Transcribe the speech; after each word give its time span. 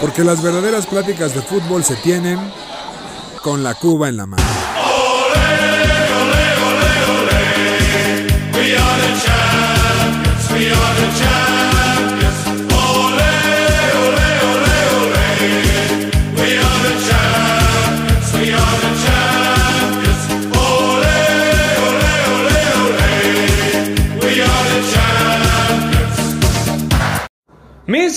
Porque 0.00 0.24
las 0.24 0.42
verdaderas 0.42 0.86
pláticas 0.86 1.34
de 1.34 1.42
fútbol 1.42 1.84
se 1.84 1.96
tienen 1.96 2.38
con 3.42 3.62
la 3.62 3.74
Cuba 3.74 4.08
en 4.08 4.16
la 4.16 4.26
mano. 4.26 4.49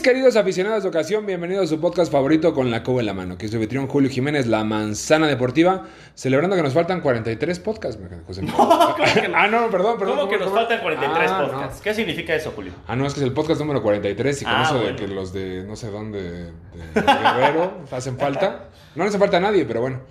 Queridos 0.04 0.36
aficionados 0.36 0.84
de 0.84 0.90
ocasión, 0.90 1.26
bienvenidos 1.26 1.64
a 1.64 1.68
su 1.68 1.80
podcast 1.80 2.12
favorito 2.12 2.54
con 2.54 2.70
la 2.70 2.84
Cuba 2.84 3.00
en 3.00 3.06
la 3.06 3.14
mano. 3.14 3.38
Que 3.38 3.46
es 3.46 3.52
su 3.52 3.58
anfitrión 3.58 3.88
Julio 3.88 4.10
Jiménez, 4.10 4.48
La 4.48 4.64
Manzana 4.66 5.28
Deportiva, 5.28 5.84
celebrando 6.14 6.58
que 6.58 6.62
nos 6.62 6.74
faltan 6.74 7.00
43 7.00 7.60
podcasts. 7.60 8.00
José. 8.28 8.42
¿cómo 8.56 8.96
que 9.22 9.28
no? 9.30 9.38
Ah, 9.38 9.48
no, 9.48 9.70
perdón, 9.70 9.98
perdón. 9.98 10.18
¿Cómo 10.18 10.30
que 10.30 10.38
nos 10.38 10.52
faltan 10.52 10.82
43 10.82 11.32
Ah, 11.32 11.42
no. 11.42 11.52
podcasts? 11.52 11.82
¿Qué 11.82 11.94
significa 11.94 12.36
eso, 12.36 12.52
Julio? 12.54 12.74
Ah, 12.88 12.96
no, 12.98 13.06
es 13.08 13.14
que 13.14 13.22
es 13.22 13.26
el 13.26 13.32
podcast 13.34 13.62
número 13.62 13.82
43 13.82 14.42
y 14.42 14.46
con 14.46 14.54
Ah, 14.54 14.64
eso 14.66 14.80
de 14.80 14.96
que 14.98 15.08
los 15.08 15.32
de 15.32 15.64
no 15.64 15.76
sé 15.78 15.90
dónde, 15.90 16.22
de, 16.22 16.52
de 16.94 17.02
Guerrero, 17.02 17.80
hacen 17.92 18.18
falta. 18.18 18.66
No 18.96 19.04
le 19.04 19.10
hace 19.10 19.18
falta 19.18 19.38
a 19.38 19.40
nadie, 19.40 19.64
pero 19.66 19.80
bueno, 19.82 20.02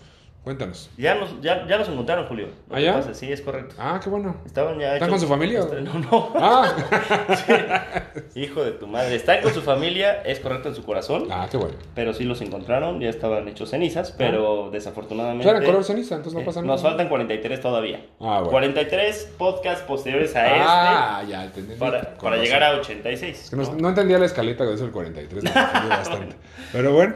cuéntanos. 0.45 0.91
Ya 0.99 1.15
los, 1.15 1.41
ya, 1.41 1.67
ya 1.69 1.77
los 1.79 1.89
encontraron, 1.89 2.27
Julio. 2.27 2.49
Lo 2.69 2.77
¿Ah, 2.77 2.81
ya? 2.81 2.95
pasa, 2.95 3.15
Sí, 3.15 3.31
es 3.31 3.41
correcto. 3.41 3.75
Ah, 3.79 4.01
qué 4.03 4.09
bueno. 4.11 4.37
Estaban 4.45 4.79
ya 4.79 4.95
¿Están 4.95 5.09
hechos- 5.09 5.11
con 5.11 5.21
su 5.21 5.29
familia 5.29 5.63
o? 5.65 5.75
No, 5.81 5.99
no. 5.99 6.33
Ah, 6.37 6.73
Hijo 8.35 8.65
de 8.65 8.73
tu 8.73 8.87
madre. 8.87 9.15
Están 9.15 9.41
con 9.43 9.53
su 9.53 9.63
familia, 9.63 10.23
es 10.23 10.41
correcto 10.41 10.69
en 10.69 10.75
su 10.75 10.83
corazón. 10.85 11.29
ah 11.31 11.47
qué 11.51 11.57
bueno. 11.57 11.75
Pero 11.95 12.13
sí 12.15 12.25
los 12.25 12.41
encontraron, 12.41 13.01
ya 13.01 13.09
estaban 13.09 13.47
hechos 13.49 13.71
cenizas, 13.71 14.13
pero 14.13 14.71
desafortunadamente... 14.73 15.45
Claro, 15.49 15.65
color 15.65 15.85
ceniza, 15.85 16.17
entonces 16.17 16.35
no 16.35 16.41
eh, 16.41 16.45
pasa 16.45 16.61
nada. 16.63 16.73
Nos 16.73 16.83
faltan 16.83 17.09
43 17.09 17.61
todavía. 17.61 18.05
Ah, 18.21 18.37
bueno. 18.39 18.51
43 18.51 19.33
podcasts 19.39 19.83
posteriores 19.85 20.35
a 20.37 20.43
Ah, 21.19 21.23
ya 21.25 21.45
entendí. 21.45 21.75
este 21.75 21.85
para, 21.85 22.01
Con 22.01 22.17
para 22.17 22.31
razón. 22.37 22.45
llegar 22.45 22.63
a 22.65 22.75
86. 22.81 23.41
Es 23.45 23.51
que 23.51 23.57
no, 23.57 23.63
¿no? 23.75 23.89
entendía 23.91 24.19
la 24.19 24.27
escaleta 24.27 24.65
de 24.65 24.75
eso 24.75 24.85
del 24.85 24.93
43, 24.93 25.45
me 25.45 25.51
bastante. 25.89 26.37
Pero 26.73 26.93
bueno, 26.93 27.15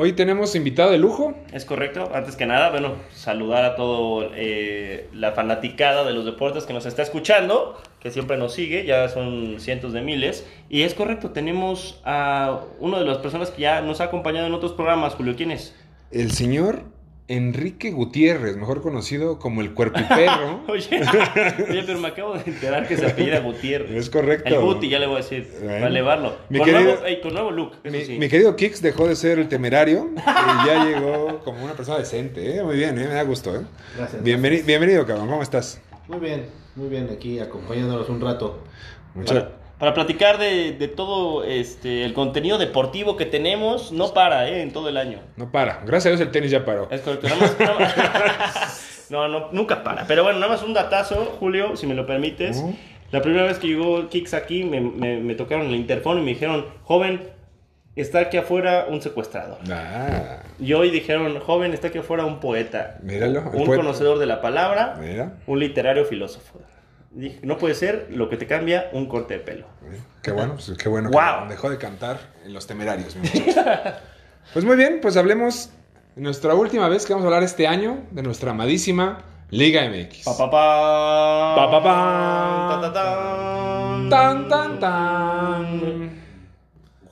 hoy 0.00 0.12
tenemos 0.12 0.54
invitado 0.54 0.92
de 0.92 0.98
lujo. 0.98 1.34
Es 1.52 1.64
correcto. 1.64 2.08
Antes 2.14 2.36
que 2.36 2.46
nada, 2.46 2.70
bueno, 2.70 2.94
saludar 3.12 3.64
a 3.64 3.74
todo 3.74 4.30
eh, 4.32 5.08
la 5.12 5.32
fanaticada 5.32 6.04
de 6.04 6.12
los 6.12 6.24
deportes 6.24 6.66
que 6.66 6.72
nos 6.72 6.86
está 6.86 7.02
escuchando, 7.02 7.76
que 7.98 8.12
siempre 8.12 8.36
nos 8.36 8.54
sigue, 8.54 8.86
ya 8.86 9.08
son 9.08 9.58
cientos 9.58 9.92
de 9.92 10.02
miles. 10.02 10.46
Y 10.68 10.82
es 10.82 10.94
correcto, 10.94 11.30
tenemos 11.30 12.00
a 12.04 12.60
una 12.78 13.00
de 13.00 13.06
las 13.06 13.18
personas 13.18 13.50
que 13.50 13.62
ya 13.62 13.80
nos 13.80 14.00
ha 14.00 14.04
acompañado 14.04 14.46
en 14.46 14.54
otros 14.54 14.70
programas, 14.72 15.16
Julio. 15.16 15.34
¿Quién 15.36 15.50
es? 15.50 15.74
El 16.12 16.30
señor 16.30 16.84
Enrique 17.28 17.90
Gutiérrez, 17.90 18.56
mejor 18.56 18.80
conocido 18.80 19.38
como 19.38 19.60
el 19.60 19.74
Cuerpiperro. 19.74 20.62
Oye, 20.68 20.88
oye, 21.68 21.82
pero 21.84 21.98
me 21.98 22.08
acabo 22.08 22.34
de 22.34 22.42
enterar 22.50 22.88
que 22.88 22.96
se 22.96 23.04
apellida 23.06 23.40
Gutiérrez. 23.40 23.90
Es 23.90 24.08
correcto. 24.08 24.48
El 24.48 24.60
Guti, 24.62 24.88
ya 24.88 24.98
le 24.98 25.06
voy 25.06 25.16
a 25.16 25.18
decir, 25.18 25.46
Bueno. 25.58 25.74
para 25.74 25.86
elevarlo. 25.88 26.36
Mi 26.48 26.58
con, 26.58 26.66
querido- 26.68 26.84
nuevo, 26.84 27.04
ey, 27.04 27.20
con 27.20 27.34
nuevo 27.34 27.50
look, 27.50 27.72
eso 27.84 27.96
Mi, 27.96 28.04
sí. 28.04 28.18
mi 28.18 28.28
querido 28.30 28.56
Kix 28.56 28.80
dejó 28.80 29.06
de 29.06 29.14
ser 29.14 29.38
el 29.38 29.48
temerario 29.48 30.08
y 30.16 30.66
ya 30.66 30.84
llegó 30.86 31.40
como 31.44 31.62
una 31.64 31.74
persona 31.74 31.98
decente, 31.98 32.56
¿eh? 32.56 32.62
Muy 32.64 32.76
bien, 32.76 32.96
¿eh? 32.98 33.06
Me 33.06 33.14
da 33.14 33.22
gusto, 33.24 33.54
¿eh? 33.54 33.60
Gracias. 33.96 34.24
Bienveni- 34.24 34.64
bienvenido, 34.64 35.04
cabrón. 35.06 35.28
¿Cómo 35.28 35.42
estás? 35.42 35.82
Muy 36.08 36.20
bien, 36.20 36.46
muy 36.76 36.88
bien, 36.88 37.10
aquí 37.12 37.38
acompañándonos 37.40 38.08
un 38.08 38.20
rato. 38.22 38.62
Muchas 39.14 39.44
Para, 39.78 39.94
platicar 39.94 40.38
de, 40.38 40.72
de 40.72 40.88
todo 40.88 41.44
este 41.44 42.04
el 42.04 42.12
contenido 42.14 42.58
deportivo 42.58 43.16
que 43.16 43.26
tenemos, 43.26 43.92
no 43.92 44.12
para, 44.12 44.48
¿eh? 44.48 44.62
En 44.62 44.72
todo 44.72 44.88
el 44.88 44.96
año. 44.96 45.20
No 45.36 45.50
para. 45.52 45.80
Gracias 45.86 46.06
a 46.06 46.08
Dios 46.16 46.20
el 46.20 46.30
tenis 46.32 46.50
ya 46.50 46.64
paró. 46.64 46.88
Es 46.90 47.00
correcto. 47.02 47.28
Nada 47.28 47.40
más- 47.40 47.58
nada 47.58 47.78
más- 47.78 49.06
no, 49.10 49.28
no, 49.28 49.48
nunca 49.52 49.82
para. 49.84 50.06
Pero 50.06 50.24
bueno, 50.24 50.38
nada 50.40 50.52
más 50.52 50.62
un 50.62 50.74
datazo, 50.74 51.36
Julio, 51.38 51.76
si 51.76 51.86
me 51.86 51.94
lo 51.94 52.06
permites. 52.06 52.62
La 53.10 53.22
primera 53.22 53.44
vez 53.44 53.58
que 53.58 53.68
llegó 53.68 54.08
Kix 54.08 54.34
aquí, 54.34 54.64
me, 54.64 54.80
me- 54.80 55.18
me 55.18 55.34
tocaron 55.34 55.66
el 55.68 55.74
interfono 55.76 56.20
y 56.20 56.24
me 56.24 56.30
dijeron, 56.32 56.66
joven, 56.82 57.22
está 57.96 58.18
aquí 58.20 58.36
afuera 58.36 58.86
un 58.90 59.00
secuestrador. 59.00 59.58
Ah, 59.70 60.40
Y 60.60 60.72
hoy 60.74 60.90
dijeron, 60.90 61.38
joven, 61.40 61.72
está 61.72 61.88
aquí 61.88 61.98
afuera 61.98 62.24
un 62.26 62.38
poeta. 62.40 62.98
Míralo, 63.02 63.40
Un 63.52 63.64
poeta. 63.64 63.76
conocedor 63.76 64.18
de 64.18 64.26
la 64.26 64.40
palabra, 64.42 64.96
mira. 65.00 65.38
un 65.46 65.58
literario 65.58 66.04
filósofo. 66.04 66.60
Dije, 67.10 67.40
no 67.42 67.56
puede 67.58 67.74
ser 67.74 68.08
lo 68.10 68.28
que 68.28 68.36
te 68.36 68.46
cambia 68.46 68.90
un 68.92 69.06
corte 69.06 69.34
de 69.34 69.40
pelo. 69.40 69.66
Qué 70.22 70.30
bueno, 70.30 70.54
pues, 70.54 70.76
qué 70.76 70.88
bueno 70.88 71.10
Wow. 71.10 71.44
que 71.44 71.54
dejó 71.54 71.70
de 71.70 71.78
cantar 71.78 72.18
en 72.44 72.52
los 72.52 72.66
temerarios. 72.66 73.16
pues 74.52 74.64
muy 74.64 74.76
bien, 74.76 74.98
pues 75.00 75.16
hablemos 75.16 75.70
de 76.14 76.22
nuestra 76.22 76.54
última 76.54 76.88
vez 76.88 77.06
que 77.06 77.12
vamos 77.14 77.24
a 77.24 77.28
hablar 77.28 77.42
este 77.42 77.66
año 77.66 78.02
de 78.10 78.22
nuestra 78.22 78.50
amadísima 78.50 79.24
Liga 79.50 79.88
MX. 79.88 80.24
Pa, 80.24 80.36
pa, 80.36 80.50
pa. 80.50 81.54
Pa, 81.56 81.70
pa, 81.70 81.82
pa. 81.82 82.80
Ta, 82.82 82.92
ta, 82.92 82.92
tan. 82.92 84.10
Tan, 84.10 84.48
tan, 84.48 84.78
tan. 84.80 86.17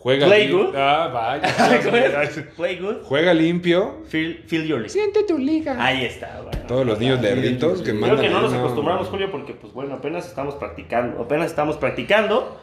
Juega 0.07 0.27
Play 0.27 0.53
good. 0.53 0.73
Ah, 0.77 1.09
vaya. 1.13 2.31
Play 2.55 2.79
good. 2.79 3.03
Juega 3.03 3.35
limpio. 3.35 4.05
Feel, 4.07 4.45
feel 4.47 4.65
your 4.65 4.79
league. 4.79 4.91
Siente 4.91 5.25
tu 5.25 5.37
liga. 5.37 5.75
Ahí 5.85 6.05
está, 6.05 6.43
bueno. 6.45 6.65
Todos 6.69 6.87
los 6.87 7.01
niños 7.01 7.21
lerditos 7.21 7.81
que 7.81 7.91
Creo 7.91 7.97
mandan. 7.97 8.21
que 8.21 8.29
no 8.29 8.41
nos 8.43 8.53
acostumbramos, 8.53 9.09
Julio, 9.09 9.33
porque 9.33 9.55
pues 9.55 9.73
bueno, 9.73 9.97
apenas 9.97 10.25
estamos 10.29 10.55
practicando, 10.55 11.21
apenas 11.21 11.47
estamos 11.49 11.77
practicando 11.77 12.57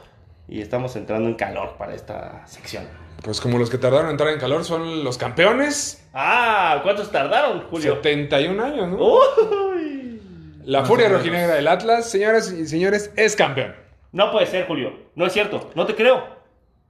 y 0.47 0.61
estamos 0.61 0.95
entrando 0.95 1.27
en 1.27 1.35
calor 1.35 1.75
para 1.77 1.93
esta 1.93 2.47
sección. 2.47 2.87
Pues 3.21 3.41
como 3.41 3.59
los 3.59 3.69
que 3.69 3.77
tardaron 3.77 4.05
en 4.05 4.11
entrar 4.11 4.29
en 4.29 4.39
calor 4.39 4.63
son 4.63 5.03
los 5.03 5.17
campeones. 5.17 6.07
Ah, 6.13 6.79
¿cuántos 6.81 7.11
tardaron, 7.11 7.63
Julio? 7.63 7.95
71 7.95 8.63
años, 8.63 8.87
¿no? 8.87 8.97
Uy. 9.05 10.21
La 10.63 10.85
furia 10.85 11.09
rojinegra 11.09 11.55
del 11.55 11.67
Atlas, 11.67 12.09
señoras 12.09 12.53
y 12.53 12.65
señores, 12.67 13.11
es 13.17 13.35
campeón. 13.35 13.75
No 14.13 14.31
puede 14.31 14.45
ser, 14.45 14.65
Julio. 14.65 14.93
No 15.15 15.25
es 15.25 15.33
cierto. 15.33 15.71
No 15.75 15.85
te 15.85 15.93
creo. 15.93 16.41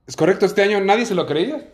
Es 0.07 0.15
correcto, 0.15 0.45
este 0.45 0.61
año 0.61 0.79
nadie 0.81 1.05
se 1.05 1.15
lo 1.15 1.25
creía. 1.25 1.65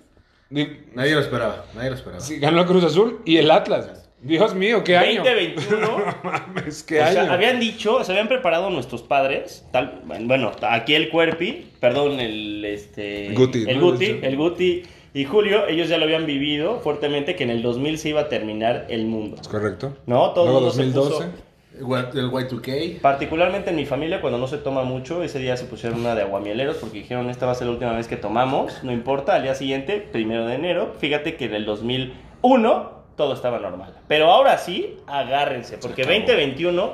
Di- 0.50 0.67
Nadie 0.95 1.13
lo 1.13 1.22
esperaba, 1.22 1.66
nadie 1.75 1.90
lo 1.91 1.95
esperaba. 1.95 2.22
sí, 2.22 2.40
ganó 2.40 2.62
el 2.62 2.66
Cruz 2.67 2.84
Azul 2.84 3.22
y 3.25 3.38
el 3.38 3.51
Atlas. 3.51 4.09
Dios 4.22 4.53
mío, 4.53 4.84
qué 4.84 4.97
año. 4.97 5.23
2021. 5.23 6.16
Mames, 6.23 6.84
qué 6.84 7.00
o 7.00 7.03
año. 7.06 7.13
sea, 7.13 7.34
habían 7.34 7.59
dicho, 7.59 8.03
se 8.03 8.12
habían 8.12 8.28
preparado 8.28 8.69
nuestros 8.69 9.01
padres, 9.03 9.66
tal, 9.72 10.01
bueno, 10.25 10.51
aquí 10.62 10.94
el 10.95 11.09
Cuerpi, 11.09 11.72
perdón, 11.79 12.19
el 12.19 12.66
este 12.66 13.31
Guti, 13.34 13.63
el 13.68 13.79
¿no? 13.79 13.91
Guti, 13.91 14.19
el 14.22 14.35
Guti 14.35 14.84
y 15.13 15.23
Julio, 15.25 15.68
ellos 15.68 15.88
ya 15.88 15.97
lo 15.97 16.03
habían 16.06 16.25
vivido 16.25 16.79
fuertemente 16.81 17.35
que 17.35 17.44
en 17.44 17.50
el 17.51 17.62
2000 17.62 17.97
se 17.97 18.09
iba 18.09 18.22
a 18.22 18.29
terminar 18.29 18.88
el 18.89 19.06
mundo. 19.06 19.38
Es 19.39 19.47
correcto. 19.47 19.95
No, 20.06 20.31
todo 20.31 20.47
el 20.47 20.53
mundo 20.53 20.72
se 20.72 20.84
2012. 20.84 21.13
puso- 21.25 21.31
El 21.79 21.85
Y- 21.85 22.19
El 22.19 22.29
Y2K. 22.31 23.00
Particularmente 23.01 23.69
en 23.69 23.75
mi 23.78 23.85
familia, 23.85 24.22
cuando 24.22 24.38
no 24.38 24.47
se 24.47 24.57
toma 24.57 24.84
mucho, 24.84 25.23
ese 25.23 25.40
día 25.40 25.56
se 25.57 25.66
pusieron 25.66 26.00
una 26.01 26.13
de 26.16 26.23
aguamieleros 26.23 26.78
porque 26.78 27.00
dijeron 27.00 27.29
esta 27.29 27.45
va 27.45 27.53
a 27.53 27.56
ser 27.56 27.67
la 27.67 27.73
última 27.73 27.94
vez 27.94 28.07
que 28.07 28.17
tomamos, 28.17 28.84
no 28.84 28.91
importa, 28.91 29.35
al 29.35 29.44
día 29.44 29.56
siguiente, 29.56 29.97
primero 30.12 30.45
de 30.45 30.56
enero, 30.56 30.94
fíjate 31.00 31.35
que 31.38 31.45
en 31.45 31.53
el 31.56 31.66
2001 31.66 32.91
todo 33.16 33.34
estaba 33.34 33.59
normal. 33.59 33.94
Pero 34.07 34.31
ahora 34.31 34.57
sí, 34.57 34.97
agárrense, 35.07 35.78
porque 35.78 36.03
acabó. 36.03 36.18
2021, 36.18 36.91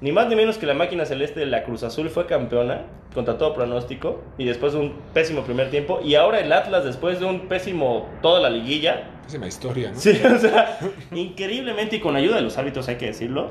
ni 0.00 0.12
más 0.12 0.28
ni 0.28 0.36
menos 0.36 0.58
que 0.58 0.66
la 0.66 0.74
máquina 0.74 1.04
celeste 1.04 1.40
de 1.40 1.46
la 1.46 1.64
Cruz 1.64 1.82
Azul 1.82 2.08
fue 2.10 2.26
campeona, 2.26 2.82
contra 3.14 3.38
todo 3.38 3.54
pronóstico, 3.54 4.20
y 4.38 4.44
después 4.44 4.72
de 4.72 4.78
un 4.80 4.92
pésimo 5.14 5.42
primer 5.42 5.70
tiempo, 5.70 6.00
y 6.04 6.14
ahora 6.14 6.40
el 6.40 6.52
Atlas 6.52 6.84
después 6.84 7.18
de 7.20 7.26
un 7.26 7.48
pésimo 7.48 8.08
toda 8.22 8.40
la 8.40 8.50
liguilla, 8.50 9.10
Pésima 9.24 9.46
historia, 9.46 9.90
¿no? 9.90 9.98
sí, 9.98 10.10
o 10.34 10.38
sea, 10.38 10.78
increíblemente 11.12 11.96
y 11.96 12.00
con 12.00 12.16
ayuda 12.16 12.36
de 12.36 12.42
los 12.42 12.56
árbitros 12.58 12.88
hay 12.88 12.96
que 12.96 13.06
decirlo, 13.06 13.50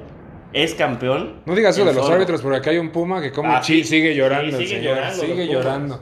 es 0.53 0.74
campeón. 0.75 1.41
No 1.46 1.56
digas 1.56 1.75
eso 1.75 1.85
de 1.85 1.94
los 1.94 2.03
solo. 2.03 2.16
árbitros, 2.16 2.41
porque 2.41 2.58
acá 2.58 2.69
hay 2.72 2.78
un 2.78 2.90
puma 2.91 3.22
que 3.22 3.31
como 3.31 3.52
Ah, 3.53 3.62
chi- 3.62 3.84
sí. 3.84 3.90
sigue 3.90 4.16
llorando. 4.16 4.58
Sí, 4.58 4.63
el 4.63 4.68
sigue 4.69 4.80
señor, 4.81 4.96
llorando 4.96 5.22
Sigue 5.24 5.47
llorando. 5.47 5.99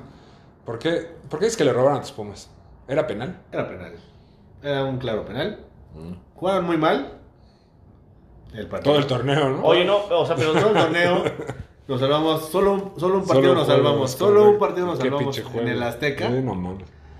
¿Por 0.65 0.79
qué? 0.79 1.07
¿Por 1.29 1.39
qué 1.39 1.45
es 1.47 1.57
que 1.57 1.63
le 1.65 1.73
robaron 1.73 1.97
a 1.99 2.01
tus 2.01 2.11
pumas? 2.11 2.49
¿Era 2.87 3.05
penal? 3.07 3.39
Era 3.51 3.67
penal. 3.67 3.95
Era 4.63 4.83
un 4.85 4.97
claro 4.97 5.25
penal. 5.25 5.59
Jugaron 6.35 6.65
muy 6.65 6.77
mal. 6.77 7.13
El 8.53 8.67
partido. 8.67 8.93
Todo 8.93 8.99
el 9.01 9.07
torneo, 9.07 9.49
¿no? 9.49 9.63
Oye, 9.63 9.83
no, 9.85 10.05
o 10.05 10.25
sea, 10.25 10.35
pero 10.35 10.53
Todo 10.53 10.67
el 10.69 10.73
torneo. 10.73 11.23
Nos 11.87 11.99
salvamos. 11.99 12.49
Solo, 12.49 12.73
un- 12.73 12.99
solo 12.99 13.15
un 13.17 13.25
partido 13.27 13.49
Solo 13.49 13.53
nos 13.59 13.67
salvamos. 13.67 14.11
Solo 14.11 14.49
un 14.49 14.57
partido 14.59 14.87
nos 14.87 14.97
salvamos 14.97 15.37
en 15.37 15.67
el 15.67 15.83
Azteca. 15.83 16.29
No. 16.29 16.77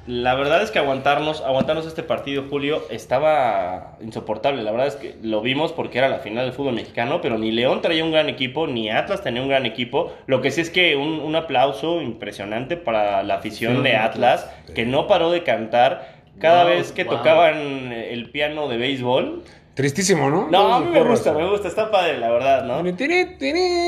La 0.08 0.36
verdad 0.36 0.62
es 0.62 0.70
que 0.70 0.78
aguantarnos, 0.80 1.42
aguantarnos 1.42 1.88
este 1.88 2.04
partido, 2.04 2.44
Julio, 2.50 2.84
estaba 2.92 3.98
insoportable. 4.02 4.62
La 4.62 4.72
verdad 4.72 4.88
es 4.88 4.96
que 4.96 5.18
lo 5.24 5.42
vimos 5.42 5.72
porque 5.74 5.98
era 5.98 6.10
la 6.10 6.20
final 6.20 6.46
del 6.46 6.54
fútbol 6.54 6.76
mexicano, 6.76 7.22
pero 7.22 7.40
ni 7.40 7.52
León 7.52 7.82
traía 7.82 8.04
un 8.04 8.12
gran 8.12 8.30
equipo, 8.30 8.68
ni 8.68 8.90
Atlas 8.92 9.24
tenía 9.24 9.42
un 9.42 9.50
gran 9.50 9.66
equipo. 9.66 10.14
Lo 10.28 10.42
que 10.42 10.52
sí 10.52 10.62
es 10.62 10.70
que 10.70 10.96
un, 10.96 11.20
un 11.22 11.36
aplauso 11.36 12.02
impresionante 12.02 12.78
para 12.78 13.24
la 13.24 13.36
afición 13.36 13.78
Sí, 13.78 13.82
de 13.82 13.96
Atlas, 13.96 14.48
sí. 14.66 14.74
que 14.76 14.86
no 14.86 15.08
paró 15.08 15.32
de 15.32 15.44
cantar 15.44 16.14
cada 16.38 16.66
Wow, 16.66 16.66
vez 16.66 16.92
que 16.92 17.06
wow. 17.06 17.18
tocaban 17.18 17.92
el 17.92 18.30
piano 18.30 18.68
de 18.68 18.78
béisbol. 18.78 19.44
Tristísimo, 19.76 20.30
¿no? 20.30 20.48
No, 20.50 20.74
a 20.74 20.80
mí 20.80 20.90
me 20.90 21.04
gusta, 21.04 21.34
me 21.34 21.48
gusta, 21.50 21.68
está 21.68 21.92
padre, 21.92 22.18
la 22.18 22.32
verdad, 22.32 22.64
¿no? 22.66 22.82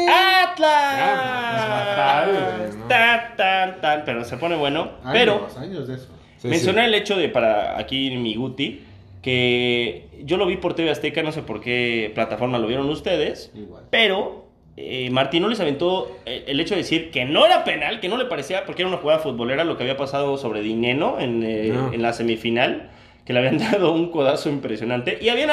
¡Atlas! 0.09 2.27
Pues, 2.59 2.75
¿no? 2.75 2.85
Tan, 2.87 3.35
tan, 3.37 3.81
tan, 3.81 4.03
pero 4.05 4.23
se 4.25 4.37
pone 4.37 4.55
bueno. 4.57 4.91
Pero 5.11 5.47
años 5.57 5.87
de 5.87 5.95
eso. 5.95 6.07
Mencioné 6.43 6.85
el 6.85 6.93
hecho 6.93 7.15
de, 7.17 7.29
para 7.29 7.77
aquí 7.79 8.11
mi 8.17 8.35
Guti, 8.35 8.83
que 9.21 10.07
yo 10.23 10.37
lo 10.37 10.45
vi 10.45 10.57
por 10.57 10.73
TV 10.75 10.91
Azteca, 10.91 11.23
no 11.23 11.31
sé 11.31 11.41
por 11.41 11.61
qué 11.61 12.11
plataforma 12.13 12.59
lo 12.59 12.67
vieron 12.67 12.89
ustedes, 12.89 13.51
Igual. 13.55 13.83
pero 13.89 14.45
eh, 14.75 15.09
Martinoli 15.09 15.55
se 15.55 15.63
aventó 15.63 16.17
eh, 16.25 16.43
el 16.47 16.59
hecho 16.59 16.75
de 16.75 16.81
decir 16.81 17.09
que 17.11 17.25
no 17.25 17.45
era 17.45 17.63
penal, 17.63 17.99
que 17.99 18.09
no 18.09 18.17
le 18.17 18.25
parecía, 18.25 18.65
porque 18.65 18.83
era 18.83 18.89
una 18.89 18.97
jugada 18.99 19.19
futbolera, 19.19 19.63
lo 19.63 19.77
que 19.77 19.83
había 19.83 19.97
pasado 19.97 20.37
sobre 20.37 20.61
Dineno 20.61 21.19
en, 21.19 21.43
eh, 21.43 21.71
No. 21.73 21.91
en 21.93 22.01
la 22.01 22.13
semifinal, 22.13 22.91
que 23.25 23.33
le 23.33 23.39
habían 23.39 23.57
dado 23.71 23.91
un 23.91 24.11
codazo 24.11 24.49
impresionante. 24.49 25.17
Y 25.19 25.29
habían, 25.29 25.49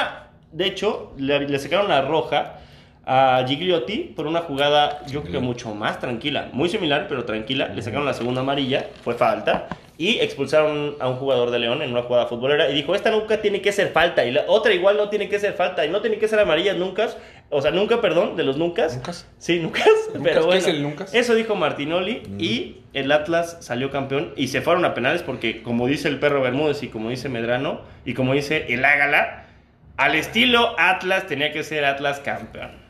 de 0.54 0.66
hecho, 0.66 1.12
le, 1.18 1.48
le 1.48 1.58
sacaron 1.58 1.88
la 1.88 2.02
roja 2.02 2.60
a 3.06 3.44
Gigliotti 3.46 4.12
por 4.16 4.26
una 4.26 4.40
jugada, 4.40 5.04
yo 5.06 5.20
creo 5.22 5.32
que 5.32 5.38
mucho 5.38 5.74
más 5.74 6.00
tranquila, 6.00 6.48
muy 6.52 6.68
similar, 6.68 7.06
pero 7.08 7.24
tranquila. 7.24 7.68
Le 7.68 7.82
sacaron 7.82 8.06
la 8.06 8.14
segunda 8.14 8.40
amarilla, 8.40 8.86
fue 9.02 9.14
falta. 9.14 9.68
Y 9.96 10.18
expulsaron 10.18 10.96
a 10.98 11.08
un 11.08 11.16
jugador 11.16 11.52
de 11.52 11.60
León 11.60 11.80
en 11.80 11.92
una 11.92 12.02
jugada 12.02 12.26
futbolera 12.26 12.68
y 12.68 12.74
dijo, 12.74 12.96
esta 12.96 13.10
nunca 13.10 13.40
tiene 13.40 13.60
que 13.60 13.70
ser 13.70 13.90
falta. 13.92 14.24
Y 14.24 14.32
la 14.32 14.44
otra 14.48 14.72
igual 14.72 14.96
no 14.96 15.08
tiene 15.08 15.28
que 15.28 15.38
ser 15.38 15.52
falta. 15.52 15.86
Y 15.86 15.90
no 15.90 16.00
tiene 16.00 16.18
que 16.18 16.26
ser 16.26 16.40
amarilla 16.40 16.74
nunca. 16.74 17.08
O 17.50 17.62
sea, 17.62 17.70
nunca, 17.70 18.00
perdón, 18.00 18.34
de 18.34 18.42
los 18.42 18.56
nunca. 18.56 18.88
¿Nuncas? 18.88 19.28
Sí, 19.38 19.60
nunca. 19.60 19.84
Pero 20.22 20.48
¿Qué 20.48 20.56
es 20.56 20.66
el 20.66 20.82
nuncas? 20.82 21.14
eso 21.14 21.34
dijo 21.34 21.54
Martinoli 21.54 22.22
y 22.38 22.78
el 22.92 23.12
Atlas 23.12 23.58
salió 23.60 23.90
campeón 23.90 24.32
y 24.34 24.48
se 24.48 24.62
fueron 24.62 24.84
a 24.84 24.94
penales 24.94 25.22
porque 25.22 25.62
como 25.62 25.86
dice 25.86 26.08
el 26.08 26.18
perro 26.18 26.40
Bermúdez 26.40 26.82
y 26.82 26.88
como 26.88 27.10
dice 27.10 27.28
Medrano 27.28 27.82
y 28.04 28.14
como 28.14 28.34
dice 28.34 28.66
el 28.70 28.84
Ágala, 28.84 29.43
al 29.96 30.14
estilo 30.14 30.74
Atlas 30.78 31.26
tenía 31.26 31.52
que 31.52 31.62
ser 31.62 31.84
Atlas 31.84 32.20
campeón. 32.20 32.82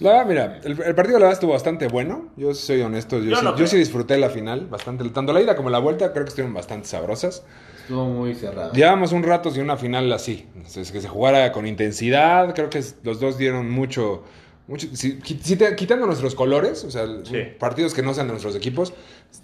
La 0.00 0.10
verdad, 0.10 0.26
mira, 0.26 0.60
el, 0.64 0.72
el 0.82 0.94
partido 0.96 1.18
la 1.18 1.26
verdad 1.26 1.32
estuvo 1.34 1.52
bastante 1.52 1.86
bueno. 1.86 2.28
Yo 2.36 2.52
soy 2.52 2.80
honesto, 2.82 3.18
yo, 3.18 3.30
Yo 3.30 3.36
sí, 3.36 3.44
no 3.44 3.50
yo 3.50 3.56
creo. 3.56 3.66
sí 3.68 3.76
disfruté 3.76 4.18
la 4.18 4.28
final 4.28 4.66
bastante. 4.66 5.08
Tanto 5.10 5.32
la 5.32 5.40
ida 5.40 5.54
como 5.54 5.70
la 5.70 5.78
vuelta 5.78 6.12
creo 6.12 6.24
que 6.24 6.30
estuvieron 6.30 6.52
bastante 6.52 6.88
sabrosas. 6.88 7.44
Estuvo 7.82 8.04
muy 8.06 8.34
cerrado. 8.34 8.72
Llevábamos 8.72 9.12
un 9.12 9.22
rato 9.22 9.50
sin 9.52 9.62
una 9.62 9.76
final 9.76 10.12
así. 10.12 10.48
Entonces, 10.56 10.90
que 10.90 11.00
se 11.00 11.06
jugara 11.08 11.52
con 11.52 11.66
intensidad. 11.66 12.54
Creo 12.54 12.70
que 12.70 12.82
los 13.04 13.20
dos 13.20 13.38
dieron 13.38 13.70
mucho. 13.70 14.24
mucho 14.66 14.88
si- 14.94 15.18
qui- 15.20 15.38
si 15.40 15.56
te- 15.56 15.76
quitando 15.76 16.06
nuestros 16.06 16.34
colores, 16.34 16.82
o 16.84 16.90
sea, 16.90 17.04
Sí. 17.22 17.36
partidos 17.60 17.92
que 17.94 18.02
no 18.02 18.14
sean 18.14 18.26
de 18.26 18.32
nuestros 18.32 18.56
equipos, 18.56 18.94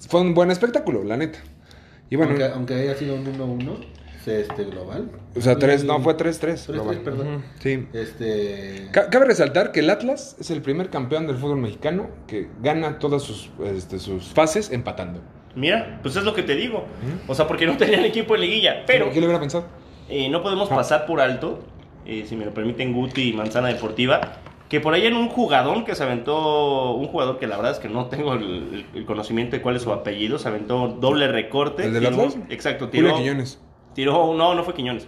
fue 0.08 0.20
un 0.22 0.34
buen 0.34 0.50
espectáculo, 0.50 1.04
la 1.04 1.16
neta. 1.18 1.38
Y 2.08 2.16
bueno, 2.16 2.30
aunque, 2.32 2.44
aunque 2.46 2.74
haya 2.74 2.94
sido 2.96 3.14
un 3.14 3.26
1-1, 3.26 3.76
se- 3.76 3.99
este 4.28 4.64
global. 4.64 5.10
o 5.36 5.40
sea, 5.40 5.56
tres, 5.58 5.84
Y- 5.84 5.86
no, 5.86 6.00
fue 6.00 6.14
3-3. 6.16 6.40
3-3, 6.40 6.72
global. 6.72 6.98
perdón. 7.00 7.44
Sí. 7.60 7.86
Este. 7.92 8.88
Ca- 8.92 9.08
Cabe 9.10 9.24
resaltar 9.26 9.72
que 9.72 9.80
el 9.80 9.90
Atlas 9.90 10.36
es 10.40 10.50
el 10.50 10.62
primer 10.62 10.90
campeón 10.90 11.26
del 11.26 11.36
fútbol 11.36 11.58
mexicano 11.58 12.08
que 12.26 12.48
gana 12.62 12.98
todas 12.98 13.22
sus, 13.22 13.50
este, 13.64 13.98
sus 13.98 14.24
fases 14.28 14.70
empatando. 14.70 15.20
Mira, 15.56 15.98
pues 16.02 16.14
es 16.16 16.24
lo 16.24 16.34
que 16.34 16.42
te 16.42 16.54
digo. 16.54 16.84
O 17.26 17.34
sea, 17.34 17.46
porque 17.48 17.66
no 17.66 17.76
tenían 17.76 18.04
equipo 18.04 18.34
en 18.34 18.42
liguilla. 18.42 18.84
Pero 18.86 19.06
¿Quién 19.10 19.20
lo 19.22 19.26
hubiera 19.26 19.40
pensado? 19.40 19.64
eh, 20.08 20.28
no 20.28 20.42
podemos 20.42 20.70
Ah. 20.70 20.76
pasar 20.76 21.06
por 21.06 21.20
alto, 21.20 21.60
eh, 22.06 22.24
si 22.28 22.36
me 22.36 22.44
lo 22.44 22.54
permiten 22.54 22.92
Guti 22.92 23.30
y 23.30 23.32
Manzana 23.32 23.68
Deportiva, 23.68 24.20
que 24.68 24.80
por 24.80 24.94
ahí 24.94 25.04
en 25.06 25.14
un 25.16 25.28
jugadón 25.28 25.84
que 25.84 25.96
se 25.96 26.04
aventó, 26.04 26.92
un 26.92 27.08
jugador 27.08 27.38
que 27.40 27.48
la 27.48 27.56
verdad 27.56 27.72
es 27.72 27.78
que 27.80 27.88
no 27.88 28.06
tengo 28.06 28.34
el, 28.34 28.86
el 28.94 29.04
conocimiento 29.04 29.56
de 29.56 29.62
cuál 29.62 29.74
es 29.74 29.82
su 29.82 29.92
apellido, 29.92 30.38
se 30.38 30.46
aventó 30.46 30.86
doble 31.00 31.26
recorte. 31.26 31.84
¿El 31.86 31.92
del 31.94 32.04
tiró- 32.04 32.14
Atlas? 32.26 32.38
Exacto, 32.50 32.88
tiró. 32.88 33.08
Julio 33.10 33.22
Quiñones. 33.24 33.60
Tiró, 33.94 34.34
no, 34.34 34.54
no 34.54 34.64
fue 34.64 34.74
Quiñones. 34.74 35.06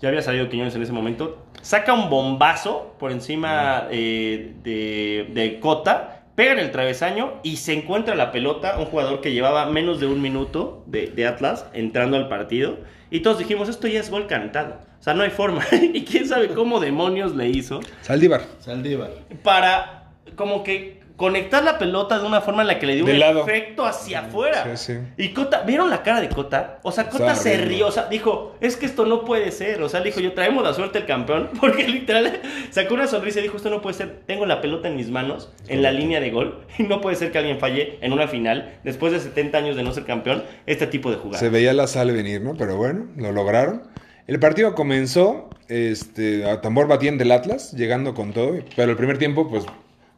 Ya 0.00 0.08
había 0.08 0.22
salido 0.22 0.48
Quiñones 0.48 0.74
en 0.74 0.82
ese 0.82 0.92
momento. 0.92 1.44
Saca 1.62 1.92
un 1.92 2.08
bombazo 2.08 2.94
por 2.98 3.10
encima 3.10 3.88
eh, 3.90 4.54
de, 4.62 5.28
de 5.32 5.58
Cota, 5.60 6.22
pega 6.34 6.52
en 6.52 6.60
el 6.60 6.70
travesaño 6.70 7.34
y 7.42 7.56
se 7.56 7.72
encuentra 7.72 8.14
la 8.14 8.30
pelota. 8.30 8.78
Un 8.78 8.86
jugador 8.86 9.20
que 9.20 9.32
llevaba 9.32 9.66
menos 9.66 9.98
de 9.98 10.06
un 10.06 10.22
minuto 10.22 10.84
de, 10.86 11.08
de 11.08 11.26
Atlas 11.26 11.66
entrando 11.72 12.16
al 12.16 12.28
partido. 12.28 12.78
Y 13.10 13.20
todos 13.20 13.38
dijimos, 13.38 13.68
esto 13.68 13.88
ya 13.88 14.00
es 14.00 14.10
gol 14.10 14.26
cantado. 14.26 14.78
O 15.00 15.02
sea, 15.02 15.14
no 15.14 15.22
hay 15.22 15.30
forma. 15.30 15.64
y 15.94 16.04
quién 16.04 16.28
sabe 16.28 16.48
cómo 16.48 16.80
demonios 16.80 17.34
le 17.34 17.48
hizo 17.48 17.80
Saldívar. 18.02 18.42
Saldívar. 18.60 19.10
para 19.42 19.94
como 20.36 20.62
que 20.62 20.97
conectar 21.18 21.64
la 21.64 21.78
pelota 21.78 22.18
de 22.20 22.24
una 22.24 22.40
forma 22.40 22.62
en 22.62 22.68
la 22.68 22.78
que 22.78 22.86
le 22.86 22.94
dio 22.94 23.04
De 23.04 23.12
un 23.12 23.18
lado. 23.18 23.42
efecto 23.42 23.84
hacia 23.84 24.20
afuera. 24.20 24.76
Sí, 24.76 24.94
sí. 24.94 24.98
Y 25.16 25.34
Cota, 25.34 25.62
¿vieron 25.62 25.90
la 25.90 26.04
cara 26.04 26.20
de 26.20 26.28
Cota? 26.28 26.78
O 26.82 26.92
sea, 26.92 27.08
Cota 27.10 27.34
se 27.34 27.56
rió, 27.56 27.88
o 27.88 27.90
sea, 27.90 28.06
dijo, 28.06 28.54
es 28.60 28.76
que 28.76 28.86
esto 28.86 29.04
no 29.04 29.24
puede 29.24 29.50
ser. 29.50 29.82
O 29.82 29.88
sea, 29.88 29.98
le 29.98 30.06
dijo, 30.06 30.20
yo 30.20 30.32
traemos 30.32 30.62
la 30.62 30.72
suerte 30.72 30.98
el 30.98 31.06
campeón, 31.06 31.50
porque 31.60 31.88
literal 31.88 32.40
sacó 32.70 32.94
una 32.94 33.08
sonrisa 33.08 33.40
y 33.40 33.42
dijo, 33.42 33.56
esto 33.56 33.68
no 33.68 33.82
puede 33.82 33.94
ser. 33.94 34.20
Tengo 34.26 34.46
la 34.46 34.60
pelota 34.60 34.86
en 34.86 34.94
mis 34.96 35.10
manos, 35.10 35.52
en 35.66 35.82
la 35.82 35.90
línea 35.90 36.20
de 36.20 36.30
gol, 36.30 36.64
y 36.78 36.84
no 36.84 37.00
puede 37.00 37.16
ser 37.16 37.32
que 37.32 37.38
alguien 37.38 37.58
falle 37.58 37.98
en 38.00 38.12
una 38.12 38.28
final, 38.28 38.78
después 38.84 39.12
de 39.12 39.18
70 39.18 39.58
años 39.58 39.76
de 39.76 39.82
no 39.82 39.92
ser 39.92 40.04
campeón, 40.04 40.44
este 40.66 40.86
tipo 40.86 41.10
de 41.10 41.16
jugada. 41.16 41.40
Se 41.40 41.50
veía 41.50 41.72
la 41.72 41.88
sal 41.88 42.12
venir, 42.12 42.40
¿no? 42.40 42.54
Pero 42.56 42.76
bueno, 42.76 43.06
lo 43.16 43.32
lograron. 43.32 43.82
El 44.28 44.38
partido 44.38 44.76
comenzó 44.76 45.48
este, 45.68 46.48
a 46.48 46.60
tambor 46.60 46.86
batiente 46.86 47.24
del 47.24 47.32
Atlas, 47.32 47.72
llegando 47.72 48.14
con 48.14 48.32
todo. 48.32 48.58
Pero 48.76 48.90
el 48.92 48.96
primer 48.96 49.18
tiempo, 49.18 49.48
pues, 49.48 49.64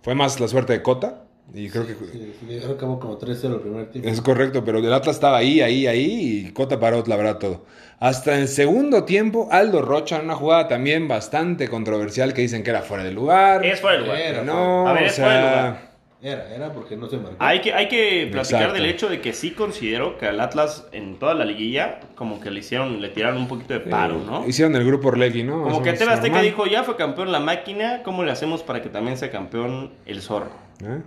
fue 0.03 0.15
más 0.15 0.39
la 0.41 0.49
suerte 0.49 0.73
de 0.75 0.83
Cota. 0.83 1.25
Y 1.53 1.69
creo 1.69 1.85
que 1.85 1.95
Sí, 1.95 2.33
sí, 2.39 2.47
creo 2.47 2.69
que 2.69 2.73
acabó 2.75 3.01
como 3.01 3.19
3-0 3.19 3.55
el 3.55 3.61
primer 3.61 3.91
tiempo. 3.91 4.09
es 4.09 4.21
correcto, 4.21 4.65
pero 4.65 4.79
el 4.79 4.93
Atlas 4.93 5.17
estaba 5.17 5.39
ahí, 5.39 5.61
ahí, 5.61 5.87
ahí. 5.87 6.45
Y 6.47 6.53
Cota 6.53 6.79
paró, 6.79 7.03
la 7.07 7.17
verdad, 7.17 7.39
todo. 7.39 7.65
Hasta 7.99 8.39
el 8.39 8.47
segundo 8.49 9.05
tiempo, 9.05 9.49
Aldo 9.51 9.83
Rocha, 9.83 10.17
en 10.19 10.27
una 10.27 10.37
jugada 10.37 10.69
también 10.69 11.09
bastante 11.09 11.69
controversial 11.69 12.33
que 12.35 12.43
dicen 12.43 12.63
que 12.63 12.71
era 12.71 12.83
fuera 12.83 13.03
de 13.05 13.11
lugar. 13.13 13.65
Es 13.67 13.81
fuera 13.81 13.97
de 13.99 14.03
lugar. 14.05 14.21
Era. 14.21 14.45
No, 14.45 14.87
A 14.89 14.93
ver, 14.93 15.03
o 15.03 15.07
es 15.07 15.17
fuera 15.17 15.35
de 15.35 15.41
sea, 15.43 15.51
lugar. 15.67 15.90
Era, 16.23 16.55
era 16.55 16.73
porque 16.73 16.97
no 16.97 17.09
se 17.09 17.17
marcó. 17.17 17.37
Hay 17.39 17.61
que, 17.63 17.73
hay 17.73 17.89
que 17.89 18.29
platicar 18.31 18.63
Exacto. 18.63 18.75
del 18.75 18.91
hecho 18.91 19.09
de 19.09 19.23
que 19.23 19.33
sí 19.33 19.53
considero 19.53 20.19
que 20.19 20.27
al 20.27 20.39
Atlas 20.41 20.87
en 20.93 21.19
toda 21.19 21.33
la 21.33 21.47
liguilla 21.47 22.01
como 22.15 22.41
que 22.41 22.51
le 22.51 22.61
hicieron, 22.61 23.01
le 23.01 23.09
tiraron 23.09 23.39
un 23.39 23.49
poquito 23.49 23.73
de 23.73 23.81
paro, 23.81 24.19
¿no? 24.19 24.47
Hicieron 24.47 24.77
el 24.77 24.85
grupo 24.85 25.09
Orlegui, 25.09 25.45
¿no? 25.45 25.63
Como 25.63 25.77
Eso 25.77 25.83
que 25.83 25.95
TV 25.95 26.13
Azteca 26.13 26.43
dijo, 26.43 26.67
ya 26.67 26.85
fue 26.85 26.97
campeón 26.97 27.33
la 27.33 27.41
máquina, 27.41 28.03
¿cómo 28.03 28.23
le 28.23 28.33
hacemos 28.33 28.63
para 28.63 28.83
que 28.83 28.91
también 28.91 29.17
sea 29.17 29.31
campeón 29.31 29.93
el 30.05 30.21
zorro? 30.21 30.51
¿Eh? 30.85 31.01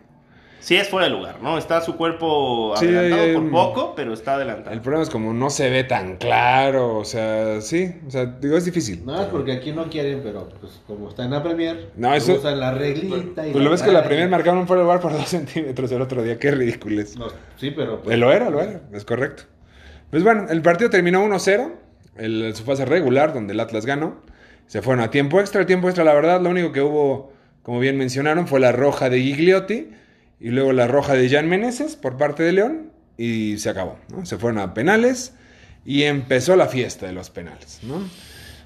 Sí 0.63 0.77
es 0.77 0.87
fuera 0.87 1.07
de 1.09 1.13
lugar, 1.13 1.41
¿no? 1.41 1.57
Está 1.57 1.81
su 1.81 1.97
cuerpo 1.97 2.73
Sí, 2.77 2.85
adelantado 2.85 3.21
hay- 3.23 3.33
por 3.33 3.43
un- 3.43 3.51
poco, 3.51 3.93
pero 3.97 4.13
está 4.13 4.35
adelantado. 4.35 4.73
El 4.73 4.79
problema 4.79 5.03
es 5.03 5.09
como 5.09 5.33
no 5.33 5.49
se 5.49 5.69
ve 5.69 5.83
tan 5.83 6.15
claro, 6.15 6.99
o 6.99 7.03
sea, 7.03 7.59
sí, 7.59 7.93
o 8.07 8.09
sea, 8.09 8.25
digo, 8.27 8.55
es 8.55 8.63
difícil. 8.63 9.05
No, 9.05 9.19
es 9.21 9.27
porque 9.27 9.51
aquí 9.51 9.73
no 9.73 9.89
quieren, 9.89 10.21
pero 10.23 10.47
pues 10.61 10.79
como 10.87 11.09
está 11.09 11.25
en 11.25 11.31
la 11.31 11.43
Premier, 11.43 11.89
No, 11.97 12.13
eso- 12.15 12.35
usan 12.35 12.61
la 12.61 12.71
reglita 12.73 13.45
y 13.45 13.51
Pues 13.51 13.61
lo 13.61 13.69
ves 13.71 13.81
que 13.81 13.91
la 13.91 13.99
raya. 13.99 14.07
primera 14.07 14.29
marcaron 14.29 14.59
un 14.59 14.67
fuera 14.67 14.79
de 14.79 14.85
lugar 14.85 15.01
por 15.01 15.11
dos 15.11 15.27
centímetros 15.27 15.91
el 15.91 16.01
otro 16.01 16.23
día, 16.23 16.39
qué 16.39 16.51
ridículo 16.51 17.01
es. 17.01 17.17
No, 17.17 17.27
sí, 17.57 17.71
pero 17.71 18.01
pues, 18.01 18.15
Eh, 18.15 18.17
Lo 18.17 18.31
era, 18.31 18.49
lo 18.49 18.61
era, 18.61 18.79
es 18.93 19.03
correcto. 19.03 19.43
Pues 20.11 20.23
bueno, 20.23 20.45
el 20.49 20.61
partido 20.61 20.89
terminó 20.89 21.21
1-0, 21.25 21.73
el, 22.15 22.55
su 22.55 22.63
fase 22.63 22.85
regular, 22.85 23.33
donde 23.33 23.51
el 23.51 23.59
Atlas 23.59 23.85
ganó. 23.85 24.21
Se 24.67 24.81
fueron 24.81 25.03
a 25.03 25.09
tiempo 25.11 25.41
extra. 25.41 25.59
El 25.59 25.67
tiempo 25.67 25.89
extra, 25.89 26.05
la 26.05 26.13
verdad, 26.13 26.39
lo 26.39 26.49
único 26.49 26.71
que 26.71 26.81
hubo, 26.81 27.33
como 27.63 27.79
bien 27.81 27.97
mencionaron, 27.97 28.47
fue 28.47 28.61
la 28.61 28.71
roja 28.71 29.09
de 29.09 29.19
Gigliotti 29.19 29.89
y 30.43 30.49
luego 30.49 30.73
la 30.73 30.85
roja 30.87 31.13
de 31.13 31.27
Jan 31.29 31.47
Meneses 31.49 31.95
por 31.95 32.17
parte 32.17 32.43
de 32.43 32.51
León 32.51 32.91
y 33.17 33.57
se 33.57 33.69
acabó. 33.69 33.97
¿no? 34.09 34.25
Se 34.27 34.37
fueron 34.37 34.59
a 34.59 34.73
penales 34.75 35.33
y 35.85 36.03
empezó 36.03 36.55
la 36.55 36.67
fiesta 36.67 37.07
de 37.07 37.13
los 37.13 37.29
penales. 37.31 37.79
¿no? 37.83 38.07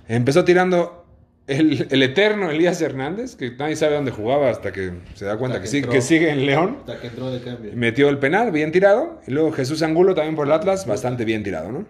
Empezó 0.10 0.43
tirando 0.43 1.05
el, 1.48 1.88
el 1.89 2.03
eterno 2.03 2.50
Elías 2.51 2.81
Hernández, 2.81 3.36
que 3.36 3.51
nadie 3.55 3.75
sabe 3.75 3.96
dónde 3.96 4.12
jugaba 4.12 4.50
hasta 4.50 4.74
que 4.74 4.91
se 5.13 5.24
da 5.25 5.38
cuenta 5.38 5.60
que, 5.60 5.63
que 5.63 5.67
sí- 5.69 5.77
entró. 5.77 5.91
que 5.93 6.01
sigue 6.01 6.29
en 6.31 6.46
León. 6.46 6.77
hasta 6.79 7.00
que 7.00 7.07
entró 7.07 7.31
de 7.31 7.41
cambio. 7.41 7.72
Metió 7.75 8.10
el 8.10 8.17
penal, 8.17 8.51
bien 8.51 8.72
tirado. 8.72 9.22
Y 9.27 9.31
luego 9.31 9.51
Jesús 9.53 9.81
Angulo 9.84 10.15
también 10.15 10.36
por 10.36 10.48
el 10.48 10.53
Atlas, 10.53 10.86
bastante 10.88 11.24
bien 11.25 11.43
tirado, 11.43 11.72
¿no? 11.72 11.86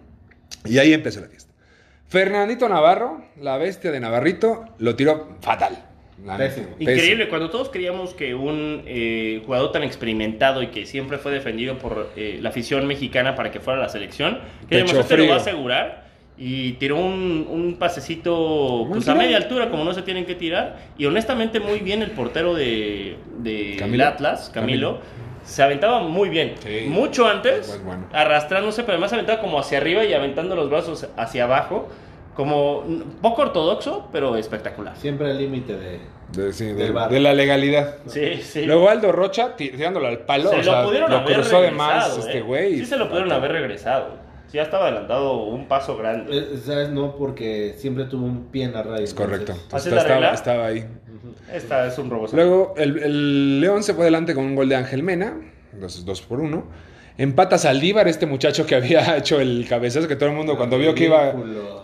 Y 0.64 0.78
ahí 0.78 0.92
empezó 0.92 1.20
la 1.20 1.28
fiesta. 1.28 1.52
Fernandito 2.08 2.68
Navarro, 2.68 3.24
la 3.40 3.56
bestia 3.58 3.90
de 3.90 4.00
Navarrito, 4.00 4.64
lo 4.78 4.96
tiró 4.96 5.36
fatal. 5.40 5.87
Pésimo. 6.36 6.68
Increíble, 6.78 7.28
cuando 7.28 7.48
todos 7.50 7.68
creíamos 7.70 8.12
que 8.14 8.34
un 8.34 8.82
eh, 8.86 9.42
jugador 9.46 9.72
tan 9.72 9.82
experimentado 9.84 10.62
y 10.62 10.68
que 10.68 10.84
siempre 10.86 11.18
fue 11.18 11.32
defendido 11.32 11.78
por 11.78 12.10
eh, 12.16 12.38
la 12.42 12.48
afición 12.50 12.86
mexicana 12.86 13.34
para 13.34 13.50
que 13.50 13.60
fuera 13.60 13.78
a 13.78 13.82
la 13.82 13.88
selección, 13.88 14.38
que 14.68 14.76
además 14.82 15.06
te 15.06 15.16
lo 15.16 15.28
va 15.28 15.34
a 15.34 15.38
asegurar. 15.38 16.08
Y 16.40 16.74
tiró 16.74 16.96
un, 16.96 17.48
un 17.50 17.78
pasecito 17.80 18.86
pues, 18.88 19.08
a 19.08 19.14
media 19.16 19.36
altura, 19.38 19.70
como 19.70 19.82
no 19.84 19.92
se 19.92 20.02
tienen 20.02 20.24
que 20.24 20.36
tirar. 20.36 20.76
Y 20.96 21.04
honestamente, 21.06 21.58
muy 21.58 21.80
bien 21.80 22.00
el 22.00 22.12
portero 22.12 22.54
de, 22.54 23.16
de 23.38 23.74
Camilo. 23.76 24.04
el 24.04 24.08
Atlas, 24.08 24.50
Camilo. 24.54 25.00
Camilo. 25.00 25.28
Se 25.44 25.62
aventaba 25.64 26.00
muy 26.00 26.28
bien. 26.28 26.54
Sí. 26.60 26.86
Mucho 26.88 27.26
antes, 27.26 27.66
Pues 27.68 27.82
bueno. 27.82 28.06
arrastrándose, 28.12 28.82
pero 28.82 28.92
además 28.92 29.10
se 29.10 29.16
aventaba 29.16 29.40
como 29.40 29.58
hacia 29.58 29.78
arriba 29.78 30.04
y 30.04 30.12
aventando 30.12 30.54
los 30.54 30.70
brazos 30.70 31.08
hacia 31.16 31.44
abajo. 31.44 31.88
Como 32.38 32.84
poco 33.20 33.42
ortodoxo, 33.42 34.06
pero 34.12 34.36
espectacular. 34.36 34.96
Siempre 34.96 35.28
al 35.32 35.38
límite 35.38 35.76
de... 35.76 35.98
De, 36.32 36.52
sí, 36.52 36.66
de- 36.66 36.74
Del 36.74 36.92
bar. 36.92 37.10
de 37.10 37.18
la 37.18 37.34
legalidad. 37.34 37.96
Sí, 38.06 38.36
sí. 38.42 38.64
Luego 38.64 38.88
Aldo 38.88 39.10
Rocha 39.10 39.56
ti- 39.56 39.70
tirándolo 39.70 40.06
al 40.06 40.20
palo. 40.20 40.48
se 40.50 40.56
o 40.60 40.62
sea, 40.62 40.82
lo 40.82 40.86
pudieron 40.86 41.12
haber 41.12 41.34
cruzó 41.34 41.60
de 41.62 41.70
regresado. 41.70 41.76
más 41.98 42.16
¿eh? 42.16 42.20
este 42.20 42.40
güey. 42.42 42.78
Sí, 42.78 42.86
se 42.86 42.96
lo 42.96 43.08
pudieron 43.08 43.32
haber 43.32 43.50
regresado. 43.50 44.10
Sí, 44.46 44.56
ya 44.58 44.62
estaba 44.62 44.86
adelantado 44.86 45.32
un 45.46 45.66
paso 45.66 45.96
grande. 45.96 46.38
Eh, 46.38 46.58
¿Sabes? 46.64 46.90
No, 46.90 47.16
porque 47.16 47.74
siempre 47.76 48.04
tuvo 48.04 48.24
un 48.26 48.44
pie 48.52 48.66
en 48.66 48.72
la 48.74 48.84
radio. 48.84 49.02
Es 49.02 49.14
correcto. 49.14 49.50
entonces- 49.54 49.74
¿Así 49.74 49.88
Está- 49.88 49.88
es 49.88 49.94
la 49.94 50.00
estaba, 50.02 50.20
regla? 50.20 50.34
estaba 50.34 50.66
ahí. 50.66 50.86
Esta 51.52 51.86
es 51.88 51.98
un 51.98 52.08
robo. 52.08 52.28
Luego 52.32 52.74
el, 52.76 52.98
el 53.02 53.60
León 53.60 53.82
se 53.82 53.94
fue 53.94 54.02
adelante 54.04 54.32
con 54.36 54.44
un 54.44 54.54
gol 54.54 54.68
de 54.68 54.76
Ángel 54.76 55.02
Mena. 55.02 55.40
Entonces, 55.72 56.04
dos 56.04 56.22
por 56.22 56.38
uno. 56.38 56.66
Empata 57.18 57.58
Saldívar, 57.58 58.06
este 58.06 58.26
muchacho 58.26 58.64
que 58.64 58.76
había 58.76 59.16
hecho 59.18 59.40
el 59.40 59.66
cabezazo, 59.68 60.06
que 60.06 60.16
todo 60.16 60.30
el 60.30 60.36
mundo 60.36 60.56
cuando 60.56 60.78
vio 60.78 60.94
que 60.94 61.04
iba, 61.04 61.34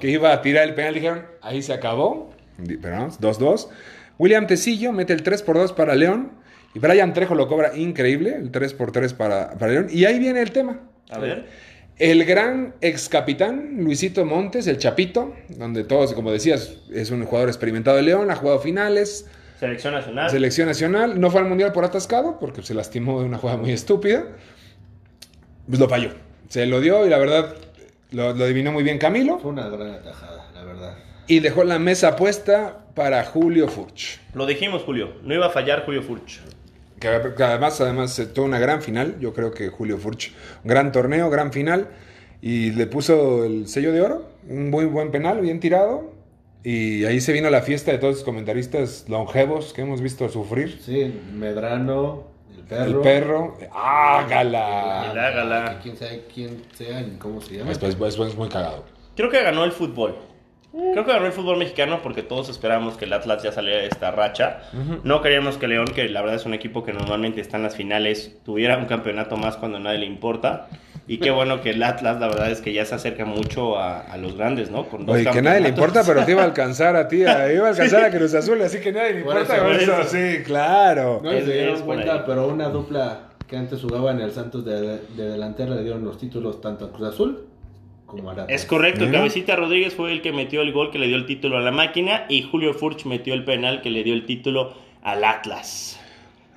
que 0.00 0.08
iba 0.08 0.32
a 0.32 0.40
tirar 0.40 0.64
el 0.64 0.74
penal 0.74 0.94
dijeron, 0.94 1.26
ahí 1.42 1.60
se 1.60 1.72
acabó. 1.72 2.32
Pero 2.80 2.96
no, 2.96 3.08
2-2. 3.08 3.68
William 4.16 4.46
Tecillo 4.46 4.92
mete 4.92 5.12
el 5.12 5.24
3 5.24 5.42
por 5.42 5.56
2 5.56 5.72
para 5.72 5.96
León. 5.96 6.32
Y 6.72 6.78
Brian 6.78 7.12
Trejo 7.12 7.34
lo 7.34 7.46
cobra 7.48 7.76
increíble, 7.76 8.34
el 8.34 8.50
3 8.50 8.74
por 8.74 8.92
3 8.92 9.12
para, 9.14 9.50
para 9.58 9.72
León. 9.72 9.86
Y 9.90 10.04
ahí 10.04 10.18
viene 10.18 10.40
el 10.40 10.52
tema. 10.52 10.80
A 11.10 11.18
ver. 11.18 11.46
El 11.98 12.24
gran 12.24 12.74
ex 12.80 13.08
capitán 13.08 13.76
Luisito 13.78 14.24
Montes, 14.24 14.66
el 14.66 14.78
Chapito, 14.78 15.34
donde 15.48 15.84
todos, 15.84 16.12
como 16.14 16.32
decías, 16.32 16.78
es 16.92 17.10
un 17.12 17.24
jugador 17.24 17.48
experimentado 17.48 17.96
de 17.96 18.02
León, 18.02 18.30
ha 18.30 18.36
jugado 18.36 18.58
finales, 18.58 19.26
Selección 19.60 19.94
nacional. 19.94 20.30
selección 20.30 20.66
nacional, 20.66 21.20
no 21.20 21.30
fue 21.30 21.40
al 21.40 21.46
mundial 21.48 21.72
por 21.72 21.84
atascado, 21.84 22.38
porque 22.40 22.62
se 22.62 22.74
lastimó 22.74 23.20
de 23.20 23.26
una 23.26 23.38
jugada 23.38 23.58
muy 23.58 23.70
estúpida. 23.70 24.24
Pues 25.66 25.78
lo 25.78 25.88
falló. 25.88 26.10
Se 26.48 26.66
lo 26.66 26.80
dio 26.80 27.06
y 27.06 27.10
la 27.10 27.18
verdad 27.18 27.54
lo, 28.10 28.32
lo 28.34 28.44
adivinó 28.44 28.72
muy 28.72 28.82
bien 28.82 28.98
Camilo. 28.98 29.38
Fue 29.38 29.50
una 29.50 29.68
gran 29.68 29.90
atajada, 29.90 30.50
la 30.54 30.64
verdad. 30.64 30.96
Y 31.26 31.40
dejó 31.40 31.64
la 31.64 31.78
mesa 31.78 32.16
puesta 32.16 32.84
para 32.94 33.24
Julio 33.24 33.68
Furch. 33.68 34.20
Lo 34.34 34.46
dijimos, 34.46 34.82
Julio. 34.82 35.14
No 35.22 35.34
iba 35.34 35.46
a 35.46 35.50
fallar 35.50 35.84
Julio 35.84 36.02
Furch. 36.02 36.40
Que, 37.00 37.08
que 37.36 37.42
además, 37.42 37.80
además 37.80 38.22
tuvo 38.34 38.44
una 38.44 38.58
gran 38.58 38.82
final. 38.82 39.16
Yo 39.20 39.32
creo 39.32 39.52
que 39.52 39.68
Julio 39.68 39.98
Furch, 39.98 40.32
un 40.62 40.68
gran 40.68 40.92
torneo, 40.92 41.30
gran 41.30 41.52
final. 41.52 41.88
Y 42.40 42.72
le 42.72 42.86
puso 42.86 43.44
el 43.44 43.66
sello 43.68 43.92
de 43.92 44.02
oro. 44.02 44.28
Un 44.48 44.70
muy 44.70 44.84
buen 44.84 45.10
penal, 45.10 45.40
bien 45.40 45.60
tirado. 45.60 46.12
Y 46.62 47.04
ahí 47.04 47.20
se 47.20 47.32
vino 47.32 47.50
la 47.50 47.62
fiesta 47.62 47.92
de 47.92 47.98
todos 47.98 48.16
los 48.16 48.24
comentaristas 48.24 49.06
longevos 49.08 49.72
que 49.72 49.82
hemos 49.82 50.00
visto 50.00 50.28
sufrir. 50.28 50.78
Sí, 50.80 51.20
Medrano, 51.34 52.24
el 52.56 52.64
perro. 52.64 52.84
El 52.84 53.00
perro. 53.00 53.58
¡Hágala! 53.72 55.10
El 55.10 55.18
Hágala. 55.18 55.76
Que 55.76 55.82
quién 55.82 55.96
sabe 55.96 56.24
quién 56.32 56.62
sea 56.74 57.00
ni 57.00 57.16
cómo 57.16 57.40
se 57.40 57.58
llama. 57.58 57.70
Después, 57.70 57.98
después 57.98 58.30
es 58.30 58.36
muy 58.36 58.48
cagado. 58.48 58.84
Creo 59.16 59.30
que 59.30 59.42
ganó 59.42 59.64
el 59.64 59.72
fútbol. 59.72 60.16
Creo 60.72 61.04
que 61.04 61.12
ganó 61.12 61.26
el 61.26 61.32
fútbol 61.32 61.56
mexicano 61.56 62.00
porque 62.02 62.24
todos 62.24 62.48
esperábamos 62.48 62.96
que 62.96 63.04
el 63.04 63.12
Atlas 63.12 63.44
ya 63.44 63.52
saliera 63.52 63.80
de 63.80 63.86
esta 63.86 64.10
racha. 64.10 64.62
No 65.04 65.22
queríamos 65.22 65.56
que 65.56 65.68
León, 65.68 65.86
que 65.86 66.08
la 66.08 66.20
verdad 66.20 66.36
es 66.36 66.46
un 66.46 66.54
equipo 66.54 66.82
que 66.82 66.92
normalmente 66.92 67.40
está 67.40 67.58
en 67.58 67.62
las 67.62 67.76
finales, 67.76 68.38
tuviera 68.44 68.76
un 68.76 68.86
campeonato 68.86 69.36
más 69.36 69.56
cuando 69.56 69.78
a 69.78 69.80
nadie 69.80 69.98
le 69.98 70.06
importa. 70.06 70.66
Y 71.06 71.18
qué 71.18 71.30
bueno 71.30 71.60
que 71.60 71.70
el 71.70 71.82
Atlas, 71.82 72.18
la 72.18 72.28
verdad 72.28 72.50
es 72.50 72.60
que 72.62 72.72
ya 72.72 72.84
se 72.86 72.94
acerca 72.94 73.26
mucho 73.26 73.78
a, 73.78 74.00
a 74.00 74.16
los 74.16 74.36
grandes, 74.36 74.70
¿no? 74.70 74.86
Con 74.88 75.04
dos 75.04 75.16
Oye, 75.16 75.30
que 75.30 75.42
nadie 75.42 75.60
le 75.60 75.68
importa, 75.68 76.02
pero 76.06 76.24
te 76.24 76.30
iba 76.32 76.40
a 76.42 76.46
alcanzar 76.46 76.96
a 76.96 77.08
ti. 77.08 77.24
a- 77.24 77.52
Iba 77.52 77.66
a 77.66 77.70
alcanzar 77.70 78.04
a 78.04 78.10
Cruz 78.10 78.32
Azul, 78.34 78.60
así 78.62 78.78
que 78.80 78.90
nadie 78.90 79.14
le 79.14 79.22
Por 79.22 79.34
importa. 79.36 79.76
eso, 79.76 79.92
por 79.96 80.04
sí, 80.06 80.42
claro. 80.44 81.20
No 81.22 81.30
se 81.30 81.42
dieron 81.44 81.80
cuenta, 81.82 82.14
ahí. 82.14 82.20
pero 82.26 82.48
una 82.48 82.68
dupla 82.70 83.28
que 83.46 83.56
antes 83.58 83.82
jugaba 83.82 84.12
en 84.12 84.20
el 84.20 84.30
Santos 84.32 84.64
de, 84.64 84.98
de 85.14 85.28
delantero 85.30 85.74
le 85.74 85.82
dieron 85.82 86.02
los 86.04 86.16
títulos 86.16 86.62
tanto 86.62 86.86
a 86.86 86.92
Cruz 86.92 87.08
Azul 87.10 87.44
como 88.06 88.30
a 88.30 88.32
Atlas. 88.32 88.46
Es 88.48 88.64
correcto, 88.64 89.00
Mira. 89.04 89.18
Cabecita 89.18 89.56
Rodríguez 89.56 89.92
fue 89.94 90.10
el 90.10 90.22
que 90.22 90.32
metió 90.32 90.62
el 90.62 90.72
gol 90.72 90.90
que 90.90 90.98
le 90.98 91.06
dio 91.06 91.16
el 91.16 91.26
título 91.26 91.58
a 91.58 91.60
la 91.60 91.70
máquina 91.70 92.24
y 92.30 92.42
Julio 92.42 92.72
Furch 92.72 93.04
metió 93.04 93.34
el 93.34 93.44
penal 93.44 93.82
que 93.82 93.90
le 93.90 94.02
dio 94.04 94.14
el 94.14 94.24
título 94.24 94.72
al 95.02 95.22
Atlas. 95.22 96.00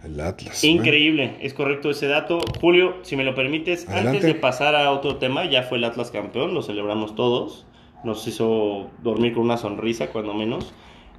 El 0.04 0.20
Atlas. 0.20 0.63
Increíble, 0.63 1.36
es 1.42 1.54
correcto 1.54 1.89
ese 1.89 2.08
dato. 2.08 2.39
Julio, 2.62 2.98
si 3.01 3.16
me 3.16 3.24
lo 3.24 3.36
permites, 3.36 3.88
Adelante. 3.88 4.10
antes 4.10 4.24
de 4.24 4.36
pasar 4.36 4.75
a 4.75 4.92
otro 4.92 5.18
tema, 5.18 5.46
ya 5.46 5.63
fue 5.63 5.77
el 5.77 5.84
Atlas 5.84 6.12
campeón, 6.12 6.54
lo 6.54 6.62
celebramos 6.62 7.16
todos. 7.16 7.66
Nos 8.04 8.27
hizo 8.27 8.89
dormir 9.01 9.34
con 9.34 9.44
una 9.44 9.58
sonrisa, 9.58 10.08
cuando 10.08 10.34
menos. 10.34 10.74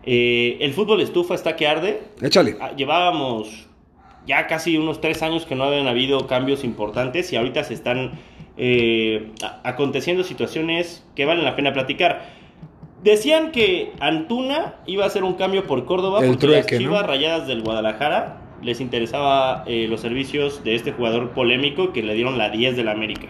Eh, 0.04 0.58
el 0.61 0.73
fútbol 0.73 1.00
estufa 1.00 1.35
está 1.35 1.56
que 1.56 1.66
arde. 1.66 2.02
Échale. 2.23 2.56
Ah, 2.61 2.73
Llevábamos 2.76 3.66
ya 4.26 4.47
casi 4.47 4.76
unos 4.78 5.00
tres 5.00 5.23
años 5.23 5.44
que 5.44 5.54
no 5.54 5.64
habían 5.64 5.88
habido 5.88 6.26
cambios 6.26 6.62
importantes 6.62 7.32
y 7.32 7.37
ahorita 7.37 7.64
se 7.64 7.75
están 7.75 8.12
eh, 8.56 9.32
aconteciendo 9.64 10.23
situaciones 10.23 11.04
que 11.16 11.25
valen 11.25 11.44
la 11.44 11.56
pena 11.56 11.73
platicar. 11.73 12.26
Decían 13.02 13.52
que 13.52 13.92
Antuna 14.00 14.76
iba 14.87 15.04
a 15.04 15.06
hacer 15.08 15.25
un 15.25 15.35
cambio 15.35 15.66
por 15.66 15.85
Córdoba 15.85 16.20
El 16.20 16.28
porque 16.30 16.47
trueque, 16.47 16.75
las 16.75 16.82
¿no? 16.82 16.88
Chivas 16.88 17.06
Rayadas 17.06 17.47
del 17.47 17.62
Guadalajara 17.62 18.48
les 18.62 18.81
interesaba 18.81 19.65
eh, 19.67 19.87
los 19.88 20.00
servicios 20.00 20.65
de 20.65 20.75
este 20.75 20.93
jugador 20.93 21.31
polémico 21.31 21.93
que 21.93 22.03
le 22.03 22.15
dieron 22.15 22.38
la 22.38 22.50
10 22.50 22.77
del 22.77 22.88
América. 22.88 23.29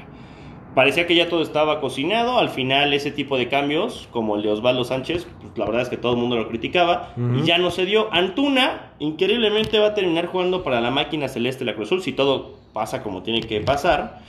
Parecía 0.75 1.07
que 1.07 1.15
ya 1.15 1.29
todo 1.29 1.43
estaba 1.43 1.81
cocinado, 1.81 2.39
al 2.39 2.51
final 2.51 2.93
ese 2.93 3.11
tipo 3.11 3.37
de 3.37 3.49
cambios, 3.49 4.09
como 4.13 4.37
el 4.37 4.43
de 4.43 4.51
Osvaldo 4.51 4.85
Sánchez, 4.85 5.27
pues, 5.41 5.59
la 5.59 5.65
verdad 5.65 5.83
es 5.83 5.89
que 5.89 5.97
todo 5.97 6.13
el 6.13 6.19
mundo 6.19 6.37
lo 6.37 6.49
criticaba, 6.49 7.15
y 7.37 7.43
ya 7.43 7.59
no 7.59 7.71
se 7.71 7.85
dio. 7.85 8.13
Antuna, 8.13 8.93
increíblemente, 9.01 9.79
va 9.81 9.89
a 9.89 9.95
terminar 9.95 10.27
jugando 10.27 10.63
para 10.63 10.81
la 10.81 10.91
máquina 10.91 11.27
celeste 11.27 11.65
de 11.65 11.71
la 11.73 11.75
Cruz 11.75 11.89
Azul, 11.89 12.03
si 12.03 12.13
todo 12.13 12.59
pasa 12.73 13.03
como 13.03 13.23
tiene 13.23 13.41
que 13.41 13.61
pasar, 13.61 14.21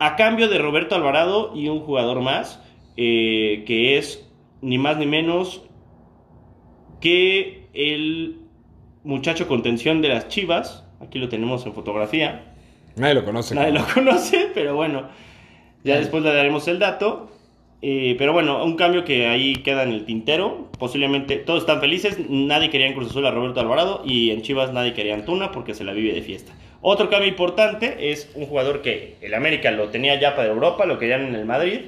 a 0.00 0.16
cambio 0.16 0.48
de 0.48 0.58
Roberto 0.58 0.96
Alvarado 0.96 1.52
y 1.54 1.68
un 1.68 1.80
jugador 1.80 2.20
más, 2.22 2.60
eh, 2.96 3.62
que 3.66 3.96
es 3.96 4.28
ni 4.62 4.78
más 4.78 4.96
ni 4.96 5.06
menos 5.06 5.62
que 7.00 7.68
el 7.74 8.43
muchacho 9.04 9.46
contención 9.46 10.02
de 10.02 10.08
las 10.08 10.28
Chivas, 10.28 10.84
aquí 11.00 11.18
lo 11.18 11.28
tenemos 11.28 11.64
en 11.66 11.74
fotografía, 11.74 12.54
Nadie 12.96 13.14
lo 13.14 13.24
conoce. 13.24 13.54
Nadie 13.54 13.72
lo 13.72 13.84
conoce, 13.94 14.50
pero 14.54 14.74
bueno, 14.74 15.08
ya 15.82 15.96
después 15.96 16.22
le 16.22 16.32
daremos 16.32 16.68
el 16.68 16.78
dato. 16.78 17.30
Eh, 17.86 18.14
pero 18.16 18.32
bueno, 18.32 18.64
un 18.64 18.76
cambio 18.76 19.04
que 19.04 19.26
ahí 19.26 19.56
queda 19.56 19.82
en 19.82 19.90
el 19.90 20.06
tintero. 20.06 20.70
Posiblemente 20.78 21.36
todos 21.36 21.60
están 21.60 21.80
felices. 21.80 22.18
Nadie 22.30 22.70
quería 22.70 22.86
en 22.86 22.94
Cruz 22.94 23.10
Azul 23.10 23.26
a 23.26 23.30
Roberto 23.30 23.60
Alvarado 23.60 24.02
y 24.06 24.30
en 24.30 24.42
Chivas 24.42 24.72
nadie 24.72 24.94
quería 24.94 25.14
a 25.14 25.16
Antuna 25.18 25.52
porque 25.52 25.74
se 25.74 25.84
la 25.84 25.92
vive 25.92 26.14
de 26.14 26.22
fiesta. 26.22 26.52
Otro 26.80 27.10
cambio 27.10 27.28
importante 27.28 28.10
es 28.12 28.30
un 28.34 28.46
jugador 28.46 28.80
que 28.80 29.16
el 29.20 29.34
América 29.34 29.70
lo 29.70 29.88
tenía 29.88 30.18
ya 30.18 30.34
para 30.34 30.48
Europa, 30.48 30.86
lo 30.86 30.98
querían 30.98 31.26
en 31.26 31.34
el 31.34 31.44
Madrid. 31.44 31.80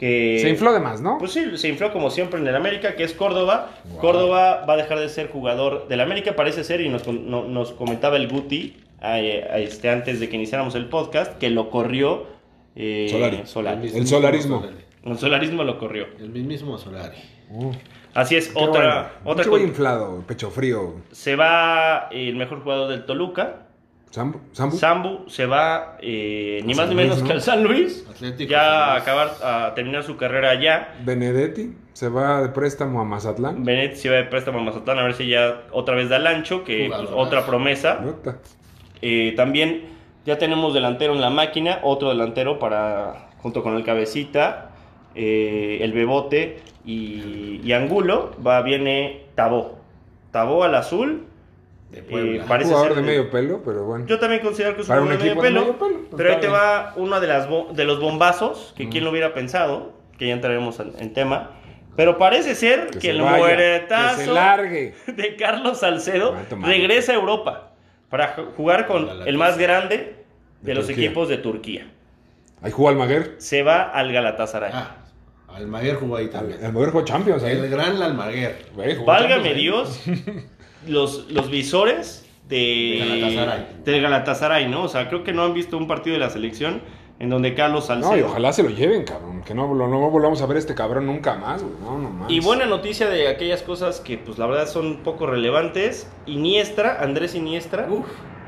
Que, 0.00 0.38
Se 0.40 0.48
infló 0.48 0.72
de 0.72 0.80
más, 0.80 1.00
¿no? 1.02 1.18
Pues 1.18 1.32
sí, 1.32 1.44
se 1.58 1.68
infló 1.68 1.92
como 1.92 2.10
siempre 2.10 2.40
en 2.40 2.46
el 2.48 2.56
América, 2.56 2.96
que 2.96 3.04
es 3.04 3.12
Córdoba. 3.12 3.70
Wow. 3.84 3.98
Córdoba 4.00 4.64
va 4.66 4.72
a 4.72 4.76
dejar 4.78 4.98
de 4.98 5.08
ser 5.10 5.28
jugador 5.30 5.86
del 5.88 6.00
América, 6.00 6.34
parece 6.34 6.64
ser, 6.64 6.80
y 6.80 6.88
nos, 6.88 7.02
con- 7.02 7.30
no- 7.30 7.44
nos 7.44 7.72
comentaba 7.72 8.16
el 8.16 8.26
Guti 8.28 8.78
este, 9.54 9.90
antes 9.90 10.18
de 10.18 10.28
que 10.28 10.36
iniciáramos 10.36 10.74
el 10.74 10.86
podcast, 10.86 11.36
que 11.38 11.50
lo 11.50 11.68
corrió 11.70 12.26
eh, 12.76 13.08
Solari. 13.10 13.42
Solari. 13.44 13.88
El 13.94 14.06
solarismo. 14.06 14.60
Solari. 14.60 14.76
El 15.04 15.18
solarismo 15.18 15.64
lo 15.64 15.78
corrió. 15.78 16.06
El 16.18 16.30
mismísimo 16.30 16.78
Solari. 16.78 17.16
Uh, 17.50 17.72
Así 18.14 18.36
es, 18.36 18.50
otra, 18.54 19.12
bueno. 19.22 19.32
otra 19.40 19.44
Mucho 19.50 19.62
inflado, 19.62 20.22
pecho 20.26 20.50
frío. 20.50 20.94
Se 21.12 21.36
va 21.36 22.08
el 22.10 22.36
mejor 22.36 22.62
jugador 22.62 22.88
del 22.90 23.04
Toluca, 23.06 23.66
Sambu. 24.10 24.40
Sambu. 24.52 24.76
Sambu, 24.76 25.28
se 25.28 25.46
va 25.46 25.96
eh, 26.00 26.60
ni 26.64 26.74
más 26.74 26.88
ni 26.88 26.96
menos 26.96 27.18
Luis, 27.18 27.22
¿no? 27.22 27.26
que 27.28 27.32
al 27.32 27.42
San 27.42 27.62
Luis, 27.62 28.06
Atlético 28.10 28.50
ya 28.50 28.58
San 28.58 28.72
a 28.72 28.92
Luis. 28.92 29.02
acabar, 29.02 29.30
a 29.42 29.74
terminar 29.74 30.02
su 30.02 30.16
carrera 30.16 30.50
allá. 30.50 30.94
Benedetti 31.04 31.74
se 31.92 32.08
va 32.08 32.42
de 32.42 32.48
préstamo 32.48 33.00
a 33.00 33.04
Mazatlán. 33.04 33.62
Benet 33.64 33.94
se 33.94 34.08
va 34.08 34.16
de 34.16 34.24
préstamo 34.24 34.58
a 34.58 34.62
Mazatlán 34.62 34.98
a 34.98 35.04
ver 35.04 35.14
si 35.14 35.28
ya 35.28 35.62
otra 35.70 35.94
vez 35.94 36.08
da 36.08 36.16
el 36.16 36.26
ancho, 36.26 36.64
que 36.64 36.88
pues, 36.88 37.08
otra 37.14 37.46
promesa. 37.46 38.00
Nota. 38.02 38.38
Eh, 39.00 39.32
también 39.36 39.82
ya 40.26 40.38
tenemos 40.38 40.74
delantero 40.74 41.12
en 41.14 41.20
la 41.20 41.30
máquina, 41.30 41.78
otro 41.82 42.08
delantero 42.08 42.58
para 42.58 43.30
junto 43.38 43.62
con 43.62 43.76
el 43.76 43.84
cabecita, 43.84 44.72
eh, 45.14 45.78
el 45.82 45.92
bebote 45.92 46.60
y, 46.84 47.60
y 47.62 47.72
Angulo, 47.72 48.32
va 48.44 48.60
viene 48.62 49.26
Tabó. 49.34 49.78
Tabó 50.32 50.64
al 50.64 50.74
azul. 50.74 51.26
De 51.90 51.98
eh, 51.98 52.02
Puebla. 52.02 52.44
parece 52.46 52.68
Jugador 52.70 52.88
ser 52.94 52.96
de 52.96 53.02
de- 53.02 53.06
medio 53.18 53.30
pelo, 53.30 53.62
pero 53.64 53.84
bueno. 53.84 54.06
Yo 54.06 54.18
también 54.18 54.40
considero 54.42 54.76
que 54.76 54.82
es 54.82 54.88
un 54.88 54.94
jugador 54.96 55.18
de 55.18 55.24
medio 55.24 55.34
de 55.34 55.40
pelo. 55.48 55.60
medio 55.60 55.78
pelo, 55.78 55.94
pues 56.08 56.14
pero 56.16 56.30
ahí 56.34 56.40
te 56.40 56.48
va 56.48 56.92
uno 56.96 57.20
de, 57.20 57.26
las 57.26 57.48
de 57.72 57.84
los 57.84 58.00
bombazos, 58.00 58.72
que 58.76 58.88
quién 58.88 59.04
lo 59.04 59.10
hubiera 59.10 59.34
pensado, 59.34 59.92
que 60.18 60.28
ya 60.28 60.34
entraremos 60.34 60.78
en, 60.80 60.92
en 60.98 61.12
tema. 61.12 61.50
Pero 61.96 62.16
parece 62.18 62.54
ser 62.54 62.86
que, 62.90 63.00
se 63.00 63.10
el 63.10 63.20
vaya, 63.22 63.36
mueretazo 63.38 64.18
Que 64.18 64.24
se 64.24 64.30
largue. 64.32 64.94
de 65.08 65.36
Carlos 65.36 65.78
Salcedo 65.80 66.36
regresa 66.62 67.12
a 67.12 67.16
Europa 67.16 67.72
para 68.08 68.36
ju- 68.36 68.54
jugar 68.56 68.86
con 68.86 69.08
el 69.26 69.36
más 69.36 69.58
grande 69.58 69.96
de, 69.96 70.14
De 70.62 70.74
los 70.74 70.86
Turquía. 70.86 71.06
equipos 71.06 71.28
de 71.28 71.38
Turquía. 71.38 71.90
Ahí 72.62 72.70
jugó 72.70 72.90
Almaguer. 72.90 73.34
Se 73.38 73.62
va 73.64 73.82
al 73.82 74.12
Galatasaray. 74.12 74.70
Ah, 74.72 74.96
Almaguer 75.48 75.96
jugó 75.96 76.16
ahí 76.16 76.28
también. 76.28 76.64
Almaguer 76.64 76.90
jugó 76.90 77.04
Champions 77.04 77.42
ahí. 77.42 77.56
El 77.56 77.68
gran 77.68 78.00
Almaguer. 78.00 78.56
Válgame 79.04 79.42
Champions. 79.52 79.56
Dios, 79.56 80.02
los, 80.86 81.30
los 81.30 81.50
visores 81.50 82.26
de, 82.48 82.56
De 82.56 82.98
Galatasaray. 83.30 83.66
del 83.84 84.02
Galatasaray, 84.02 84.68
¿no? 84.68 84.82
O 84.84 84.88
sea, 84.88 85.08
creo 85.08 85.22
que 85.24 85.32
no 85.32 85.42
han 85.44 85.54
visto 85.54 85.76
un 85.76 85.86
partido 85.86 86.14
de 86.14 86.20
la 86.20 86.30
selección 86.30 86.80
en 87.18 87.28
donde 87.28 87.54
Carlos 87.54 87.84
Salcedo... 87.86 88.12
No, 88.12 88.18
y 88.18 88.22
ojalá 88.22 88.50
se 88.52 88.62
lo 88.62 88.70
lleven, 88.70 89.04
cabrón. 89.04 89.42
Que 89.44 89.54
no, 89.54 89.72
lo- 89.74 89.88
no 89.88 90.10
volvamos 90.10 90.40
a 90.40 90.46
ver 90.46 90.56
a 90.56 90.60
este 90.60 90.74
cabrón 90.74 91.06
nunca 91.06 91.34
más, 91.34 91.62
güey. 91.62 91.74
No, 91.82 91.98
no 91.98 92.08
más. 92.10 92.30
Y 92.30 92.40
buena 92.40 92.64
noticia 92.64 93.08
de 93.10 93.28
aquellas 93.28 93.62
cosas 93.62 94.00
que, 94.00 94.16
pues, 94.16 94.38
la 94.38 94.46
verdad 94.46 94.66
son 94.66 94.98
poco 95.04 95.26
relevantes. 95.26 96.10
Iniestra, 96.26 96.98
Andrés 97.02 97.34
Iniestra, 97.34 97.86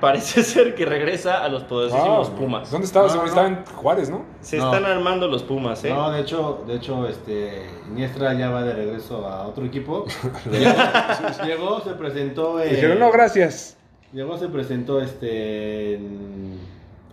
parece 0.03 0.43
ser 0.55 0.75
que 0.75 0.85
regresa 0.85 1.43
a 1.45 1.49
los 1.49 1.63
poderosísimos 1.63 2.29
Pumas. 2.31 2.71
¿Dónde 2.71 2.87
estaba? 2.87 3.07
No, 3.09 3.15
no. 3.15 3.25
Estaba 3.25 3.47
en 3.47 3.65
Juárez, 3.65 4.11
¿no? 4.11 4.25
Se 4.41 4.59
No. 4.59 4.67
están 4.75 4.85
armando 4.85 5.29
los 5.29 5.45
Pumas, 5.45 5.83
¿eh? 5.85 5.91
No, 5.91 6.11
de 6.11 6.21
hecho, 6.21 6.65
de 6.67 6.75
hecho, 6.75 7.07
este, 7.09 7.63
Iniestra 7.91 8.35
ya 8.35 8.51
va 8.51 8.63
de 8.65 8.75
regreso 8.75 9.27
a 9.27 9.47
otro 9.47 9.65
equipo. 9.65 10.05
llegó, 10.51 11.47
llegó, 11.47 11.81
se 11.81 11.91
presentó. 11.93 12.61
eh, 12.61 12.71
Dijeron, 12.71 12.99
no, 12.99 13.11
gracias. 13.13 13.77
Llegó, 14.13 14.37
se 14.37 14.49
presentó 14.49 15.01
este, 15.01 15.95
en, 15.95 16.59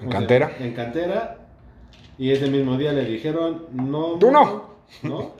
En 0.01 0.09
cantera. 0.09 0.51
En 0.59 0.73
cantera. 0.73 1.37
Y 2.17 2.31
ese 2.31 2.47
mismo 2.49 2.75
día 2.75 2.91
le 2.91 3.05
dijeron, 3.05 3.65
no. 3.71 4.17
Tú 4.19 4.31
no. 4.31 4.63
No. 5.03 5.31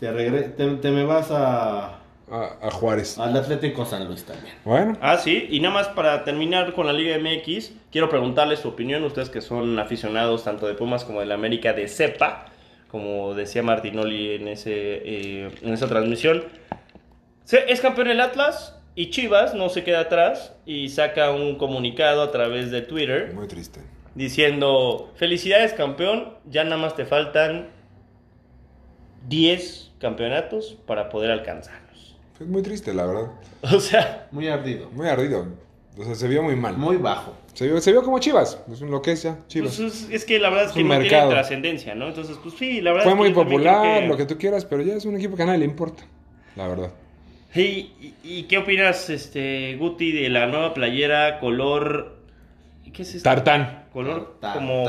Te, 0.00 0.12
regre- 0.12 0.54
te, 0.56 0.66
te 0.76 0.90
me 0.90 1.04
vas 1.04 1.30
a, 1.30 1.95
A, 2.30 2.56
a 2.60 2.70
Juárez. 2.72 3.18
al 3.18 3.36
Atlético 3.36 3.84
San 3.86 4.06
Luis 4.08 4.24
también. 4.24 4.54
Bueno, 4.64 4.98
Ah, 5.00 5.16
sí, 5.16 5.46
y 5.48 5.60
nada 5.60 5.74
más 5.74 5.88
para 5.88 6.24
terminar 6.24 6.72
con 6.72 6.86
la 6.86 6.92
Liga 6.92 7.16
MX, 7.18 7.72
quiero 7.92 8.08
preguntarles 8.08 8.58
su 8.60 8.68
opinión, 8.68 9.04
ustedes 9.04 9.30
que 9.30 9.40
son 9.40 9.78
aficionados 9.78 10.42
tanto 10.44 10.66
de 10.66 10.74
Pumas 10.74 11.04
como 11.04 11.20
de 11.20 11.26
la 11.26 11.34
América 11.34 11.72
de 11.72 11.86
cepa, 11.86 12.46
como 12.88 13.34
decía 13.34 13.62
Martinoli 13.62 14.34
en, 14.34 14.48
ese, 14.48 14.72
eh, 14.74 15.50
en 15.62 15.72
esa 15.72 15.86
transmisión. 15.88 16.44
Se- 17.44 17.70
Es 17.72 17.80
campeón 17.80 18.08
el 18.08 18.20
Atlas 18.20 18.76
y 18.96 19.10
Chivas 19.10 19.54
no 19.54 19.68
se 19.68 19.84
queda 19.84 20.00
atrás 20.00 20.52
y 20.66 20.88
saca 20.88 21.30
un 21.30 21.56
comunicado 21.58 22.22
a 22.22 22.32
través 22.32 22.70
de 22.72 22.82
Twitter 22.82 23.32
muy 23.34 23.46
triste. 23.46 23.80
diciendo, 24.16 25.12
felicidades 25.14 25.74
campeón, 25.74 26.34
ya 26.46 26.64
nada 26.64 26.78
más 26.78 26.96
te 26.96 27.04
faltan 27.04 27.68
10 29.28 29.92
campeonatos 30.00 30.76
para 30.86 31.08
poder 31.08 31.30
alcanzarlos. 31.30 31.85
Es 32.40 32.46
muy 32.46 32.62
triste, 32.62 32.92
la 32.94 33.06
verdad. 33.06 33.30
O 33.62 33.80
sea, 33.80 34.28
Muy 34.30 34.48
ardido. 34.48 34.90
Muy 34.92 35.08
ardido. 35.08 35.46
O 35.98 36.04
sea, 36.04 36.14
se 36.14 36.28
vio 36.28 36.42
muy 36.42 36.56
mal. 36.56 36.76
Muy 36.76 36.96
bajo. 36.98 37.34
Se 37.54 37.66
vio, 37.66 37.80
se 37.80 37.90
vio 37.90 38.02
como 38.02 38.18
Chivas. 38.18 38.58
Es 38.70 38.80
lo 38.82 39.00
que 39.00 39.12
es 39.12 39.22
ya, 39.22 39.38
Chivas. 39.48 39.76
Pues 39.78 39.94
es, 40.04 40.10
es 40.10 40.24
que 40.26 40.38
la 40.38 40.50
verdad 40.50 40.64
es 40.64 40.70
Es 40.72 40.76
que 40.76 40.82
no 40.82 40.88
mercado. 40.90 41.08
tiene 41.28 41.28
trascendencia, 41.34 41.94
¿no? 41.94 42.08
Entonces, 42.08 42.36
pues 42.42 42.54
sí, 42.58 42.82
la 42.82 42.92
verdad 42.92 43.04
Fue 43.04 43.12
es 43.12 43.16
que 43.16 43.22
muy 43.22 43.32
popular, 43.32 44.00
que- 44.02 44.06
lo 44.06 44.16
que 44.18 44.26
tú 44.26 44.36
quieras, 44.36 44.66
pero 44.66 44.82
ya 44.82 44.94
es 44.94 45.06
un 45.06 45.16
equipo 45.16 45.36
que 45.36 45.42
a 45.42 45.46
nadie 45.46 45.60
le 45.60 45.64
importa. 45.64 46.02
La 46.54 46.68
verdad. 46.68 46.90
¿Y, 47.54 47.60
y, 47.62 48.14
y 48.22 48.42
qué 48.42 48.58
opinas, 48.58 49.08
este, 49.08 49.76
Guti, 49.78 50.12
de 50.12 50.28
la 50.28 50.46
nueva 50.46 50.74
playera 50.74 51.40
color... 51.40 52.16
¿Qué 52.92 53.02
es 53.02 53.14
esto? 53.14 53.28
Tartán. 53.28 53.86
Color 53.92 54.36
Tartán. 54.40 54.66
como... 54.66 54.84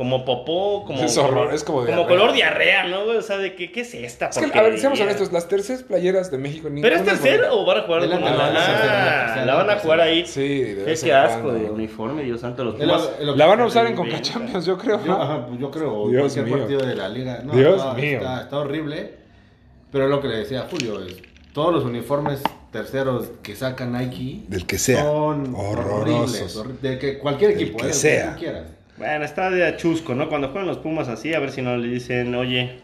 Como 0.00 0.24
popó, 0.24 0.82
como... 0.86 1.02
Es 1.02 1.18
horror, 1.18 1.52
es 1.52 1.62
como 1.62 1.80
Como 1.80 1.88
diarrea. 1.88 2.08
color 2.08 2.32
diarrea, 2.32 2.86
¿no? 2.88 3.02
O 3.02 3.20
sea, 3.20 3.36
de 3.36 3.54
que, 3.54 3.70
¿qué 3.70 3.82
es 3.82 3.92
esta 3.92 4.28
Es 4.30 4.38
que, 4.38 4.58
a 4.58 4.62
ver, 4.62 4.78
seamos 4.78 4.98
honestos, 4.98 5.30
las 5.30 5.46
terceras 5.46 5.82
playeras 5.82 6.30
de 6.30 6.38
México 6.38 6.70
¿Pero 6.80 6.96
es 6.96 7.04
tercero 7.04 7.48
bonita. 7.48 7.52
o 7.52 7.66
van 7.66 7.78
a 7.78 7.82
jugar 7.82 8.02
Es 8.04 8.08
la 8.08 8.16
tercera, 8.16 8.46
Ah, 8.46 8.50
la 8.50 9.24
tercera, 9.26 9.44
la 9.44 9.54
van 9.56 9.68
a 9.68 9.76
jugar 9.78 10.00
ahí. 10.00 10.24
Sí, 10.24 10.62
de 10.62 10.94
Qué, 11.02 11.12
asco 11.12 11.52
de 11.52 11.70
uniforme, 11.70 12.22
Dios 12.22 12.40
santo, 12.40 12.64
los 12.64 12.76
Pumas. 12.76 13.10
La 13.20 13.34
que 13.34 13.42
van 13.44 13.60
a 13.60 13.66
usar 13.66 13.84
en 13.84 13.92
inventa. 13.92 14.16
Conca 14.16 14.22
Champions, 14.32 14.64
yo 14.64 14.78
creo. 14.78 15.00
Yo, 15.04 15.06
¿no? 15.06 15.22
ajá, 15.22 15.46
pues 15.48 15.60
yo 15.60 15.70
creo, 15.70 16.08
Dios 16.08 16.22
cualquier 16.32 16.44
mío. 16.46 16.56
partido 16.60 16.80
de 16.80 16.94
la 16.94 17.08
liga. 17.10 17.40
No, 17.44 17.52
Dios 17.52 17.76
está, 17.76 17.92
mío. 17.92 18.18
Está, 18.20 18.40
está 18.40 18.58
horrible. 18.58 19.14
Pero 19.92 20.08
lo 20.08 20.22
que 20.22 20.28
le 20.28 20.36
decía 20.38 20.60
a 20.62 20.66
Julio 20.70 21.04
es, 21.04 21.16
todos 21.52 21.74
los 21.74 21.84
uniformes 21.84 22.40
terceros 22.72 23.32
que 23.42 23.54
saca 23.54 23.84
Nike 23.84 24.44
Del 24.48 24.64
que 24.64 24.78
sea. 24.78 25.02
son 25.02 25.54
horribles. 25.54 26.40
Horrorosos. 26.40 26.64
horri- 26.64 26.78
De 26.80 26.98
que 26.98 27.18
cualquier 27.18 27.50
Del 27.52 27.60
equipo, 27.60 27.76
que 27.80 27.84
eh, 27.84 27.88
del 27.88 27.94
sea. 27.94 28.32
tú 28.32 28.38
quieras. 28.40 28.64
Bueno, 29.00 29.24
está 29.24 29.48
de 29.48 29.66
achusco, 29.66 30.14
¿no? 30.14 30.28
Cuando 30.28 30.50
juegan 30.50 30.66
los 30.66 30.76
Pumas 30.76 31.08
así, 31.08 31.32
a 31.32 31.40
ver 31.40 31.52
si 31.52 31.62
no 31.62 31.74
le 31.78 31.88
dicen, 31.88 32.34
oye, 32.34 32.82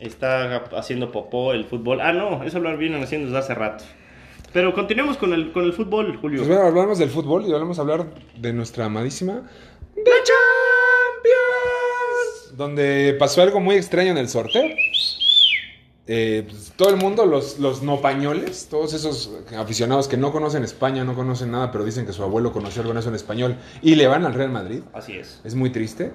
está 0.00 0.64
haciendo 0.74 1.12
popó 1.12 1.52
el 1.52 1.66
fútbol. 1.66 2.00
Ah, 2.00 2.14
no, 2.14 2.42
eso 2.42 2.58
lo 2.58 2.74
vienen 2.78 3.02
haciendo 3.02 3.26
desde 3.26 3.38
hace 3.38 3.54
rato. 3.54 3.84
Pero 4.54 4.72
continuemos 4.72 5.18
con 5.18 5.34
el, 5.34 5.52
con 5.52 5.64
el 5.64 5.74
fútbol, 5.74 6.16
Julio. 6.16 6.38
Pues 6.38 6.48
bueno, 6.48 6.64
hablamos 6.64 6.98
del 6.98 7.10
fútbol 7.10 7.44
y 7.46 7.52
vamos 7.52 7.78
a 7.78 7.82
hablar 7.82 8.06
de 8.38 8.54
nuestra 8.54 8.86
amadísima 8.86 9.42
The 9.94 10.10
Champions. 11.20 12.56
Donde 12.56 13.14
pasó 13.18 13.42
algo 13.42 13.60
muy 13.60 13.76
extraño 13.76 14.12
en 14.12 14.16
el 14.16 14.30
sorteo. 14.30 14.70
Eh, 16.10 16.46
pues, 16.48 16.72
todo 16.74 16.88
el 16.88 16.96
mundo, 16.96 17.26
los, 17.26 17.58
los 17.58 17.82
no 17.82 18.00
pañoles, 18.00 18.68
todos 18.70 18.94
esos 18.94 19.30
aficionados 19.56 20.08
que 20.08 20.16
no 20.16 20.32
conocen 20.32 20.64
España, 20.64 21.04
no 21.04 21.14
conocen 21.14 21.50
nada, 21.50 21.70
pero 21.70 21.84
dicen 21.84 22.06
que 22.06 22.14
su 22.14 22.22
abuelo 22.22 22.50
conoció 22.50 22.80
algo 22.80 22.92
en 22.92 22.98
eso 22.98 23.10
en 23.10 23.14
español 23.14 23.58
y 23.82 23.94
le 23.94 24.06
van 24.06 24.24
al 24.24 24.32
Real 24.32 24.50
Madrid. 24.50 24.80
Así 24.94 25.12
es. 25.12 25.40
Es 25.44 25.54
muy 25.54 25.68
triste. 25.68 26.10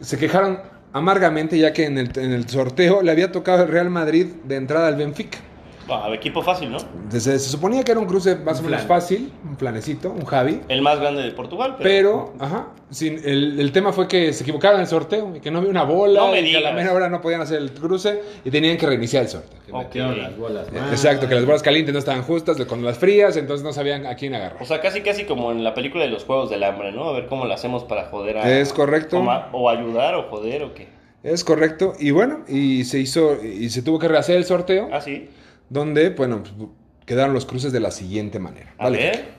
Se 0.00 0.18
quejaron 0.18 0.60
amargamente 0.92 1.58
ya 1.58 1.72
que 1.72 1.84
en 1.84 1.96
el, 1.96 2.10
en 2.18 2.32
el 2.32 2.48
sorteo 2.48 3.02
le 3.02 3.12
había 3.12 3.30
tocado 3.30 3.62
el 3.62 3.68
Real 3.68 3.88
Madrid 3.88 4.26
de 4.44 4.56
entrada 4.56 4.88
al 4.88 4.96
Benfica. 4.96 5.38
Ah, 5.88 6.08
equipo 6.12 6.42
fácil, 6.42 6.72
¿no? 6.72 6.78
Se, 7.10 7.20
se 7.20 7.38
suponía 7.38 7.84
que 7.84 7.92
era 7.92 8.00
un 8.00 8.06
cruce 8.06 8.34
más 8.36 8.58
o 8.60 8.62
menos 8.64 8.82
plan. 8.82 9.00
fácil, 9.00 9.32
un 9.48 9.56
planecito, 9.56 10.10
un 10.10 10.24
Javi. 10.24 10.60
El 10.68 10.82
más 10.82 10.98
grande 10.98 11.22
de 11.22 11.30
Portugal, 11.30 11.76
pero... 11.78 12.32
Pero, 12.36 12.44
ajá, 12.44 12.68
sin, 12.90 13.20
el, 13.24 13.60
el 13.60 13.72
tema 13.72 13.92
fue 13.92 14.08
que 14.08 14.32
se 14.32 14.42
equivocaron 14.42 14.76
en 14.78 14.82
el 14.82 14.88
sorteo 14.88 15.36
y 15.36 15.40
que 15.40 15.50
no 15.50 15.58
había 15.58 15.70
una 15.70 15.84
bola 15.84 16.20
No 16.20 16.30
me 16.32 16.40
y 16.40 16.50
que 16.50 16.56
a 16.56 16.60
la 16.60 16.72
mera 16.72 16.92
hora 16.92 17.08
no 17.08 17.20
podían 17.20 17.40
hacer 17.40 17.58
el 17.58 17.70
cruce 17.72 18.20
y 18.44 18.50
tenían 18.50 18.76
que 18.76 18.86
reiniciar 18.86 19.22
el 19.24 19.28
sorteo. 19.28 19.56
Que 19.90 19.98
las 20.00 20.36
bolas. 20.36 20.66
Exacto, 20.90 21.28
que 21.28 21.34
las 21.34 21.44
bolas 21.44 21.62
calientes 21.62 21.92
no 21.92 21.98
estaban 22.00 22.22
justas 22.22 22.56
con 22.66 22.84
las 22.84 22.98
frías, 22.98 23.36
entonces 23.36 23.64
no 23.64 23.72
sabían 23.72 24.06
a 24.06 24.16
quién 24.16 24.34
agarrar. 24.34 24.60
O 24.60 24.64
sea, 24.64 24.80
casi 24.80 25.02
casi 25.02 25.24
como 25.24 25.52
en 25.52 25.62
la 25.62 25.74
película 25.74 26.04
de 26.04 26.10
los 26.10 26.24
Juegos 26.24 26.50
del 26.50 26.64
Hambre, 26.64 26.90
¿no? 26.92 27.08
A 27.08 27.12
ver 27.12 27.26
cómo 27.26 27.44
lo 27.44 27.54
hacemos 27.54 27.84
para 27.84 28.06
joder 28.06 28.38
a... 28.38 28.58
Es 28.58 28.72
correcto. 28.72 29.18
O, 29.20 29.58
o 29.58 29.70
ayudar 29.70 30.14
o 30.16 30.24
joder 30.30 30.64
o 30.64 30.74
qué. 30.74 30.88
Es 31.22 31.42
correcto. 31.44 31.94
Y 31.98 32.12
bueno, 32.12 32.44
y 32.48 32.84
se 32.84 32.98
hizo, 33.00 33.42
y 33.42 33.68
se 33.70 33.82
tuvo 33.82 33.98
que 33.98 34.06
rehacer 34.08 34.36
el 34.36 34.44
sorteo, 34.44 34.88
Ah, 34.92 35.00
sí. 35.00 35.28
Donde, 35.68 36.10
bueno, 36.10 36.42
pues, 36.42 36.68
quedaron 37.04 37.34
los 37.34 37.46
cruces 37.46 37.72
de 37.72 37.80
la 37.80 37.90
siguiente 37.90 38.38
manera. 38.38 38.74
A 38.78 38.84
Vale. 38.84 38.98
ver. 38.98 39.36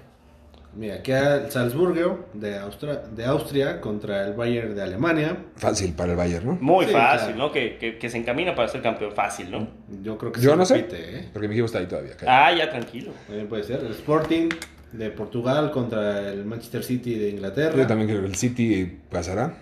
Mira, 0.75 1.01
queda 1.01 1.45
el 1.45 1.51
Salzburgo 1.51 2.27
de 2.35 2.59
Austria, 2.59 3.01
de 3.15 3.25
Austria 3.25 3.81
contra 3.81 4.27
el 4.27 4.33
Bayern 4.33 4.75
de 4.75 4.83
Alemania. 4.83 5.37
Fácil 5.55 5.93
para 5.93 6.11
el 6.11 6.17
Bayern, 6.17 6.45
¿no? 6.45 6.57
Muy 6.61 6.85
Sí, 6.85 6.91
fácil, 6.91 7.29
claro. 7.33 7.47
¿no? 7.47 7.51
Que, 7.51 7.77
que, 7.79 7.97
que 7.97 8.09
se 8.11 8.17
encamina 8.19 8.53
para 8.53 8.67
ser 8.67 8.83
campeón 8.83 9.11
fácil, 9.13 9.49
¿no? 9.49 9.67
Yo 10.03 10.19
creo 10.19 10.31
que 10.31 10.39
Yo 10.39 10.51
se 10.51 10.57
no 10.57 10.65
sé, 10.65 10.85
¿eh? 10.91 11.29
porque 11.33 11.47
mi 11.47 11.55
equipo 11.55 11.65
está 11.65 11.79
ahí 11.79 11.87
todavía. 11.87 12.11
Ah, 12.27 12.53
ya 12.55 12.69
tranquilo. 12.69 13.11
También 13.25 13.47
puede 13.47 13.63
ser. 13.63 13.79
El 13.79 13.91
Sporting 13.93 14.49
de 14.91 15.09
Portugal 15.09 15.71
contra 15.71 16.29
el 16.29 16.45
Manchester 16.45 16.83
City 16.83 17.15
de 17.15 17.29
Inglaterra. 17.29 17.75
Yo 17.75 17.87
también 17.87 18.09
creo 18.09 18.21
que 18.21 18.27
el 18.27 18.35
City 18.35 18.99
pasará. 19.09 19.55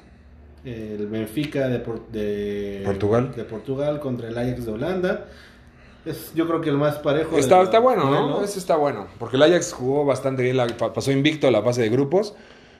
El 0.66 1.08
Benfica 1.08 1.70
de, 1.70 1.80
Por- 1.80 2.08
de 2.10 2.82
Portugal. 2.84 3.32
de 3.36 3.44
Portugal 3.46 4.00
contra 4.02 4.28
el 4.28 4.38
Ajax 4.38 4.66
de 4.66 4.72
Holanda. 4.72 5.26
Es, 6.06 6.34
yo 6.36 6.46
creo 6.48 6.62
que 6.62 6.70
el 6.70 6.78
más 6.78 6.98
parejo. 7.00 7.38
Está, 7.38 7.62
está 7.64 7.80
bueno, 7.80 8.06
¿no? 8.10 8.22
duelos. 8.30 8.50
Ese 8.50 8.60
está 8.60 8.76
bueno. 8.76 9.08
Porque 9.18 9.38
el 9.38 9.44
Ajax 9.44 9.74
jugó 9.74 10.06
bastante 10.06 10.44
bien, 10.44 10.58
la- 10.58 10.68
pasó 10.68 11.12
invicto 11.12 11.50
la 11.52 11.62
fase 11.64 11.82
de 11.82 11.90
grupos. 11.90 12.36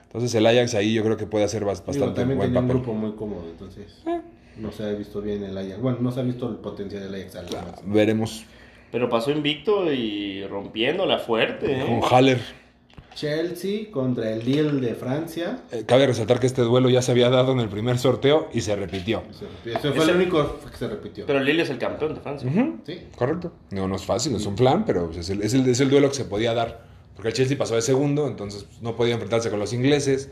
Entonces 0.06 0.34
el 0.34 0.46
Ajax 0.46 0.74
ahí 0.74 0.94
yo 0.94 1.02
creo 1.02 1.16
que 1.16 1.26
puede 1.26 1.44
hacer 1.44 1.64
bas- 1.64 1.80
Digo, 1.80 1.86
bastante 1.88 2.20
también 2.20 2.38
buen 2.38 2.48
tenía 2.50 2.60
un 2.60 2.68
papel. 2.68 2.82
grupo 2.82 2.94
muy 2.98 3.12
cómodo, 3.16 3.44
entonces 3.50 4.02
Eh. 4.06 4.20
no 4.58 4.70
se 4.72 4.84
ha 4.84 4.92
visto 4.92 5.20
bien 5.20 5.42
el 5.42 5.58
Ajax. 5.58 5.80
Bueno, 5.80 5.98
no 6.00 6.12
se 6.12 6.20
ha 6.20 6.22
visto 6.22 6.48
el 6.48 6.56
potencial 6.56 7.02
del 7.02 7.14
Ajax. 7.20 7.36
al 7.36 7.44
máximo. 7.66 7.94
Veremos 7.94 8.44
Pero 8.92 9.08
pasó 9.10 9.30
invicto 9.32 9.92
y 9.92 10.46
rompiéndola 10.46 11.18
fuerte, 11.18 11.80
¿eh? 11.80 11.84
con 12.00 12.08
Haller. 12.10 12.40
Chelsea 13.16 13.90
contra 13.90 14.30
el 14.30 14.44
Lille 14.44 14.70
de 14.80 14.94
Francia. 14.94 15.58
Eh, 15.72 15.84
cabe 15.86 16.06
resaltar 16.06 16.38
que 16.38 16.46
este 16.46 16.62
duelo 16.62 16.88
ya 16.90 17.00
se 17.02 17.10
había 17.12 17.30
dado 17.30 17.52
en 17.52 17.60
el 17.60 17.68
primer 17.68 17.98
sorteo 17.98 18.48
y 18.52 18.60
se 18.60 18.76
repitió. 18.76 19.22
Ese, 19.30 19.46
ese 19.70 19.78
fue 19.92 20.02
Ese- 20.02 20.10
el 20.12 20.16
único 20.18 20.60
que 20.70 20.76
se 20.76 20.86
repitió. 20.86 21.24
Pero 21.26 21.40
Lille 21.40 21.62
es 21.62 21.70
el 21.70 21.78
campeón 21.78 22.14
de 22.14 22.20
Francia. 22.20 22.48
Sí. 22.86 23.00
Correcto. 23.16 23.52
No, 23.70 23.88
no 23.88 23.96
es 23.96 24.04
fácil, 24.04 24.32
no 24.32 24.38
es 24.38 24.46
un 24.46 24.54
plan, 24.54 24.84
pero 24.84 25.10
es 25.10 25.30
el, 25.30 25.42
es, 25.42 25.54
el, 25.54 25.66
es 25.68 25.80
el 25.80 25.88
duelo 25.90 26.08
que 26.10 26.14
se 26.14 26.24
podía 26.26 26.52
dar. 26.54 26.84
Porque 27.14 27.28
el 27.28 27.34
Chelsea 27.34 27.56
pasó 27.56 27.74
de 27.74 27.82
segundo, 27.82 28.28
entonces 28.28 28.64
pues, 28.64 28.82
no 28.82 28.94
podía 28.94 29.14
enfrentarse 29.14 29.48
con 29.48 29.58
los 29.58 29.72
ingleses, 29.72 30.30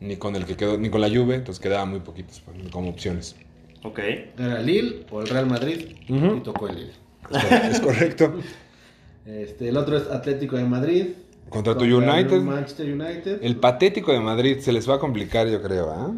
ni 0.00 0.16
con 0.16 0.34
el 0.34 0.44
que 0.44 0.56
quedó, 0.56 0.76
ni 0.76 0.90
con 0.90 1.00
la 1.00 1.08
Juve, 1.08 1.36
entonces 1.36 1.62
quedaban 1.62 1.90
muy 1.90 2.00
poquitos 2.00 2.42
pues, 2.44 2.68
como 2.70 2.90
opciones. 2.90 3.36
Ok. 3.84 4.00
Era 4.36 4.58
el 4.58 4.66
Lille 4.66 5.06
o 5.12 5.20
el 5.22 5.28
Real 5.28 5.46
Madrid 5.46 5.92
y 6.08 6.40
tocó 6.40 6.66
el 6.68 6.74
Lille. 6.74 6.92
Es 7.70 7.80
correcto. 7.80 8.34
Este, 9.26 9.68
el 9.70 9.76
otro 9.76 9.96
es 9.96 10.06
Atlético 10.08 10.56
de 10.56 10.62
Madrid. 10.62 11.06
Contra 11.48 11.76
tu 11.76 11.84
United. 11.84 12.40
Manchester 12.40 12.92
United. 12.92 13.38
El 13.42 13.56
patético 13.56 14.12
de 14.12 14.20
Madrid 14.20 14.58
se 14.60 14.72
les 14.72 14.88
va 14.88 14.94
a 14.96 14.98
complicar, 14.98 15.46
yo 15.48 15.62
creo, 15.62 15.90
¿ah? 15.90 16.12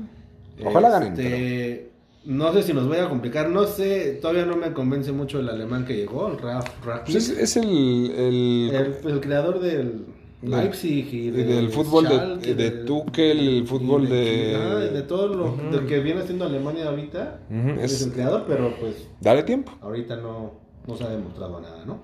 Ojalá 0.64 0.91
ganen. 0.91 1.14
pero- 1.14 1.29
Este, 1.29 1.88
No 2.25 2.53
sé 2.53 2.62
si 2.62 2.75
nos 2.75 2.87
voy 2.88 2.99
a 2.99 3.09
complicar, 3.09 3.49
no 3.49 3.64
sé, 3.64 4.19
todavía 4.21 4.45
no 4.45 4.55
me 4.57 4.73
convence 4.75 5.12
mucho 5.12 5.41
el 5.41 5.49
alemán 5.49 5.87
que 5.87 5.97
llegó, 5.97 6.29
el 6.29 6.37
Ralf 6.38 6.67
Pues 6.83 6.85
Ragnick. 6.85 7.17
es, 7.17 7.29
es 7.31 7.57
el, 7.57 7.64
el- 8.11 8.71
el, 9.05 9.11
el 9.12 9.21
creador 9.21 9.61
del 9.61 10.05
Leipzig 10.43 11.09
y 11.14 11.31
del 11.31 11.47
del 11.49 11.71
fútbol 11.71 12.07
de- 12.09 12.37
de 12.49 12.55
del- 12.55 12.85
Tuchel, 12.85 13.38
el 13.38 13.49
y 13.62 13.67
fútbol 13.67 14.09
de- 14.11 14.57
ah, 14.57 14.75
de 14.77 15.03
todo 15.03 15.29
lo 15.29 15.57
del 15.71 15.87
que 15.87 16.01
viene 16.01 16.21
haciendo 16.21 16.45
Alemania 16.45 16.88
ahorita. 16.88 17.41
Es, 17.81 17.93
es- 17.93 18.03
el 18.09 18.12
creador, 18.12 18.45
pero 18.47 18.75
pues 18.79 19.07
Dale 19.21 19.43
tiempo. 19.45 19.73
ahorita 19.81 20.17
no, 20.17 20.53
no 20.87 20.97
se 20.97 21.05
ha 21.05 21.09
demostrado 21.09 21.61
nada, 21.61 21.83
¿no? 21.87 22.01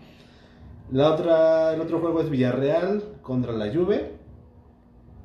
La 0.92 1.12
otra, 1.12 1.74
el 1.74 1.80
otro 1.80 1.98
juego 2.00 2.20
es 2.20 2.30
Villarreal 2.30 3.02
contra 3.22 3.52
la 3.52 3.72
Juve. 3.72 4.12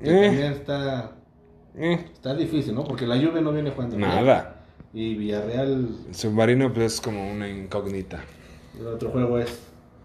Que 0.01 0.09
Eh. 0.09 0.25
también 0.27 0.51
está, 0.53 1.15
Eh, 1.75 2.05
está 2.13 2.33
difícil, 2.33 2.73
¿no? 2.73 2.83
Porque 2.83 3.05
la 3.05 3.15
Juve 3.17 3.41
no 3.41 3.51
viene 3.51 3.71
jugando 3.71 3.95
bien. 3.97 4.09
nada. 4.09 4.63
Y 4.93 5.15
Villarreal, 5.15 5.89
El 6.07 6.15
submarino 6.15 6.73
pues, 6.73 6.93
es 6.95 7.01
como 7.01 7.31
una 7.31 7.47
incógnita. 7.47 8.21
el 8.79 8.87
otro 8.87 9.09
juego 9.11 9.37
es 9.37 9.59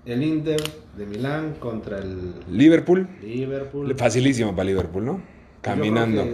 el 0.05 0.23
Inter 0.23 0.61
de 0.97 1.07
Milán 1.07 1.55
contra 1.59 1.99
el 1.99 2.35
Liverpool. 2.51 3.09
Liverpool. 3.23 3.95
Facilísimo 3.97 4.51
para 4.55 4.65
Liverpool, 4.65 5.05
¿no? 5.07 5.23
Caminando. 5.63 6.25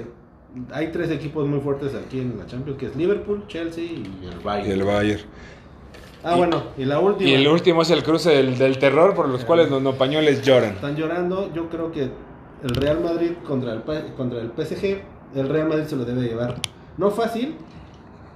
Hay 0.73 0.89
tres 0.89 1.11
equipos 1.13 1.47
muy 1.47 1.61
fuertes 1.61 1.95
aquí 1.95 2.19
en 2.19 2.37
la 2.39 2.47
Champions, 2.47 2.77
que 2.79 2.87
es 2.87 2.97
Liverpool, 2.97 3.45
Chelsea 3.47 3.85
y 3.85 4.27
el 4.33 4.41
Bayern. 4.43 4.69
Y 4.69 4.73
el 4.73 4.83
Bayern. 4.83 5.21
Ah, 6.23 6.37
bueno, 6.37 6.63
y 6.77 6.85
la 6.85 6.99
última. 7.01 7.31
Y 7.31 7.35
el 7.35 7.49
último 7.49 7.83
es 7.83 7.91
el 7.91 8.03
cruce 8.03 8.31
del, 8.31 8.59
del 8.59 8.79
terror 8.79 9.15
por 9.15 9.29
los 9.29 9.45
cuales 9.45 9.71
los 9.71 9.81
nopañoles 9.81 10.43
lloran. 10.43 10.73
Están 10.75 10.97
llorando. 10.97 11.51
Yo 11.55 11.69
creo 11.71 11.91
que 11.93 12.03
el 12.63 12.75
Real 12.75 13.01
Madrid 13.01 13.33
contra 13.47 13.73
el, 13.73 13.83
contra 14.17 14.41
el 14.41 14.51
PSG 14.51 15.01
el 15.35 15.49
Real 15.49 15.69
Madrid 15.69 15.85
se 15.87 15.97
lo 15.97 16.05
debe 16.05 16.23
llevar. 16.23 16.57
No 16.99 17.11
fácil, 17.11 17.55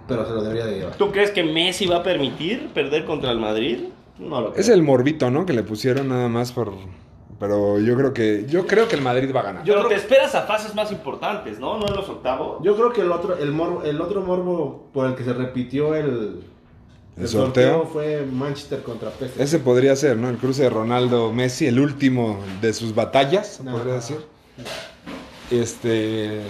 pero 0.09 0.27
se 0.27 0.33
lo 0.33 0.43
debería 0.43 0.65
de 0.67 0.79
llevar. 0.79 0.95
¿Tú 0.97 1.11
crees 1.11 1.31
que 1.31 1.43
Messi 1.43 1.87
va 1.87 1.97
a 1.97 2.03
permitir 2.03 2.69
perder 2.73 3.05
contra 3.05 3.31
el 3.33 3.39
Madrid? 3.41 3.89
No 4.19 4.41
lo 4.41 4.51
creo. 4.53 4.61
Es 4.61 4.69
el 4.69 4.83
morbito, 4.83 5.31
¿no? 5.31 5.45
Que 5.45 5.53
le 5.53 5.63
pusieron 5.63 6.09
nada 6.09 6.29
más 6.29 6.53
por... 6.53 6.73
Pero 7.41 7.81
yo 7.81 7.97
creo 7.97 8.15
que 8.15 8.47
yo 8.49 8.65
creo 8.67 8.87
que 8.89 8.95
el 8.95 9.03
Madrid 9.03 9.31
va 9.35 9.41
a 9.41 9.43
ganar. 9.43 9.63
Pero 9.67 9.87
te 9.89 9.97
esperas 9.97 10.35
a 10.37 10.43
fases 10.43 10.73
más 10.75 10.93
importantes, 10.93 11.59
¿no? 11.59 11.79
No 11.79 11.89
en 11.89 11.95
los 11.95 12.09
octavos. 12.09 12.63
Yo 12.63 12.77
creo 12.77 12.93
que 12.93 13.01
el 13.01 13.11
otro, 13.11 13.37
el, 13.37 13.53
morbo- 13.53 13.83
el 13.85 14.01
otro 14.01 14.23
morbo 14.23 14.89
por 14.95 15.07
el 15.09 15.17
que 15.17 15.25
se 15.25 15.33
repitió 15.33 15.97
el, 15.97 16.45
¿El 17.17 17.29
sorteo? 17.29 17.87
fue 17.87 18.27
Manchester 18.31 18.83
contra 18.83 19.11
PSG. 19.11 19.41
Ese 19.41 19.59
podría 19.61 19.95
ser, 19.97 20.17
¿no? 20.17 20.29
El 20.29 20.37
cruce 20.37 20.65
de 20.65 20.71
Ronaldo-Messi, 20.71 21.67
el 21.67 21.79
último 21.79 22.41
de 22.61 22.73
sus 22.73 22.95
batallas, 22.95 23.47
se 23.57 23.63
podría 23.63 23.95
decir. 23.95 24.17
Este... 25.51 26.41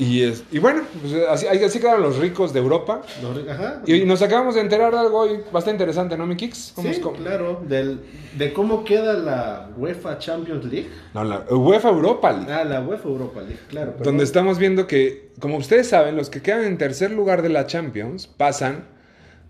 Y, 0.00 0.22
es, 0.22 0.44
y 0.52 0.60
bueno, 0.60 0.82
pues 1.00 1.12
así, 1.28 1.48
así 1.48 1.80
quedaron 1.80 2.02
los 2.02 2.18
ricos 2.18 2.52
de 2.52 2.60
Europa. 2.60 3.02
Los- 3.20 3.48
Ajá. 3.48 3.82
Y 3.84 4.04
nos 4.04 4.22
acabamos 4.22 4.54
de 4.54 4.60
enterar 4.60 4.92
de 4.92 4.98
algo 5.00 5.18
hoy 5.18 5.40
bastante 5.50 5.72
interesante, 5.82 6.16
¿no, 6.16 6.24
mi 6.24 6.36
Kix? 6.36 6.70
¿Cómo 6.76 6.92
Sí, 6.92 7.00
claro, 7.20 7.62
del, 7.66 8.00
de 8.36 8.52
cómo 8.52 8.84
queda 8.84 9.14
la 9.14 9.70
UEFA 9.76 10.18
Champions 10.20 10.64
League. 10.66 10.88
No, 11.14 11.24
la 11.24 11.40
UEFA 11.50 11.88
Europa 11.88 12.30
League. 12.30 12.52
Ah, 12.52 12.62
la 12.62 12.80
UEFA 12.80 13.08
Europa 13.08 13.40
League, 13.40 13.58
claro. 13.68 13.94
Donde 14.00 14.22
estamos 14.22 14.58
viendo 14.58 14.86
que, 14.86 15.30
como 15.40 15.56
ustedes 15.56 15.88
saben, 15.88 16.16
los 16.16 16.30
que 16.30 16.42
quedan 16.42 16.62
en 16.62 16.78
tercer 16.78 17.10
lugar 17.10 17.42
de 17.42 17.48
la 17.48 17.66
Champions 17.66 18.28
pasan 18.28 18.84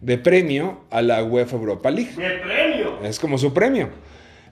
de 0.00 0.18
premio 0.18 0.80
a 0.90 1.02
la 1.02 1.22
UEFA 1.24 1.56
Europa 1.56 1.90
League. 1.90 2.12
¡Qué 2.16 2.40
premio! 2.42 2.98
Es 3.02 3.18
como 3.18 3.38
su 3.38 3.52
premio. 3.52 3.88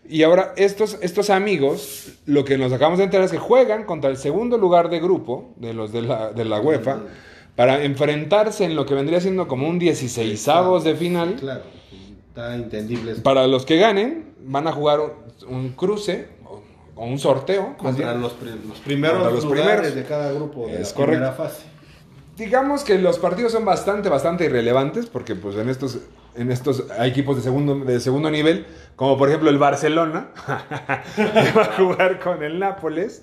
Y 0.08 0.22
ahora 0.22 0.52
estos, 0.56 0.98
estos 1.02 1.30
amigos, 1.30 2.12
lo 2.26 2.44
que 2.44 2.56
nos 2.58 2.72
acabamos 2.72 2.98
de 2.98 3.04
enterar 3.04 3.26
es 3.26 3.32
que 3.32 3.38
juegan 3.38 3.84
contra 3.84 4.08
el 4.10 4.16
segundo 4.16 4.56
lugar 4.58 4.88
de 4.88 5.00
grupo 5.00 5.52
de 5.56 5.74
los 5.74 5.92
de 5.92 6.02
la, 6.02 6.30
de 6.32 6.44
la 6.44 6.60
UEFA 6.60 7.00
para 7.56 7.82
enfrentarse 7.82 8.64
en 8.64 8.76
lo 8.76 8.86
que 8.86 8.94
vendría 8.94 9.20
siendo 9.20 9.48
como 9.48 9.68
un 9.68 9.78
16 9.78 10.46
de 10.84 10.94
final. 10.94 11.34
Claro, 11.40 11.62
está 12.28 12.54
entendible. 12.54 13.12
eso. 13.12 13.22
Para 13.22 13.46
los 13.48 13.64
que 13.66 13.78
ganen, 13.78 14.34
van 14.44 14.68
a 14.68 14.72
jugar 14.72 15.00
un, 15.00 15.10
un 15.48 15.68
cruce 15.70 16.28
o, 16.94 17.04
un 17.04 17.18
sorteo. 17.18 17.76
Contra 17.76 18.14
los, 18.14 18.32
pri- 18.34 18.50
los 18.68 18.78
primeros 18.80 19.16
Contra 19.18 19.34
los 19.34 19.44
lugares 19.44 19.64
primeros. 19.90 19.94
de 19.96 20.04
cada 20.04 20.32
grupo 20.32 20.66
de 20.68 20.82
Es 20.82 20.96
la 20.96 21.06
primera 21.06 21.32
fase. 21.32 21.62
Digamos 22.36 22.84
que 22.84 22.98
los 22.98 23.18
partidos 23.18 23.52
son 23.52 23.64
bastante, 23.64 24.08
bastante 24.08 24.44
irrelevantes 24.44 25.06
porque 25.06 25.34
pues 25.34 25.56
en 25.56 25.68
estos, 25.70 25.98
en 26.36 26.52
estos 26.52 26.84
hay 26.98 27.10
equipos 27.10 27.36
de 27.36 27.42
segundo, 27.42 27.76
de 27.84 27.98
segundo 28.00 28.30
nivel, 28.30 28.66
como 28.94 29.16
por 29.16 29.28
ejemplo 29.28 29.48
el 29.48 29.58
Barcelona, 29.58 30.28
que 31.16 31.52
va 31.56 31.62
a 31.62 31.76
jugar 31.76 32.20
con 32.20 32.42
el 32.42 32.58
Nápoles, 32.58 33.22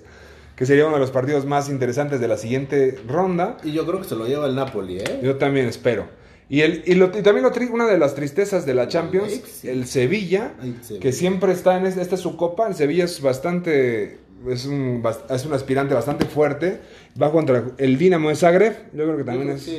que 0.56 0.66
sería 0.66 0.84
uno 0.86 0.94
de 0.94 1.00
los 1.00 1.10
partidos 1.12 1.44
más 1.46 1.68
interesantes 1.68 2.20
de 2.20 2.26
la 2.28 2.36
siguiente 2.36 2.98
ronda. 3.06 3.56
Y 3.62 3.72
yo 3.72 3.86
creo 3.86 4.00
que 4.00 4.08
se 4.08 4.16
lo 4.16 4.26
lleva 4.26 4.46
el 4.46 4.54
Napoli, 4.56 4.98
¿eh? 4.98 5.20
Yo 5.22 5.36
también 5.36 5.66
espero. 5.66 6.06
Y, 6.48 6.60
el, 6.60 6.82
y, 6.86 6.94
lo- 6.94 7.06
y 7.16 7.22
también 7.22 7.42
lo 7.42 7.52
tri- 7.52 7.70
una 7.70 7.86
de 7.86 7.96
las 7.98 8.14
tristezas 8.14 8.66
de 8.66 8.74
la 8.74 8.86
Champions, 8.88 9.64
el 9.64 9.86
Sevilla, 9.86 10.52
Ay, 10.60 10.76
Sevilla. 10.82 11.00
que 11.02 11.12
siempre 11.12 11.52
está 11.52 11.76
en 11.78 11.86
es- 11.86 11.96
esta 11.96 12.16
es 12.16 12.20
su 12.20 12.36
copa. 12.36 12.66
El 12.68 12.74
Sevilla 12.74 13.04
es 13.04 13.22
bastante, 13.22 14.18
es 14.48 14.66
un, 14.66 15.02
es 15.30 15.46
un 15.46 15.52
aspirante 15.52 15.94
bastante 15.94 16.24
fuerte. 16.26 16.80
Va 17.20 17.30
contra 17.30 17.64
el 17.78 17.98
Dinamo 17.98 18.28
de 18.28 18.36
Zagreb. 18.36 18.92
Yo 18.92 19.04
creo 19.04 19.16
que 19.16 19.24
también 19.24 19.50
es, 19.50 19.70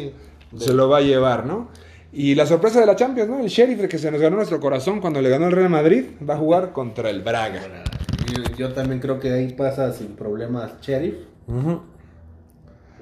se 0.57 0.73
lo 0.73 0.89
va 0.89 0.99
a 0.99 1.01
llevar, 1.01 1.45
¿no? 1.45 1.69
Y 2.11 2.33
la 2.35 2.45
sorpresa 2.45 2.79
de 2.79 2.85
la 2.85 2.95
Champions, 2.95 3.29
¿no? 3.29 3.39
El 3.39 3.47
Sheriff 3.47 3.89
que 3.89 3.97
se 3.97 4.09
nos 4.09 4.21
ganó 4.21 4.37
nuestro 4.37 4.59
corazón 4.59 5.01
cuando 5.01 5.21
le 5.21 5.29
ganó 5.29 5.47
el 5.47 5.51
Real 5.51 5.69
Madrid, 5.69 6.05
va 6.27 6.35
a 6.35 6.37
jugar 6.37 6.71
contra 6.71 7.09
el 7.09 7.21
Braga. 7.21 7.61
Yo, 8.33 8.55
yo 8.57 8.73
también 8.73 9.01
creo 9.01 9.19
que 9.19 9.31
ahí 9.31 9.51
pasa 9.53 9.91
sin 9.91 10.15
problemas 10.15 10.79
Sheriff. 10.81 11.15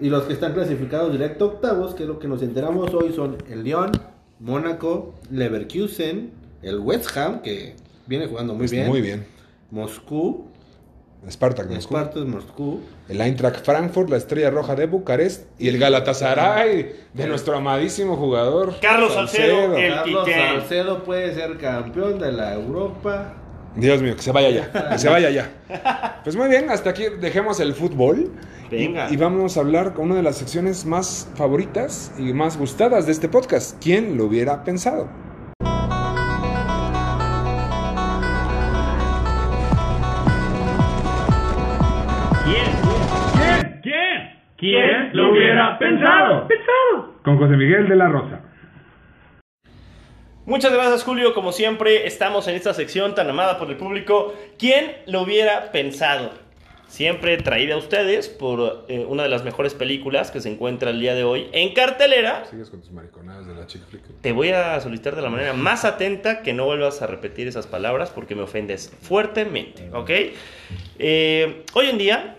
Y 0.02 0.10
los 0.10 0.24
que 0.24 0.34
están 0.34 0.54
clasificados 0.54 1.12
directo 1.12 1.46
octavos, 1.46 1.94
que 1.94 2.04
es 2.04 2.10
lo 2.10 2.18
que 2.18 2.28
nos 2.28 2.42
enteramos 2.42 2.92
hoy, 2.94 3.14
son 3.14 3.38
el 3.50 3.64
Lyon, 3.64 3.92
Mónaco, 4.40 5.14
Leverkusen, 5.30 6.32
el 6.64 6.80
West 6.80 7.16
Ham, 7.16 7.42
que 7.42 7.76
viene 8.08 8.28
jugando 8.28 8.56
muy 8.56 8.66
Está 8.66 8.78
bien, 8.78 8.88
Muy 8.90 9.02
bien. 9.02 9.26
Moscú, 9.70 10.48
Spartak 11.30 11.70
Moscú. 11.70 11.82
Spartak 11.96 12.26
Moscú, 12.26 12.82
El 13.10 13.22
Eintracht 13.22 13.66
Frankfurt, 13.66 14.10
la 14.10 14.18
Estrella 14.18 14.50
Roja 14.50 14.76
de 14.76 14.86
Bucarest 14.88 15.46
y 15.60 15.70
el 15.70 15.78
Galatasaray 15.80 16.96
de 17.14 17.28
nuestro 17.28 17.56
amadísimo 17.56 18.16
jugador 18.18 18.76
Carlos 18.82 19.14
Salcedo, 19.14 19.76
el- 19.78 19.94
Carlos. 19.94 20.28
Salcedo 20.30 21.04
puede 21.04 21.34
ser 21.34 21.58
campeón 21.58 22.20
de 22.20 22.32
la 22.32 22.54
Europa. 22.54 23.34
Dios 23.76 24.02
mío, 24.04 24.16
que 24.16 24.22
se 24.22 24.32
vaya 24.32 24.50
ya, 24.52 24.90
que 24.92 25.00
se 25.00 25.10
vaya 25.10 25.30
ya. 25.32 25.50
Pues 26.24 26.36
muy 26.38 26.48
bien, 26.48 26.70
hasta 26.70 26.92
aquí 26.92 27.04
dejemos 27.20 27.60
el 27.60 27.74
fútbol. 27.74 28.32
Venga. 28.72 29.08
Y, 29.10 29.16
y 29.16 29.18
vamos 29.18 29.58
a 29.58 29.60
hablar 29.60 29.94
con 29.94 30.06
una 30.06 30.16
de 30.16 30.24
las 30.24 30.38
secciones 30.38 30.86
más 30.86 31.28
favoritas 31.36 32.12
y 32.18 32.32
más 32.34 32.58
gustadas 32.58 33.06
de 33.08 33.12
este 33.12 33.28
podcast. 33.28 33.78
¿Quién 33.82 34.16
lo 34.18 34.26
hubiera 34.26 34.64
pensado? 34.64 35.10
¿Quién? 44.64 45.10
¿Quién 45.12 45.18
lo 45.18 45.32
hubiera 45.32 45.78
pensado? 45.78 46.48
Pensado. 46.48 47.16
Con 47.22 47.38
José 47.38 47.58
Miguel 47.58 47.90
de 47.90 47.98
la 47.98 48.08
Rosa. 48.08 48.40
Muchas 50.46 50.72
gracias 50.72 51.04
Julio, 51.04 51.34
como 51.34 51.52
siempre 51.52 52.08
estamos 52.08 52.48
en 52.48 52.56
esta 52.56 52.74
sección 52.74 53.14
tan 53.14 53.30
amada 53.30 53.60
por 53.60 53.70
el 53.70 53.76
público. 53.76 54.34
¿Quién 54.58 54.94
lo 55.06 55.24
hubiera 55.24 55.74
pensado? 55.74 56.32
Siempre 56.88 57.36
traída 57.36 57.76
a 57.76 57.78
ustedes 57.78 58.30
por 58.30 58.86
eh, 58.88 59.06
una 59.06 59.24
de 59.24 59.30
las 59.30 59.44
mejores 59.44 59.74
películas 59.74 60.32
que 60.32 60.40
se 60.40 60.50
encuentra 60.50 60.92
el 60.92 61.02
día 61.02 61.14
de 61.14 61.26
hoy 61.26 61.50
en 61.52 61.74
cartelera. 61.74 62.46
Sigues 62.46 62.70
con 62.70 62.80
tus 62.80 62.92
mariconadas 62.92 63.46
de 63.46 63.56
la 63.56 63.68
chick 63.68 63.82
flick. 63.90 64.04
Te 64.22 64.32
voy 64.32 64.52
a 64.52 64.80
solicitar 64.80 65.18
de 65.18 65.24
la 65.24 65.30
manera 65.30 65.52
más 65.52 65.84
atenta 65.84 66.42
que 66.42 66.54
no 66.54 66.64
vuelvas 66.64 67.02
a 67.02 67.08
repetir 67.08 67.50
esas 67.50 67.68
palabras 67.68 68.12
porque 68.12 68.34
me 68.34 68.44
ofendes 68.44 68.96
fuertemente, 69.02 69.90
¿ok? 69.92 70.10
Eh, 71.00 71.64
hoy 71.74 71.88
en 71.88 71.98
día 71.98 72.38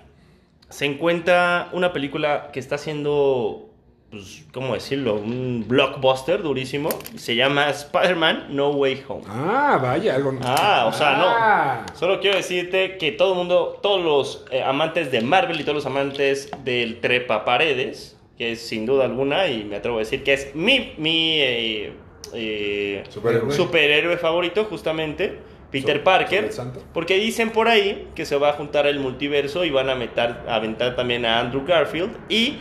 se 0.74 0.86
encuentra 0.86 1.68
una 1.72 1.92
película 1.92 2.50
que 2.52 2.58
está 2.58 2.74
haciendo, 2.74 3.70
pues, 4.10 4.44
¿cómo 4.52 4.74
decirlo? 4.74 5.14
Un 5.14 5.64
blockbuster 5.68 6.42
durísimo. 6.42 6.88
Se 7.16 7.36
llama 7.36 7.70
Spider-Man 7.70 8.46
No 8.50 8.70
Way 8.70 9.04
Home. 9.06 9.22
Ah, 9.28 9.78
vaya, 9.80 10.16
algo. 10.16 10.36
Ah, 10.42 10.86
o 10.88 10.92
sea, 10.92 11.12
Ah. 11.16 11.86
no. 11.88 11.96
Solo 11.96 12.18
quiero 12.18 12.36
decirte 12.36 12.98
que 12.98 13.12
todo 13.12 13.32
el 13.34 13.38
mundo, 13.38 13.78
todos 13.82 14.02
los 14.02 14.44
eh, 14.50 14.64
amantes 14.64 15.12
de 15.12 15.20
Marvel 15.20 15.60
y 15.60 15.62
todos 15.62 15.76
los 15.76 15.86
amantes 15.86 16.50
del 16.64 17.00
trepa 17.00 17.44
paredes, 17.44 18.16
que 18.36 18.50
es 18.50 18.66
sin 18.66 18.84
duda 18.84 19.04
alguna, 19.04 19.46
y 19.46 19.62
me 19.62 19.76
atrevo 19.76 19.98
a 19.98 20.00
decir 20.00 20.24
que 20.24 20.32
es 20.32 20.56
mi, 20.56 20.92
mi 20.98 21.38
eh, 21.40 21.92
eh, 22.32 23.04
Superhéroe. 23.10 23.52
superhéroe 23.52 24.16
favorito, 24.16 24.64
justamente, 24.64 25.38
Peter 25.80 25.98
So- 25.98 26.04
Parker. 26.04 26.44
el. 26.44 26.80
Porque 26.92 27.16
dicen 27.18 27.50
por 27.50 27.68
ahí 27.68 28.08
que 28.14 28.24
se 28.24 28.36
va 28.36 28.50
a 28.50 28.52
juntar 28.54 28.86
el 28.86 28.98
multiverso 29.00 29.64
y 29.64 29.70
van 29.70 29.90
a 29.90 29.94
meter, 29.94 30.36
a 30.48 30.56
aventar 30.56 30.96
también 30.96 31.24
a 31.26 31.40
Andrew 31.40 31.64
Garfield 31.66 32.16
y 32.28 32.58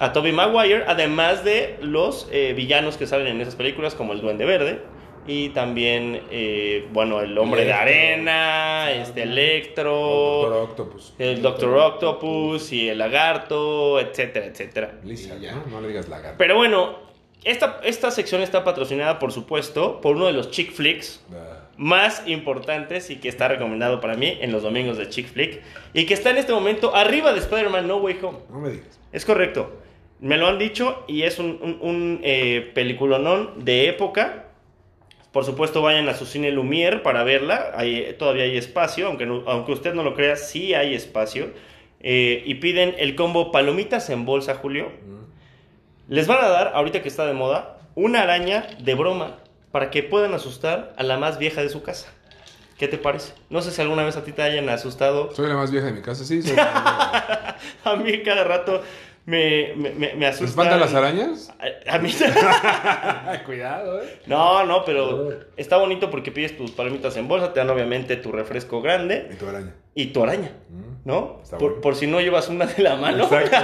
a 0.00 0.12
Tobey 0.12 0.32
Maguire, 0.32 0.84
además 0.86 1.42
de 1.44 1.76
los 1.80 2.28
eh, 2.30 2.52
villanos 2.56 2.96
que 2.96 3.06
salen 3.06 3.26
en 3.28 3.40
esas 3.40 3.56
películas, 3.56 3.94
como 3.94 4.12
el 4.12 4.20
Duende 4.20 4.44
Verde. 4.44 4.80
Y 5.30 5.50
también, 5.50 6.22
eh, 6.30 6.86
bueno, 6.92 7.20
el 7.20 7.36
Hombre 7.36 7.64
de. 7.66 7.72
Arena, 7.74 8.90
este 8.92 9.24
Electro, 9.24 9.90
Doctor 9.92 10.52
Octopus. 10.70 11.14
el 11.18 11.42
Doctor 11.42 11.76
Octopus 11.76 12.72
y 12.72 12.88
el 12.88 12.96
Lagarto, 12.98 14.00
etcétera, 14.00 14.46
etcétera. 14.46 14.94
Ya. 15.40 15.54
¿no? 15.54 15.64
No 15.70 15.80
le 15.82 15.88
digas 15.88 16.08
lagarto. 16.08 16.36
Pero 16.38 16.56
bueno, 16.56 16.98
esta, 17.44 17.78
esta 17.84 18.10
sección 18.10 18.40
está 18.40 18.64
patrocinada, 18.64 19.18
por 19.18 19.30
supuesto, 19.32 20.00
por 20.00 20.16
uno 20.16 20.26
de 20.26 20.32
los 20.32 20.50
chick 20.50 20.72
flicks 20.72 21.22
Ah. 21.30 21.57
Más 21.78 22.24
importantes 22.26 23.08
y 23.08 23.16
que 23.16 23.28
está 23.28 23.48
recomendado 23.48 24.00
para 24.00 24.14
mí 24.14 24.36
en 24.40 24.52
los 24.52 24.62
domingos 24.64 24.98
de 24.98 25.08
Chick 25.08 25.28
Flick 25.28 25.62
y 25.94 26.04
que 26.04 26.12
está 26.12 26.30
en 26.30 26.36
este 26.36 26.52
momento 26.52 26.94
arriba 26.94 27.32
de 27.32 27.38
Spider-Man 27.38 27.86
No 27.86 27.96
Way 27.98 28.18
Home. 28.22 28.38
No 28.50 28.58
me 28.60 28.70
digas. 28.70 29.00
Es 29.12 29.24
correcto. 29.24 29.80
Me 30.20 30.36
lo 30.36 30.48
han 30.48 30.58
dicho 30.58 31.04
y 31.06 31.22
es 31.22 31.38
un, 31.38 31.58
un, 31.62 31.78
un, 31.80 32.20
eh, 32.24 32.70
peliculonón 32.74 33.64
de 33.64 33.88
época. 33.88 34.46
Por 35.30 35.44
supuesto, 35.44 35.80
vayan 35.80 36.08
a 36.08 36.14
su 36.14 36.26
cine 36.26 36.50
Lumière 36.50 37.00
para 37.02 37.22
verla. 37.22 37.70
Hay- 37.76 38.14
todavía 38.18 38.42
hay 38.44 38.56
espacio, 38.56 39.06
aunque, 39.06 39.26
no- 39.26 39.44
aunque 39.46 39.70
usted 39.72 39.94
no 39.94 40.02
lo 40.02 40.14
crea, 40.14 40.34
sí 40.36 40.74
hay 40.74 40.94
espacio. 40.94 41.50
Eh, 42.00 42.42
y 42.44 42.56
piden 42.56 42.94
el 42.98 43.14
combo 43.14 43.52
palomitas 43.52 44.10
en 44.10 44.24
bolsa, 44.24 44.56
Julio. 44.56 44.90
Les 46.08 46.26
van 46.26 46.44
a 46.44 46.48
dar, 46.48 46.72
ahorita 46.74 47.02
que 47.02 47.08
está 47.08 47.24
de 47.26 47.34
moda, 47.34 47.78
una 47.94 48.22
araña 48.22 48.66
de 48.80 48.94
broma 48.94 49.38
para 49.72 49.90
que 49.90 50.02
puedan 50.02 50.34
asustar 50.34 50.94
a 50.96 51.02
la 51.02 51.16
más 51.18 51.38
vieja 51.38 51.60
de 51.62 51.68
su 51.68 51.82
casa. 51.82 52.08
¿Qué 52.78 52.86
te 52.88 52.96
parece? 52.98 53.32
No 53.50 53.60
sé 53.60 53.70
si 53.72 53.80
alguna 53.82 54.04
vez 54.04 54.16
a 54.16 54.22
ti 54.24 54.32
te 54.32 54.42
hayan 54.42 54.68
asustado. 54.68 55.34
Soy 55.34 55.48
la 55.48 55.54
más 55.56 55.70
vieja 55.72 55.86
de 55.86 55.92
mi 55.92 56.00
casa, 56.02 56.24
sí. 56.24 56.42
Soy 56.42 56.54
la. 56.56 57.56
A 57.84 57.96
mí 57.96 58.22
cada 58.22 58.44
rato 58.44 58.82
me, 59.26 59.74
me, 59.76 59.90
me, 59.90 60.12
me 60.14 60.18
¿Te 60.20 60.26
asustan. 60.26 60.48
espantan 60.48 60.80
las 60.80 60.94
arañas? 60.94 61.50
A, 61.88 61.96
a 61.96 61.98
mí... 61.98 62.10
Cuidado, 63.46 64.02
eh. 64.02 64.20
no, 64.26 64.64
no, 64.64 64.84
pero 64.84 65.30
está 65.56 65.76
bonito 65.76 66.08
porque 66.10 66.30
pides 66.30 66.56
tus 66.56 66.70
palomitas 66.70 67.16
en 67.16 67.26
bolsa, 67.28 67.52
te 67.52 67.60
dan 67.60 67.68
obviamente 67.70 68.16
tu 68.16 68.30
refresco 68.32 68.80
grande 68.80 69.28
Y 69.32 69.36
tu 69.36 69.48
araña. 69.48 69.74
y 69.94 70.06
tu 70.06 70.22
araña. 70.22 70.52
Mm. 70.70 70.88
¿no? 71.08 71.40
Está 71.42 71.58
Por, 71.58 71.68
bueno. 71.70 71.82
por 71.82 71.94
si 71.96 72.06
no 72.06 72.20
llevas 72.20 72.48
una 72.48 72.66
de 72.66 72.82
la 72.82 72.96
mano. 72.96 73.24
Exacto, 73.24 73.56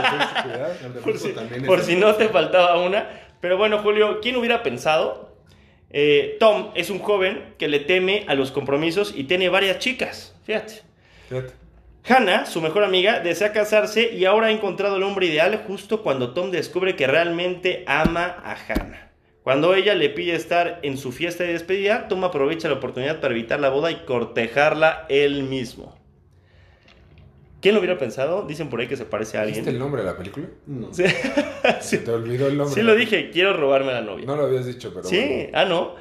cuidado. 0.43 0.75
Por 1.05 1.19
si, 1.19 1.29
por 1.67 1.81
si 1.83 1.97
no 1.97 2.15
te 2.17 2.29
faltaba 2.29 2.79
una. 2.81 3.09
Pero 3.41 3.57
bueno, 3.59 3.79
Julio, 3.79 4.19
¿quién 4.21 4.37
hubiera 4.37 4.63
pensado? 4.63 5.34
Eh, 5.97 6.39
Tom 6.41 6.73
es 6.75 6.91
un 6.91 6.99
joven 6.99 7.55
que 7.57 7.69
le 7.69 7.79
teme 7.79 8.25
a 8.27 8.35
los 8.35 8.51
compromisos 8.51 9.15
y 9.17 9.25
tiene 9.25 9.49
varias 9.49 9.79
chicas. 9.79 10.35
Fíjate. 10.43 10.83
Fíjate. 11.29 11.53
Hannah, 12.09 12.47
su 12.47 12.61
mejor 12.61 12.83
amiga, 12.83 13.21
desea 13.21 13.53
casarse 13.53 14.13
y 14.13 14.25
ahora 14.25 14.49
ha 14.49 14.51
encontrado 14.51 14.97
el 14.97 15.05
hombre 15.05 15.27
ideal 15.27 15.63
justo 15.69 16.03
cuando 16.03 16.35
Tom 16.35 16.51
descubre 16.51 16.97
que 16.97 17.07
realmente 17.07 17.85
ama 17.87 18.43
a 18.45 18.57
Hannah. 18.57 19.13
Cuando 19.45 19.73
ella 19.77 19.95
le 19.95 20.11
pide 20.11 20.35
estar 20.35 20.81
en 20.83 20.99
su 20.99 21.13
fiesta 21.13 21.45
de 21.45 21.53
despedida, 21.53 22.09
Tom 22.09 22.25
aprovecha 22.25 22.67
la 22.67 22.75
oportunidad 22.75 23.21
para 23.21 23.33
evitar 23.33 23.61
la 23.61 23.69
boda 23.69 23.93
y 23.93 24.05
cortejarla 24.05 25.07
él 25.09 25.45
mismo. 25.45 25.97
¿Quién 27.65 27.75
lo 27.75 27.81
hubiera 27.81 27.97
pensado? 27.97 28.43
Dicen 28.47 28.69
por 28.69 28.79
ahí 28.79 28.87
que 28.89 28.97
se 28.99 29.07
parece 29.07 29.39
a 29.39 29.45
¿Viste 29.47 29.61
el 29.61 29.67
alguien. 29.69 29.79
nombre 29.81 30.03
de 30.03 30.07
la 30.11 30.19
película? 30.19 30.49
No. 30.67 30.93
Sí, 30.93 31.05
Se 31.81 31.97
te 31.97 32.11
olvidó 32.11 32.47
el 32.49 32.59
nombre. 32.59 32.75
sí 32.75 32.83
lo 32.83 32.95
dije, 32.95 33.31
quiero 33.31 33.57
robarme 33.57 33.93
a 33.93 33.95
la 33.95 34.01
novia. 34.03 34.27
No 34.27 34.37
lo 34.37 34.43
habías 34.45 34.67
dicho, 34.67 34.93
pero 34.95 35.09
Sí, 35.09 35.17
bueno. 35.19 35.49
ah, 35.55 35.65
no. 35.65 35.95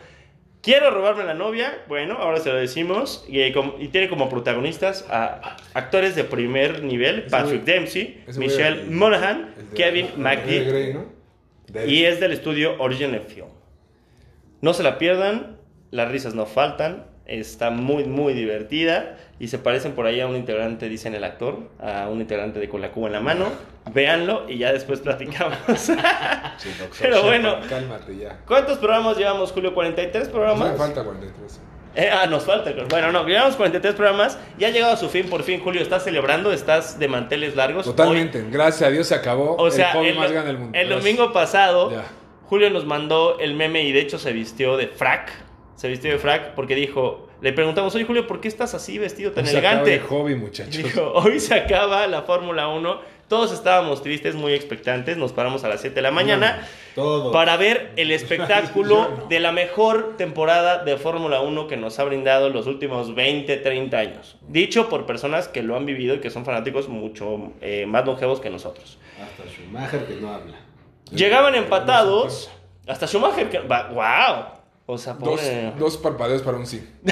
Quiero 0.62 0.91
robarme 0.91 1.23
la 1.23 1.34
novia. 1.34 1.84
Bueno, 1.88 2.15
ahora 2.17 2.39
se 2.41 2.49
lo 2.49 2.56
decimos. 2.58 3.23
Y, 3.30 3.39
eh, 3.39 3.54
y 3.80 3.88
tiene 3.88 4.10
como 4.10 4.28
protagonistas 4.30 5.06
a 5.10 5.56
actores 5.73 6.15
de 6.17 6.26
primer 6.26 6.84
nivel: 6.84 7.19
Ese 7.19 7.30
Patrick 7.30 7.62
güey- 7.62 7.65
Dempsey, 7.65 8.23
güey 8.26 8.38
Michelle 8.39 8.82
el- 8.82 8.91
Monaghan, 8.91 9.54
de- 9.71 9.76
Kevin 9.78 10.06
el 10.08 10.12
de 10.15 10.17
McGee. 10.21 10.63
Grey, 10.65 10.93
¿no? 10.93 11.06
Y 11.88 12.04
es 12.04 12.19
del 12.19 12.34
estudio 12.34 12.76
Original 12.80 13.21
Film. 13.21 13.47
No 14.60 14.73
se 14.73 14.84
la 14.84 14.97
pierdan, 14.97 15.60
las 15.91 16.12
risas 16.12 16.36
no 16.36 16.45
faltan. 16.45 17.08
Está 17.26 17.70
muy, 17.70 18.04
muy 18.04 18.34
divertida. 18.34 19.18
Y 19.40 19.48
se 19.48 19.58
parecen 19.58 19.94
por 19.94 20.06
ahí 20.06 20.20
a 20.22 20.28
un 20.28 20.36
integrante, 20.36 20.88
dicen 20.90 21.16
el 21.16 21.24
actor, 21.24 21.70
a 21.80 22.08
un 22.10 22.22
integrante 22.22 22.60
de 22.60 22.70
Con 22.70 22.82
la 22.82 22.92
Cuba 22.92 23.08
en 23.08 23.14
la 23.14 23.20
mano. 23.20 23.48
Véanlo 23.94 24.50
y 24.50 24.58
ya 24.58 24.72
después 24.72 25.00
platicamos. 25.02 25.58
Sí, 26.58 26.70
Pero 27.02 27.24
bueno. 27.24 27.58
Cálmate 27.68 28.16
ya. 28.16 28.40
¿Cuántos 28.48 28.78
programas 28.78 29.18
llevamos, 29.18 29.52
Julio? 29.52 29.74
¿43 29.76 30.14
Nos 30.14 30.28
programas? 30.30 30.70
hace 30.70 30.78
falta 30.78 31.04
43. 31.04 31.60
Eh, 31.96 32.10
ah, 32.12 32.26
nos 32.28 32.44
falta. 32.44 32.72
Bueno, 32.90 33.12
no, 33.12 33.26
llevamos 33.28 33.56
43 33.56 33.96
programas. 33.96 34.38
Ya 34.58 34.68
ha 34.68 34.72
llegado 34.72 34.94
a 34.94 34.98
su 34.98 35.10
fin, 35.10 35.30
por 35.30 35.44
fin, 35.44 35.60
Julio. 35.62 35.82
¿Estás 35.82 36.04
celebrando? 36.04 36.52
¿Estás 36.54 36.98
de 37.00 37.08
manteles 37.08 37.56
largos? 37.56 37.86
Totalmente. 37.86 38.46
Gracias 38.50 38.88
a 38.88 38.92
Dios 38.92 39.08
se 39.08 39.16
acabó. 39.16 39.56
O 39.58 39.70
sea, 39.72 39.92
el 39.92 39.98
hobby 39.98 40.08
el, 40.10 40.16
más 40.16 40.32
grande 40.32 40.48
del 40.48 40.58
mundo. 40.60 40.78
el 40.78 40.88
Gracias. 40.88 41.04
domingo 41.04 41.34
pasado, 41.34 41.92
Ya. 41.92 42.04
Julio 42.46 42.70
nos 42.70 42.86
mandó 42.86 43.40
el 43.40 43.54
meme 43.56 43.84
y 43.84 43.92
de 43.92 44.00
hecho 44.02 44.18
se 44.20 44.32
vistió 44.32 44.78
de 44.78 44.88
frac. 44.88 45.32
Se 45.76 45.88
vistió 45.88 46.12
de 46.12 46.18
frac 46.20 46.54
porque 46.54 46.76
dijo, 46.76 47.28
le 47.42 47.52
preguntamos, 47.52 47.94
oye 47.96 48.06
Julio, 48.06 48.28
¿por 48.28 48.40
qué 48.40 48.48
estás 48.48 48.74
así 48.74 48.98
vestido 48.98 49.32
tan 49.32 49.44
Hoy 49.46 49.52
se 49.52 49.58
acaba 49.58 49.82
elegante? 49.82 49.96
el 49.96 50.02
hobby, 50.10 50.36
muchachos. 50.36 50.78
Dijo, 50.78 51.12
hoy 51.14 51.40
se 51.40 51.56
acaba 51.56 52.08
la 52.08 52.22
Fórmula 52.22 52.68
1. 52.68 53.14
Todos 53.28 53.52
estábamos 53.52 54.04
tristes, 54.04 54.36
muy 54.36 54.54
expectantes. 54.54 55.18
Nos 55.18 55.34
paramos 55.34 55.64
a 55.64 55.70
las 55.70 55.82
7 55.82 55.96
de 55.96 56.02
la 56.04 56.12
mañana 56.12 56.68
Todo. 56.94 57.32
para 57.32 57.58
ver 57.58 57.92
el 57.96 58.12
espectáculo 58.48 59.10
no. 59.18 59.28
de 59.28 59.40
la 59.40 59.52
mejor 59.52 60.16
temporada 60.18 60.84
de 60.84 60.98
Fórmula 60.98 61.42
1 61.42 61.68
que 61.68 61.76
nos 61.76 61.98
ha 62.00 62.04
brindado 62.04 62.50
los 62.50 62.68
últimos 62.68 63.16
20, 63.16 63.58
30 63.58 63.98
años. 63.98 64.38
Dicho 64.48 64.88
por 64.88 65.06
personas 65.08 65.48
que 65.48 65.64
lo 65.64 65.76
han 65.76 65.86
vivido 65.88 66.16
y 66.16 66.20
que 66.20 66.30
son 66.30 66.46
fanáticos 66.46 66.88
mucho 66.90 67.54
eh, 67.62 67.86
más 67.88 68.06
longevos 68.06 68.40
que 68.40 68.50
nosotros. 68.52 69.00
Hasta 69.20 69.50
Schumacher 69.52 70.06
que 70.06 70.16
no 70.16 70.32
habla. 70.34 70.58
Llegaban 71.12 71.56
empatados 71.56 72.52
hasta 72.88 73.08
Schumacher. 73.08 73.50
Que, 73.50 73.60
¡Wow! 73.60 74.62
O 74.86 74.98
sea, 74.98 75.13
Dos, 75.13 75.39
pobre. 75.39 75.72
dos 75.80 75.98
parpadeos 75.98 76.41
para 76.41 76.58
un 76.58 76.67
sí. 76.67 76.86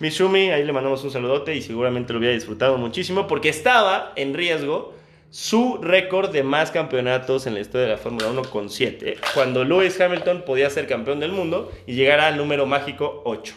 Mishumi, 0.00 0.50
ahí 0.50 0.64
le 0.64 0.72
mandamos 0.72 1.02
un 1.04 1.10
saludote 1.10 1.54
y 1.54 1.62
seguramente 1.62 2.12
lo 2.12 2.18
hubiera 2.18 2.34
disfrutado 2.34 2.76
muchísimo 2.76 3.26
porque 3.26 3.48
estaba 3.48 4.12
en 4.16 4.34
riesgo 4.34 4.94
su 5.30 5.78
récord 5.80 6.30
de 6.30 6.42
más 6.42 6.70
campeonatos 6.72 7.46
en 7.46 7.54
la 7.54 7.60
historia 7.60 7.86
de 7.86 7.92
la 7.92 7.98
Fórmula 7.98 8.28
1 8.28 8.42
con 8.50 8.68
7, 8.68 9.16
cuando 9.34 9.64
Lewis 9.64 9.98
Hamilton 9.98 10.42
podía 10.44 10.68
ser 10.70 10.86
campeón 10.86 11.20
del 11.20 11.32
mundo 11.32 11.70
y 11.86 11.94
llegar 11.94 12.20
al 12.20 12.36
número 12.36 12.66
mágico 12.66 13.22
8. 13.24 13.54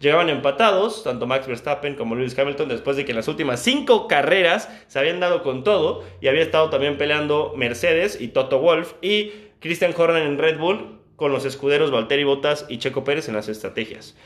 Llegaban 0.00 0.30
empatados, 0.30 1.02
tanto 1.02 1.26
Max 1.26 1.48
Verstappen 1.48 1.96
como 1.96 2.14
Lewis 2.14 2.38
Hamilton, 2.38 2.68
después 2.68 2.96
de 2.96 3.04
que 3.04 3.10
en 3.10 3.16
las 3.16 3.26
últimas 3.28 3.60
cinco 3.60 4.06
carreras 4.06 4.70
se 4.86 4.98
habían 5.00 5.18
dado 5.18 5.42
con 5.42 5.64
todo 5.64 6.04
y 6.20 6.28
había 6.28 6.42
estado 6.42 6.70
también 6.70 6.96
peleando 6.96 7.52
Mercedes 7.56 8.18
y 8.20 8.28
Toto 8.28 8.60
Wolff 8.60 8.94
y 9.02 9.32
Christian 9.60 9.92
Horner 9.94 10.22
en 10.22 10.38
Red 10.38 10.58
Bull 10.58 10.98
con 11.18 11.32
los 11.32 11.44
escuderos 11.44 11.90
Valtteri 11.90 12.22
Bottas 12.22 12.64
y 12.68 12.78
Checo 12.78 13.02
Pérez 13.02 13.28
en 13.28 13.34
las 13.34 13.48
estrategias. 13.48 14.16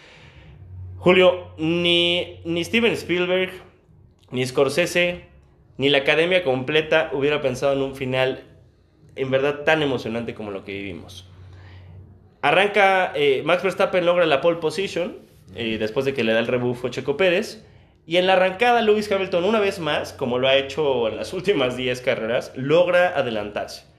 Julio, 0.98 1.48
ni, 1.56 2.40
ni 2.44 2.62
Steven 2.62 2.92
Spielberg, 2.92 3.50
ni 4.30 4.44
Scorsese, 4.44 5.24
ni 5.78 5.88
la 5.88 5.98
academia 5.98 6.44
completa 6.44 7.08
hubiera 7.14 7.40
pensado 7.40 7.72
en 7.72 7.80
un 7.80 7.96
final 7.96 8.44
en 9.16 9.30
verdad 9.30 9.64
tan 9.64 9.82
emocionante 9.82 10.34
como 10.34 10.50
lo 10.50 10.64
que 10.64 10.72
vivimos. 10.72 11.26
Arranca, 12.42 13.12
eh, 13.14 13.40
Max 13.42 13.62
Verstappen 13.62 14.04
logra 14.04 14.26
la 14.26 14.42
pole 14.42 14.58
position, 14.58 15.16
eh, 15.54 15.78
después 15.78 16.04
de 16.04 16.12
que 16.12 16.24
le 16.24 16.34
da 16.34 16.40
el 16.40 16.46
rebufo 16.46 16.90
Checo 16.90 17.16
Pérez. 17.16 17.64
Y 18.04 18.18
en 18.18 18.26
la 18.26 18.34
arrancada, 18.34 18.82
Lewis 18.82 19.10
Hamilton, 19.10 19.44
una 19.44 19.60
vez 19.60 19.78
más, 19.78 20.12
como 20.12 20.38
lo 20.38 20.46
ha 20.46 20.56
hecho 20.56 21.08
en 21.08 21.16
las 21.16 21.32
últimas 21.32 21.74
10 21.74 22.02
carreras, 22.02 22.52
logra 22.54 23.16
adelantarse. 23.16 23.91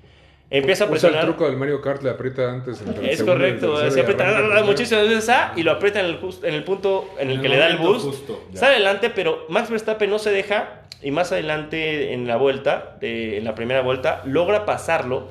Empieza 0.55 0.83
a 0.83 0.87
Usa 0.87 0.95
el 0.95 1.01
presionar. 1.01 1.25
truco 1.25 1.45
del 1.47 1.57
Mario 1.57 1.81
Kart, 1.81 2.03
le 2.03 2.11
aprieta 2.11 2.49
antes. 2.51 2.81
Es 3.01 3.23
correcto, 3.23 3.89
se 3.89 4.01
aprieta 4.01 4.23
arranca 4.27 4.45
primero. 4.47 4.65
muchísimas 4.65 5.09
veces 5.09 5.29
A 5.29 5.53
y 5.55 5.63
lo 5.63 5.71
aprieta 5.71 5.99
en 5.99 6.05
el, 6.05 6.21
jus- 6.21 6.43
en 6.43 6.53
el 6.53 6.63
punto 6.63 7.09
en 7.17 7.29
el 7.31 7.35
En 7.37 7.41
que 7.41 7.47
el 7.47 7.53
le 7.53 7.59
da 7.59 7.67
el 7.67 7.77
boost. 7.77 8.05
justo. 8.05 8.43
Sale 8.53 8.75
adelante, 8.75 9.09
pero 9.09 9.45
Max 9.49 9.69
Verstappen 9.71 10.09
no 10.09 10.19
se 10.19 10.29
deja 10.31 10.81
y 11.01 11.09
más 11.11 11.31
adelante 11.31 12.13
en 12.13 12.27
la 12.27 12.37
vuelta, 12.37 12.97
de- 13.01 13.37
en 13.37 13.43
la 13.45 13.55
primera 13.55 13.81
vuelta, 13.81 14.21
logra 14.25 14.63
pasarlo. 14.65 15.29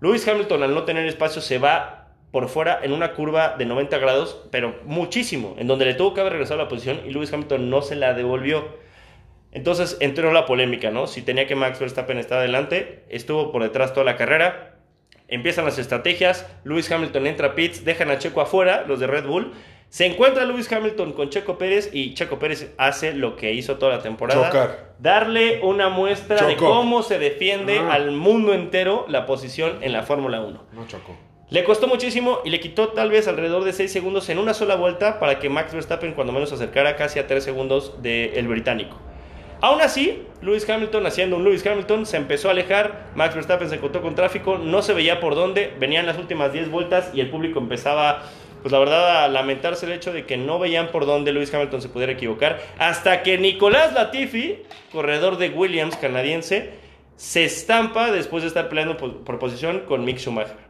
Lewis 0.00 0.26
Hamilton 0.26 0.62
al 0.64 0.74
no 0.74 0.82
tener 0.84 1.06
espacio 1.06 1.40
se 1.40 1.58
va 1.58 2.08
por 2.32 2.48
fuera 2.48 2.80
en 2.82 2.92
una 2.92 3.12
curva 3.14 3.54
de 3.56 3.64
90 3.64 3.96
grados, 3.98 4.42
pero 4.50 4.74
muchísimo, 4.84 5.54
en 5.58 5.66
donde 5.68 5.84
le 5.86 5.94
tuvo 5.94 6.14
que 6.14 6.20
haber 6.20 6.32
regresado 6.34 6.60
a 6.60 6.64
la 6.64 6.68
posición 6.68 7.00
y 7.06 7.10
Lewis 7.12 7.32
Hamilton 7.32 7.70
no 7.70 7.80
se 7.80 7.94
la 7.96 8.12
devolvió. 8.12 8.66
Entonces 9.52 9.96
entró 10.00 10.32
la 10.32 10.44
polémica, 10.46 10.90
¿no? 10.90 11.06
Si 11.06 11.22
tenía 11.22 11.46
que 11.46 11.54
Max 11.56 11.78
Verstappen 11.78 12.18
estar 12.18 12.38
adelante, 12.38 13.04
estuvo 13.08 13.50
por 13.50 13.62
detrás 13.62 13.92
toda 13.94 14.04
la 14.04 14.16
carrera. 14.16 14.74
Empiezan 15.26 15.64
las 15.64 15.78
estrategias, 15.78 16.46
Lewis 16.64 16.90
Hamilton 16.90 17.26
entra 17.26 17.48
a 17.48 17.54
pits, 17.54 17.84
dejan 17.84 18.10
a 18.10 18.18
Checo 18.18 18.40
afuera, 18.40 18.84
los 18.86 19.00
de 19.00 19.06
Red 19.06 19.26
Bull. 19.26 19.52
Se 19.90 20.04
encuentra 20.04 20.44
Lewis 20.44 20.70
Hamilton 20.70 21.12
con 21.14 21.30
Checo 21.30 21.56
Pérez 21.56 21.88
y 21.94 22.12
Checo 22.12 22.38
Pérez 22.38 22.72
hace 22.76 23.14
lo 23.14 23.36
que 23.36 23.52
hizo 23.54 23.76
toda 23.76 23.96
la 23.96 24.02
temporada. 24.02 24.46
Chocar. 24.48 24.94
Darle 24.98 25.60
una 25.62 25.88
muestra 25.88 26.46
de 26.46 26.56
cómo 26.56 27.02
se 27.02 27.18
defiende 27.18 27.78
Ah. 27.78 27.94
al 27.94 28.10
mundo 28.10 28.52
entero 28.52 29.06
la 29.08 29.24
posición 29.24 29.78
en 29.82 29.92
la 29.94 30.02
Fórmula 30.02 30.40
1. 30.42 30.62
No 30.72 30.86
chocó. 30.86 31.16
Le 31.50 31.64
costó 31.64 31.88
muchísimo 31.88 32.40
y 32.44 32.50
le 32.50 32.60
quitó 32.60 32.88
tal 32.88 33.10
vez 33.10 33.26
alrededor 33.28 33.64
de 33.64 33.72
6 33.72 33.90
segundos 33.90 34.28
en 34.28 34.38
una 34.38 34.52
sola 34.52 34.74
vuelta 34.76 35.18
para 35.18 35.38
que 35.38 35.48
Max 35.48 35.72
Verstappen 35.72 36.12
cuando 36.12 36.34
menos 36.34 36.50
se 36.50 36.56
acercara 36.56 36.94
casi 36.96 37.18
a 37.18 37.26
3 37.26 37.42
segundos 37.42 38.02
del 38.02 38.46
británico. 38.46 38.98
Aún 39.60 39.80
así, 39.80 40.22
Lewis 40.40 40.68
Hamilton, 40.68 41.06
haciendo 41.06 41.36
un 41.36 41.42
Lewis 41.42 41.66
Hamilton, 41.66 42.06
se 42.06 42.16
empezó 42.16 42.46
a 42.48 42.52
alejar, 42.52 43.08
Max 43.16 43.34
Verstappen 43.34 43.68
se 43.68 43.74
encontró 43.74 44.02
con 44.02 44.14
tráfico, 44.14 44.56
no 44.56 44.82
se 44.82 44.94
veía 44.94 45.18
por 45.18 45.34
dónde, 45.34 45.74
venían 45.80 46.06
las 46.06 46.16
últimas 46.16 46.52
10 46.52 46.70
vueltas 46.70 47.10
y 47.12 47.20
el 47.20 47.28
público 47.28 47.58
empezaba, 47.58 48.22
pues 48.62 48.70
la 48.70 48.78
verdad, 48.78 49.24
a 49.24 49.28
lamentarse 49.28 49.86
el 49.86 49.92
hecho 49.92 50.12
de 50.12 50.26
que 50.26 50.36
no 50.36 50.60
veían 50.60 50.92
por 50.92 51.06
dónde 51.06 51.32
Lewis 51.32 51.52
Hamilton 51.52 51.82
se 51.82 51.88
pudiera 51.88 52.12
equivocar, 52.12 52.60
hasta 52.78 53.24
que 53.24 53.36
Nicolás 53.36 53.92
Latifi, 53.94 54.62
corredor 54.92 55.38
de 55.38 55.48
Williams 55.48 55.96
canadiense, 55.96 56.74
se 57.16 57.44
estampa 57.44 58.12
después 58.12 58.44
de 58.44 58.48
estar 58.48 58.68
peleando 58.68 58.96
por, 58.96 59.24
por 59.24 59.40
posición 59.40 59.80
con 59.88 60.04
Mick 60.04 60.18
Schumacher. 60.18 60.67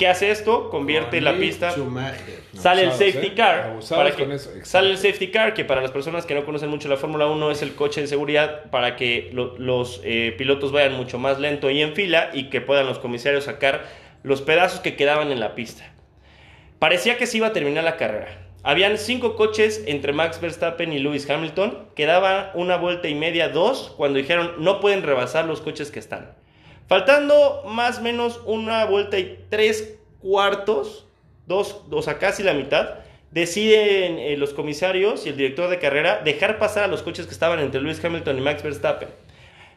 ¿Qué 0.00 0.08
hace 0.08 0.30
esto? 0.30 0.70
Convierte 0.70 1.18
Con 1.18 1.24
la 1.26 1.36
pista... 1.36 1.72
Schumacher. 1.72 2.40
Sale 2.54 2.84
el 2.84 2.92
safety 2.92 3.26
¿eh? 3.26 3.34
car. 3.34 3.76
Para 3.90 4.12
que- 4.12 4.38
sale 4.62 4.88
el 4.92 4.96
safety 4.96 5.30
car, 5.30 5.52
que 5.52 5.66
para 5.66 5.82
las 5.82 5.90
personas 5.90 6.24
que 6.24 6.34
no 6.34 6.46
conocen 6.46 6.70
mucho 6.70 6.88
la 6.88 6.96
Fórmula 6.96 7.26
1 7.26 7.50
es 7.50 7.60
el 7.60 7.74
coche 7.74 8.00
de 8.00 8.06
seguridad 8.06 8.70
para 8.70 8.96
que 8.96 9.28
lo- 9.34 9.58
los 9.58 10.00
eh, 10.02 10.34
pilotos 10.38 10.72
vayan 10.72 10.94
mucho 10.94 11.18
más 11.18 11.38
lento 11.38 11.68
y 11.68 11.82
en 11.82 11.94
fila 11.94 12.30
y 12.32 12.48
que 12.48 12.62
puedan 12.62 12.86
los 12.86 12.98
comisarios 12.98 13.44
sacar 13.44 13.84
los 14.22 14.40
pedazos 14.40 14.80
que 14.80 14.96
quedaban 14.96 15.32
en 15.32 15.38
la 15.38 15.54
pista. 15.54 15.92
Parecía 16.78 17.18
que 17.18 17.26
se 17.26 17.36
iba 17.36 17.48
a 17.48 17.52
terminar 17.52 17.84
la 17.84 17.98
carrera. 17.98 18.46
Habían 18.62 18.96
cinco 18.96 19.36
coches 19.36 19.84
entre 19.86 20.14
Max 20.14 20.40
Verstappen 20.40 20.94
y 20.94 20.98
Lewis 20.98 21.28
Hamilton. 21.28 21.88
Quedaba 21.94 22.52
una 22.54 22.76
vuelta 22.78 23.08
y 23.08 23.14
media, 23.14 23.50
dos, 23.50 23.92
cuando 23.98 24.18
dijeron 24.18 24.54
no 24.60 24.80
pueden 24.80 25.02
rebasar 25.02 25.44
los 25.44 25.60
coches 25.60 25.90
que 25.90 25.98
están. 25.98 26.39
Faltando 26.90 27.62
más 27.68 28.00
o 28.00 28.02
menos 28.02 28.40
una 28.46 28.84
vuelta 28.84 29.16
y 29.16 29.38
tres 29.48 30.00
cuartos, 30.18 31.06
dos, 31.46 31.84
o 31.88 32.02
sea, 32.02 32.18
casi 32.18 32.42
la 32.42 32.52
mitad, 32.52 32.94
deciden 33.30 34.18
eh, 34.18 34.36
los 34.36 34.52
comisarios 34.52 35.24
y 35.24 35.28
el 35.28 35.36
director 35.36 35.70
de 35.70 35.78
carrera 35.78 36.20
dejar 36.24 36.58
pasar 36.58 36.82
a 36.82 36.86
los 36.88 37.04
coches 37.04 37.26
que 37.26 37.32
estaban 37.32 37.60
entre 37.60 37.80
Lewis 37.80 38.04
Hamilton 38.04 38.38
y 38.38 38.40
Max 38.40 38.64
Verstappen. 38.64 39.08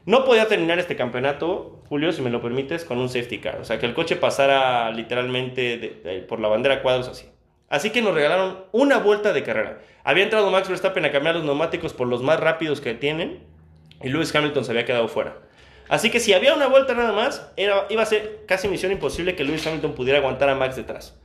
No 0.08 0.26
podía 0.26 0.48
terminar 0.48 0.80
este 0.80 0.96
campeonato, 0.96 1.84
Julio, 1.88 2.12
si 2.14 2.24
me 2.24 2.32
lo 2.32 2.42
permites, 2.42 2.84
con 2.84 2.98
un 2.98 3.10
safety 3.10 3.38
car. 3.38 3.60
O 3.62 3.64
sea, 3.64 3.78
que 3.78 3.86
el 3.86 3.94
coche 3.94 4.16
pasara 4.16 4.90
literalmente 4.90 6.24
por 6.28 6.40
la 6.40 6.48
bandera 6.48 6.82
cuadros 6.82 7.10
así. 7.10 7.28
Así 7.70 7.92
que 7.92 8.02
nos 8.02 8.16
regalaron 8.16 8.66
una 8.72 8.98
vuelta 8.98 9.34
de 9.34 9.44
carrera. 9.44 9.82
Había 10.04 10.24
entrado 10.24 10.50
Max 10.50 10.68
Verstappen 10.68 11.06
a 11.06 11.12
cambiar 11.12 11.36
los 11.36 11.44
neumáticos 11.44 11.94
por 11.94 12.08
los 12.08 12.24
más 12.24 12.40
rápidos 12.40 12.82
que 12.82 12.96
tienen 12.96 13.44
y 14.02 14.10
Lewis 14.10 14.34
Hamilton 14.34 14.66
se 14.66 14.72
había 14.72 14.86
quedado 14.86 15.08
fuera. 15.08 15.38
Así 15.94 16.10
que 16.10 16.20
si 16.20 16.34
había 16.34 16.56
una 16.56 16.66
vuelta 16.66 16.96
nada 16.96 17.12
más, 17.12 17.52
era, 17.56 17.86
iba 17.92 18.02
a 18.02 18.08
ser 18.08 18.46
casi 18.48 18.68
misión 18.68 18.92
imposible 18.92 19.36
que 19.36 19.44
Lewis 19.44 19.68
Hamilton 19.68 19.94
pudiera 19.94 20.18
aguantar 20.18 20.50
a 20.50 20.56
Max 20.56 20.76
detrás. 20.76 21.22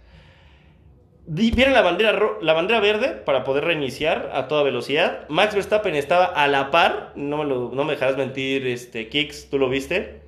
Viene 1.25 1.73
la 1.73 1.81
bandera, 1.81 2.21
la 2.43 2.53
bandera 2.53 2.79
verde 2.79 3.13
para 3.13 3.45
poder 3.45 3.65
reiniciar 3.65 4.31
a 4.35 4.47
toda 4.47 4.63
velocidad. 4.63 5.27
Max 5.31 5.55
Verstappen 5.55 5.95
estaba 5.95 6.27
a 6.27 6.47
la 6.49 6.71
par. 6.71 7.15
No 7.17 7.39
me, 7.39 7.47
no 7.47 7.85
me 7.85 7.95
dejarás 7.95 8.19
mentir, 8.19 8.67
este, 8.67 9.09
Kicks, 9.09 9.49
tú 9.49 9.59
lo 9.59 9.71
viste. 9.71 10.21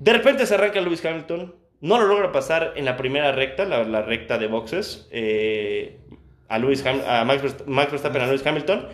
De 0.00 0.12
repente 0.12 0.44
se 0.44 0.54
arranca 0.56 0.80
Lewis 0.80 1.04
Hamilton. 1.04 1.54
No 1.80 2.00
lo 2.00 2.08
logra 2.08 2.32
pasar 2.32 2.72
en 2.74 2.84
la 2.84 2.96
primera 2.96 3.30
recta, 3.30 3.64
la, 3.64 4.02
recta 4.02 4.38
de 4.38 4.48
boxes. 4.48 5.06
eh, 5.12 6.00
a, 6.48 6.58
Lewis 6.58 6.84
a 6.84 7.24
Max, 7.24 7.64
Max 7.66 7.92
Verstappen 7.92 8.22
a 8.22 8.26
Lewis 8.26 8.44
Hamilton. 8.44 8.88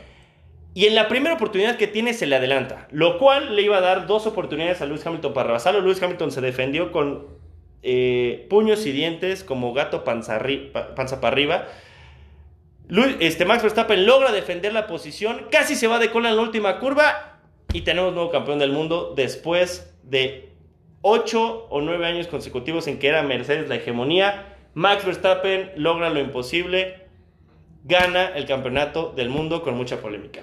Y 0.75 0.87
en 0.87 0.95
la 0.95 1.09
primera 1.09 1.35
oportunidad 1.35 1.77
que 1.77 1.87
tiene 1.87 2.15
se 2.15 2.27
le 2.27 2.37
adelanta. 2.37 2.89
Lo 2.91 3.19
cual 3.19 3.57
le 3.57 3.63
iba 3.63 3.77
a 3.77 3.81
dar 3.81 4.07
dos 4.07 4.27
oportunidades 4.27 4.81
a 4.81 4.87
Lewis 4.87 5.07
Hamilton 5.07 5.35
para 5.35 5.49
rebasarlo. 5.49 5.81
Lewis 5.81 6.03
Hamilton 6.03 6.33
se 6.33 6.41
defendió 6.41 6.93
con 6.93 7.27
eh, 7.83 8.47
puños 8.49 8.87
y 8.87 8.93
dientes 8.93 9.43
como 9.43 9.75
gato 9.75 10.05
panza, 10.05 10.39
para 10.39 11.29
arriba. 11.29 11.69
Este, 13.21 13.45
Max 13.45 13.63
Verstappen 13.63 14.07
logra 14.07 14.33
defender 14.33 14.73
la 14.73 14.87
posición, 14.87 15.47
casi 15.51 15.75
se 15.75 15.87
va 15.87 15.99
de 15.99 16.11
cola 16.11 16.31
en 16.31 16.37
la 16.37 16.43
última 16.43 16.79
curva 16.79 17.39
y 17.73 17.81
tenemos 17.83 18.13
nuevo 18.13 18.31
campeón 18.31 18.59
del 18.59 18.71
mundo 18.71 19.15
después 19.17 19.95
de 20.03 20.51
8 21.01 21.69
o 21.71 21.81
9 21.81 22.07
años 22.07 22.29
consecutivos 22.29 22.87
en 22.87 22.99
que 22.99 23.09
era 23.09 23.23
Mercedes 23.23 23.69
la 23.69 23.77
hegemonía. 23.77 24.57
Max 24.75 25.05
Verstappen 25.05 25.73
logra 25.77 26.11
lo 26.11 26.21
imposible, 26.21 27.07
gana 27.85 28.27
el 28.27 28.47
campeonato 28.47 29.13
del 29.17 29.29
mundo 29.29 29.63
con 29.63 29.75
mucha 29.75 30.01
polémica. 30.01 30.43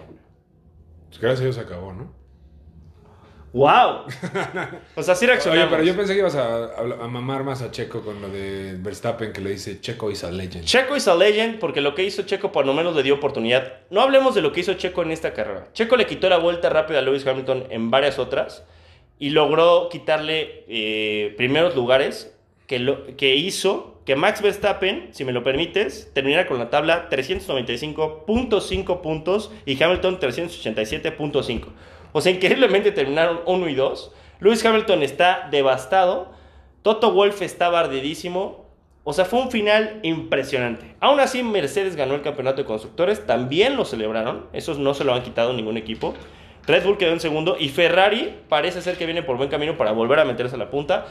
Pues 1.10 1.20
gracias 1.20 1.42
a 1.42 1.44
Dios 1.44 1.56
se 1.56 1.62
acabó, 1.62 1.94
¿no? 1.94 2.18
¡Wow! 3.52 4.06
O 4.96 5.02
sea, 5.02 5.16
sí 5.16 5.26
Oye, 5.26 5.34
reaccionamos. 5.34 5.72
pero 5.72 5.84
yo 5.84 5.96
pensé 5.96 6.14
que 6.14 6.20
ibas 6.20 6.36
a, 6.36 6.66
a- 6.66 7.04
a 7.04 7.08
mamar 7.08 7.44
más 7.44 7.64
a 7.64 7.72
Checo 7.72 8.02
con 8.02 8.22
lo 8.22 8.30
de 8.30 8.76
Verstappen 8.78 9.34
que 9.34 9.42
le 9.42 9.50
dice 9.50 9.82
Checo 9.82 10.12
is 10.12 10.24
a 10.24 10.30
legend. 10.30 10.66
Checo 10.66 10.96
is 10.96 11.08
a 11.08 11.16
legend 11.16 11.58
porque 11.58 11.82
lo 11.82 11.96
que 11.96 12.04
hizo 12.04 12.22
Checo 12.24 12.52
por 12.52 12.68
lo 12.68 12.76
menos 12.76 12.96
le 12.96 13.02
dio 13.02 13.16
oportunidad. 13.16 13.80
No 13.90 14.02
hablemos 14.02 14.36
de 14.36 14.44
lo 14.44 14.52
que 14.52 14.60
hizo 14.60 14.76
Checo 14.76 15.02
en 15.02 15.10
esta 15.10 15.34
carrera. 15.34 15.68
Checo 15.74 15.96
le 15.98 16.06
quitó 16.06 16.30
la 16.30 16.38
vuelta 16.38 16.70
rápida 16.70 17.00
a 17.00 17.02
Lewis 17.02 17.26
Hamilton 17.26 17.66
en 17.72 17.90
varias 17.90 18.20
otras 18.20 18.64
y 19.18 19.32
logró 19.32 19.90
quitarle 19.90 20.64
eh, 20.68 21.34
primeros 21.36 21.76
lugares 21.76 22.38
que, 22.68 22.78
lo, 22.78 23.16
que 23.18 23.36
hizo 23.36 23.99
que 24.10 24.16
Max 24.16 24.42
Verstappen, 24.42 25.10
si 25.12 25.24
me 25.24 25.32
lo 25.32 25.44
permites, 25.44 26.10
terminara 26.16 26.48
con 26.48 26.58
la 26.58 26.72
tabla 26.72 27.10
395.5 27.12 29.02
puntos 29.02 29.52
y 29.68 29.84
Hamilton 29.84 30.20
387.5. 30.20 31.66
O 32.12 32.20
sea, 32.20 32.32
increíblemente 32.32 32.92
terminaron 32.92 33.42
1 33.46 33.70
y 33.70 33.76
2. 33.76 34.12
Lewis 34.40 34.66
Hamilton 34.66 35.04
está 35.04 35.48
devastado. 35.52 36.32
Toto 36.82 37.12
Wolff 37.14 37.44
estaba 37.44 37.82
ardidísimo. 37.82 38.66
O 39.04 39.14
sea, 39.14 39.26
fue 39.26 39.42
un 39.42 39.52
final 39.52 40.00
impresionante. 40.02 40.96
Aún 41.00 41.20
así, 41.20 41.44
Mercedes 41.44 41.96
ganó 41.96 42.16
el 42.16 42.24
campeonato 42.24 42.64
de 42.64 42.66
constructores. 42.66 43.28
También 43.28 43.78
lo 43.78 43.86
celebraron. 43.86 44.48
Esos 44.54 44.80
no 44.80 44.96
se 44.96 45.04
lo 45.04 45.14
han 45.14 45.22
quitado 45.22 45.54
ningún 45.54 45.78
equipo. 45.78 46.16
Red 46.66 46.84
Bull 46.84 46.98
quedó 46.98 47.12
en 47.12 47.20
segundo. 47.20 47.58
Y 47.60 47.70
Ferrari 47.70 48.40
parece 48.50 48.82
ser 48.82 48.98
que 48.98 49.06
viene 49.06 49.22
por 49.22 49.38
buen 49.38 49.50
camino 49.50 49.78
para 49.78 49.92
volver 49.92 50.18
a 50.18 50.26
meterse 50.26 50.56
a 50.56 50.58
la 50.58 50.72
punta. 50.72 51.06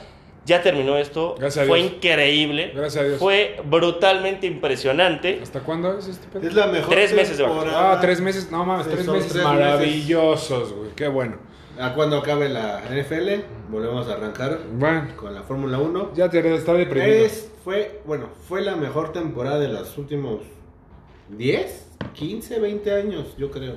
Ya 0.47 0.63
terminó 0.63 0.97
esto. 0.97 1.35
Gracias 1.39 1.65
a 1.65 1.69
fue 1.69 1.79
Dios. 1.83 1.93
increíble. 1.93 2.73
Gracias 2.75 3.05
a 3.05 3.07
Dios. 3.07 3.19
Fue 3.19 3.61
brutalmente 3.65 4.47
impresionante. 4.47 5.41
¿Hasta 5.43 5.61
cuándo 5.61 5.99
es 5.99 6.09
este 6.09 6.27
pedo? 6.29 6.49
Es 6.49 6.55
la 6.55 6.67
mejor 6.69 6.89
Tres 6.91 7.13
meses 7.13 7.37
de 7.37 7.45
temporada. 7.45 7.93
Ah, 7.93 8.01
tres 8.01 8.21
meses, 8.21 8.51
no 8.51 8.65
mames, 8.65 8.87
Sí, 8.87 8.93
tres 8.95 9.05
son 9.05 9.17
meses 9.17 9.33
tres 9.33 9.45
maravillosos, 9.45 10.73
güey, 10.73 10.91
qué 10.97 11.09
bueno. 11.09 11.37
A 11.79 11.93
cuando 11.95 12.17
acabe 12.19 12.49
la 12.49 12.83
NFL, 12.91 13.43
volvemos 13.71 14.09
a 14.09 14.15
arrancar 14.15 14.59
Bueno, 14.73 15.09
con 15.17 15.35
la 15.35 15.43
Fórmula 15.43 15.79
1. 15.79 16.13
ya 16.15 16.29
te 16.29 16.55
está 16.55 16.73
deprimido. 16.73 17.13
Es, 17.25 17.51
fue, 17.63 18.01
bueno, 18.07 18.31
fue 18.49 18.63
la 18.63 18.75
mejor 18.75 19.13
temporada 19.13 19.61
de 19.61 19.69
los 19.69 19.97
últimos 19.99 20.41
10, 21.37 21.87
15, 22.15 22.59
20 22.59 22.93
años, 22.93 23.27
yo 23.37 23.51
creo. 23.51 23.77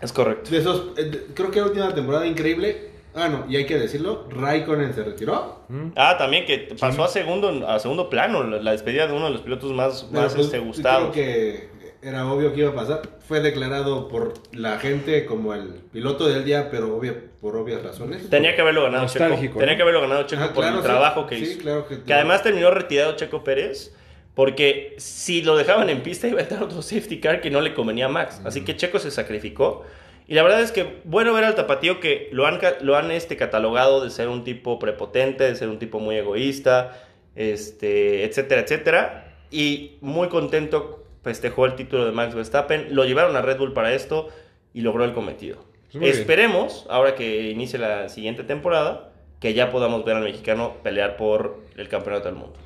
Es 0.00 0.12
correcto. 0.12 0.50
De 0.50 0.58
esos, 0.58 0.96
eh, 0.96 1.04
de- 1.04 1.26
creo 1.34 1.50
que 1.50 1.60
la 1.60 1.66
última 1.66 1.94
temporada 1.94 2.26
increíble. 2.26 2.91
Ah, 3.14 3.28
no, 3.28 3.44
y 3.48 3.56
hay 3.56 3.66
que 3.66 3.78
decirlo, 3.78 4.26
Raikkonen 4.30 4.94
se 4.94 5.04
retiró. 5.04 5.60
Ah, 5.96 6.16
también 6.18 6.46
que 6.46 6.74
pasó 6.80 7.04
a 7.04 7.08
segundo, 7.08 7.68
a 7.68 7.78
segundo 7.78 8.08
plano 8.08 8.42
la, 8.44 8.72
despedida 8.72 9.06
de 9.06 9.12
uno 9.12 9.26
de 9.26 9.32
los 9.32 9.42
pilotos 9.42 9.72
más, 9.72 10.06
Pero, 10.10 10.22
más 10.22 10.34
pues, 10.34 10.46
este, 10.46 10.58
gustados. 10.60 11.10
Creo 11.12 11.12
que 11.12 11.68
era 12.02 12.30
obvio 12.32 12.52
que 12.54 12.60
iba 12.60 12.70
a 12.70 12.74
pasar. 12.74 13.02
Fue 13.28 13.40
declarado 13.40 14.08
por 14.08 14.34
la 14.52 14.78
gente 14.78 15.24
como 15.26 15.52
el 15.54 15.68
piloto 15.92 16.26
del 16.28 16.44
día, 16.44 16.68
pero 16.70 16.96
obvia- 16.96 17.14
por 17.40 17.56
obvias 17.56 17.82
razones. 17.82 18.28
Tenía 18.30 18.54
que 18.56 18.62
haberlo 18.62 18.82
ganado 18.84 19.06
Checo. 19.06 19.58
Tenía 19.58 19.76
que 19.76 19.82
haberlo 19.82 20.00
ganado 20.00 20.22
Checo 20.24 20.42
Ah, 20.44 20.52
por 20.52 20.64
claro, 20.64 20.76
el 20.78 20.82
sí. 20.82 20.88
trabajo 20.88 21.26
que 21.26 21.36
Sí, 21.36 21.42
hizo. 21.44 21.60
claro 21.60 21.86
que- 21.88 22.02
que 22.02 22.14
además 22.14 22.42
terminó 22.42 22.70
retirado 22.70 23.14
Checo 23.16 23.44
Pérez. 23.44 23.94
Porque 24.34 24.94
si 24.96 25.42
lo 25.42 25.56
dejaban 25.58 25.90
en 25.90 26.02
pista 26.02 26.26
iba 26.26 26.38
a 26.38 26.42
entrar 26.42 26.62
otro 26.62 26.80
safety 26.80 27.20
car 27.20 27.42
que 27.42 27.50
no 27.50 27.60
le 27.60 27.74
convenía 27.74 28.06
a 28.06 28.08
Max. 28.08 28.40
Así 28.46 28.64
que 28.64 28.74
Checo 28.74 28.98
se 28.98 29.10
sacrificó. 29.10 29.84
Y 30.32 30.34
la 30.34 30.42
verdad 30.42 30.62
es 30.62 30.72
que 30.72 31.02
bueno 31.04 31.34
ver 31.34 31.44
al 31.44 31.54
tapatío 31.54 32.00
que 32.00 32.30
lo 32.32 32.46
han, 32.46 32.58
lo 32.80 32.96
han 32.96 33.10
este, 33.10 33.36
catalogado 33.36 34.02
de 34.02 34.08
ser 34.08 34.28
un 34.28 34.44
tipo 34.44 34.78
prepotente, 34.78 35.44
de 35.44 35.54
ser 35.54 35.68
un 35.68 35.78
tipo 35.78 36.00
muy 36.00 36.16
egoísta, 36.16 36.96
este, 37.36 38.24
etcétera, 38.24 38.62
etcétera. 38.62 39.34
Y 39.50 39.98
muy 40.00 40.28
contento 40.28 41.04
festejó 41.22 41.66
el 41.66 41.74
título 41.74 42.06
de 42.06 42.12
Max 42.12 42.34
Verstappen. 42.34 42.94
Lo 42.94 43.04
llevaron 43.04 43.36
a 43.36 43.42
Red 43.42 43.58
Bull 43.58 43.74
para 43.74 43.92
esto 43.92 44.30
y 44.72 44.80
logró 44.80 45.04
el 45.04 45.12
cometido. 45.12 45.66
Pues 45.92 46.00
bien. 46.00 46.14
Esperemos, 46.14 46.86
ahora 46.88 47.14
que 47.14 47.50
inicie 47.50 47.78
la 47.78 48.08
siguiente 48.08 48.42
temporada, 48.42 49.12
que 49.38 49.52
ya 49.52 49.70
podamos 49.70 50.02
ver 50.06 50.16
al 50.16 50.22
mexicano 50.22 50.76
pelear 50.82 51.18
por 51.18 51.60
el 51.76 51.90
campeonato 51.90 52.28
del 52.28 52.36
mundo. 52.36 52.58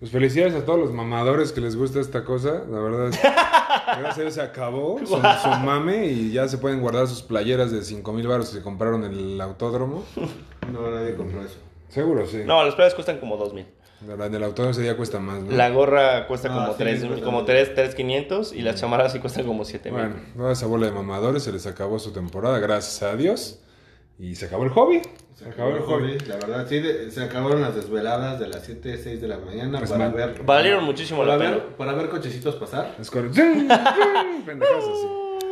Pues 0.00 0.10
felicidades 0.12 0.54
a 0.54 0.64
todos 0.64 0.78
los 0.78 0.92
mamadores 0.92 1.52
que 1.52 1.60
les 1.60 1.76
gusta 1.76 2.00
esta 2.00 2.24
cosa. 2.24 2.62
La 2.70 2.78
verdad 2.80 3.08
es 3.08 3.20
gracias 3.20 4.18
a 4.18 4.20
Dios 4.22 4.34
se 4.34 4.40
acabó 4.40 4.98
su, 5.00 5.06
su 5.06 5.14
mame 5.18 6.06
y 6.06 6.32
ya 6.32 6.48
se 6.48 6.56
pueden 6.58 6.80
guardar 6.80 7.06
sus 7.06 7.22
playeras 7.22 7.70
de 7.70 7.82
5 7.84 8.12
mil 8.14 8.26
baros 8.26 8.48
que 8.48 8.56
se 8.58 8.62
compraron 8.62 9.04
en 9.04 9.12
el 9.12 9.40
autódromo. 9.40 10.02
No, 10.72 10.90
nadie 10.90 11.14
compró 11.16 11.42
eso. 11.42 11.56
Seguro, 11.90 12.26
sí. 12.26 12.42
No, 12.46 12.64
los 12.64 12.74
playas 12.76 12.94
cuestan 12.94 13.18
como 13.18 13.36
2000. 13.36 13.66
La- 14.16 14.24
En 14.26 14.34
el 14.34 14.42
autódromo 14.44 14.70
ese 14.70 14.80
día 14.80 14.96
cuesta 14.96 15.18
más, 15.20 15.42
¿no? 15.42 15.52
La 15.54 15.68
gorra 15.68 16.26
cuesta 16.26 16.48
Ah, 16.50 16.54
como 16.54 16.68
sí, 16.72 16.78
3, 16.78 17.04
cuesta 17.04 17.24
como 17.26 17.38
más. 17.38 17.46
3, 17.46 17.74
3500 17.74 18.52
y 18.54 18.62
las 18.62 18.80
chamarras 18.80 19.12
sí 19.12 19.18
cuestan 19.18 19.44
como 19.44 19.66
7000. 19.66 19.92
Bueno, 19.92 20.14
toda 20.34 20.52
esa 20.52 20.66
bola 20.66 20.86
de 20.86 20.92
mamadores 20.92 21.42
se 21.42 21.52
les 21.52 21.66
acabó 21.66 21.98
su 21.98 22.12
temporada, 22.12 22.58
gracias 22.58 23.02
a 23.02 23.14
Dios. 23.16 23.58
Y 24.20 24.34
se 24.34 24.46
acabó 24.46 24.64
el 24.64 24.70
hobby. 24.70 25.00
Se 25.34 25.48
acabó 25.48 25.70
el 25.70 25.80
hobby. 25.82 26.18
La 26.28 26.36
verdad, 26.36 26.66
sí, 26.68 26.78
de- 26.80 27.10
se 27.10 27.22
acabaron 27.22 27.62
las 27.62 27.74
desveladas 27.74 28.38
de 28.38 28.48
las 28.48 28.64
7, 28.66 28.98
6 29.02 29.20
de 29.20 29.28
la 29.28 29.38
mañana 29.38 29.78
Pues 29.78 29.90
para 29.90 30.10
mal. 30.10 30.14
ver. 30.14 30.42
Valieron 30.44 30.84
muchísimo 30.84 31.20
para 31.20 31.32
la 31.32 31.36
ver, 31.38 31.60
pena. 31.62 31.76
para 31.78 31.92
ver 31.94 32.08
cochecitos 32.10 32.54
pasar. 32.56 32.94
Es 33.00 33.10
correcto. 33.10 33.40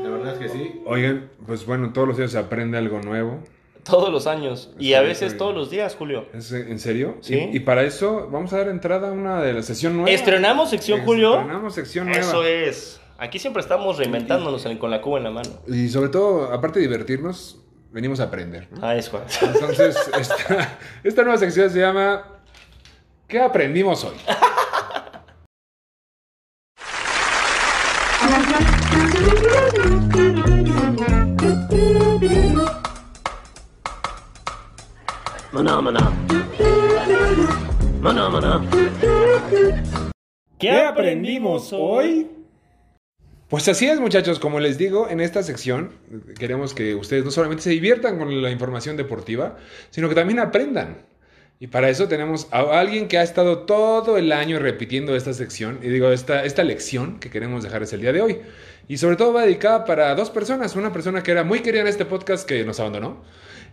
La 0.02 0.10
verdad 0.10 0.34
es 0.34 0.38
que 0.38 0.48
sí. 0.48 0.80
Oigan, 0.86 1.30
pues 1.46 1.64
bueno, 1.66 1.92
todos 1.92 2.06
los 2.08 2.16
días 2.16 2.30
se 2.32 2.38
aprende 2.38 2.78
algo 2.78 3.00
nuevo. 3.00 3.40
Todos 3.84 4.12
los 4.12 4.26
años. 4.26 4.70
Y 4.78 4.92
a 4.94 5.00
veces 5.00 5.36
todos 5.38 5.54
los 5.54 5.70
días, 5.70 5.96
Julio. 5.96 6.26
¿Es 6.34 6.52
en 6.52 6.78
serio? 6.78 7.16
Sí. 7.22 7.48
Y, 7.52 7.56
y 7.56 7.60
para 7.60 7.82
eso 7.84 8.28
vamos 8.30 8.52
a 8.52 8.58
dar 8.58 8.68
entrada 8.68 9.08
a 9.08 9.12
una 9.12 9.40
de 9.42 9.54
la 9.54 9.62
sesión 9.62 9.94
nueva. 9.96 10.10
Estrenamos 10.10 10.68
sección, 10.70 11.00
Julio. 11.04 11.34
Estrenamos 11.36 11.74
sección 11.74 12.06
nueva. 12.06 12.20
Eso 12.20 12.44
es. 12.44 13.00
Aquí 13.16 13.38
siempre 13.38 13.62
estamos 13.62 13.96
reinventándonos 13.96 14.64
en- 14.66 14.76
con 14.78 14.90
la 14.90 15.00
cuba 15.00 15.18
en 15.18 15.24
la 15.24 15.30
mano. 15.30 15.48
Y 15.66 15.88
sobre 15.88 16.10
todo, 16.10 16.52
aparte 16.52 16.80
de 16.80 16.86
divertirnos, 16.86 17.60
venimos 17.90 18.20
a 18.20 18.24
aprender. 18.24 18.68
¿no? 18.70 18.86
Ah, 18.86 18.96
es 18.96 19.08
cual. 19.08 19.24
Entonces, 19.40 19.96
esta, 20.18 20.78
esta 21.02 21.22
nueva 21.22 21.38
sección 21.38 21.70
se 21.70 21.80
llama 21.80 22.24
¿Qué 23.26 23.40
aprendimos 23.40 24.04
hoy? 24.04 24.16
¿Qué 40.58 40.70
aprendimos 40.70 41.72
hoy? 41.72 42.37
Pues 43.48 43.66
así 43.66 43.86
es, 43.86 43.98
muchachos. 43.98 44.38
Como 44.38 44.60
les 44.60 44.76
digo, 44.76 45.08
en 45.08 45.20
esta 45.20 45.42
sección 45.42 45.94
queremos 46.38 46.74
que 46.74 46.94
ustedes 46.94 47.24
no 47.24 47.30
solamente 47.30 47.62
se 47.62 47.70
diviertan 47.70 48.18
con 48.18 48.42
la 48.42 48.50
información 48.50 48.98
deportiva, 48.98 49.56
sino 49.90 50.10
que 50.10 50.14
también 50.14 50.38
aprendan. 50.38 51.06
Y 51.58 51.68
para 51.68 51.88
eso 51.88 52.08
tenemos 52.08 52.46
a 52.52 52.78
alguien 52.78 53.08
que 53.08 53.18
ha 53.18 53.22
estado 53.22 53.60
todo 53.60 54.18
el 54.18 54.32
año 54.32 54.58
repitiendo 54.58 55.16
esta 55.16 55.32
sección, 55.32 55.80
y 55.82 55.88
digo, 55.88 56.12
esta, 56.12 56.44
esta 56.44 56.62
lección 56.62 57.18
que 57.18 57.30
queremos 57.30 57.64
dejarles 57.64 57.92
el 57.94 58.02
día 58.02 58.12
de 58.12 58.20
hoy. 58.20 58.40
Y 58.86 58.98
sobre 58.98 59.16
todo 59.16 59.32
va 59.32 59.42
dedicada 59.42 59.84
para 59.84 60.14
dos 60.14 60.30
personas. 60.30 60.76
Una 60.76 60.92
persona 60.92 61.22
que 61.22 61.30
era 61.30 61.42
muy 61.42 61.60
querida 61.60 61.80
en 61.80 61.88
este 61.88 62.04
podcast 62.04 62.46
que 62.46 62.64
nos 62.64 62.78
abandonó. 62.80 63.24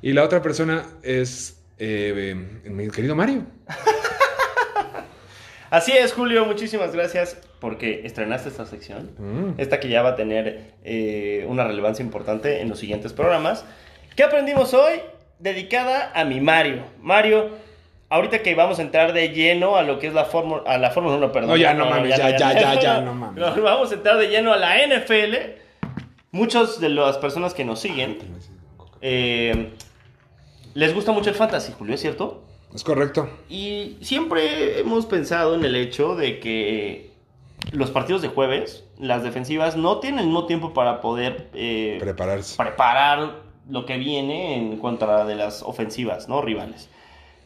Y 0.01 0.13
la 0.13 0.23
otra 0.23 0.41
persona 0.41 0.85
es 1.03 1.57
eh, 1.77 2.35
mi 2.65 2.89
querido 2.89 3.15
Mario. 3.15 3.45
Así 5.69 5.91
es, 5.91 6.13
Julio. 6.13 6.45
Muchísimas 6.45 6.93
gracias. 6.93 7.37
Porque 7.59 8.01
estrenaste 8.05 8.49
esta 8.49 8.65
sección. 8.65 9.11
Mm. 9.17 9.59
Esta 9.59 9.79
que 9.79 9.89
ya 9.89 10.01
va 10.01 10.09
a 10.09 10.15
tener 10.15 10.73
eh, 10.83 11.45
una 11.47 11.65
relevancia 11.65 12.03
importante 12.03 12.61
en 12.61 12.69
los 12.69 12.79
siguientes 12.79 13.13
programas. 13.13 13.65
¿Qué 14.15 14.23
aprendimos 14.23 14.73
hoy? 14.73 14.93
Dedicada 15.39 16.11
a 16.13 16.25
mi 16.25 16.39
Mario. 16.39 16.83
Mario, 17.01 17.49
ahorita 18.09 18.39
que 18.39 18.55
vamos 18.55 18.79
a 18.79 18.81
entrar 18.81 19.13
de 19.13 19.29
lleno 19.29 19.75
a 19.77 19.83
lo 19.83 19.99
que 19.99 20.07
es 20.07 20.13
la 20.13 20.25
Fórmula 20.25 20.63
a 20.65 20.77
la 20.77 20.91
Fórmula 20.91 21.17
1, 21.17 21.31
perdón. 21.31 21.49
No, 21.49 21.57
ya 21.57 21.73
no 21.73 21.89
mames, 21.89 22.17
ya, 22.17 22.37
ya, 22.37 22.53
ya, 22.53 22.79
ya, 22.79 23.01
no 23.05 23.13
mames. 23.13 23.43
Vamos 23.61 23.91
a 23.91 23.95
entrar 23.95 24.17
de 24.17 24.27
lleno 24.27 24.53
a 24.53 24.57
la 24.57 24.75
NFL. 24.77 25.35
Muchos 26.31 26.81
de 26.81 26.89
las 26.89 27.17
personas 27.17 27.53
que 27.53 27.63
nos 27.63 27.79
siguen 27.79 28.17
eh, 29.01 29.71
les 30.73 30.93
gusta 30.93 31.11
mucho 31.11 31.29
el 31.29 31.35
fantasy, 31.35 31.71
Julio, 31.77 31.95
¿es 31.95 32.01
cierto? 32.01 32.43
Es 32.73 32.83
correcto. 32.83 33.29
Y 33.47 33.97
siempre 34.01 34.79
hemos 34.79 35.05
pensado 35.05 35.55
en 35.55 35.63
el 35.63 35.75
hecho 35.75 36.15
de 36.15 36.39
que 36.39 37.14
los 37.71 37.91
partidos 37.91 38.21
de 38.21 38.27
jueves, 38.29 38.85
las 38.99 39.23
defensivas 39.23 39.75
no 39.75 39.99
tienen 39.99 40.19
el 40.19 40.25
mismo 40.25 40.45
tiempo 40.45 40.73
para 40.73 41.01
poder 41.01 41.49
eh, 41.53 41.97
Prepararse. 41.99 42.55
preparar 42.57 43.43
lo 43.69 43.85
que 43.85 43.97
viene 43.97 44.55
en 44.57 44.77
contra 44.77 45.25
de 45.25 45.35
las 45.35 45.63
ofensivas, 45.63 46.27
¿no? 46.29 46.41
Rivales. 46.41 46.89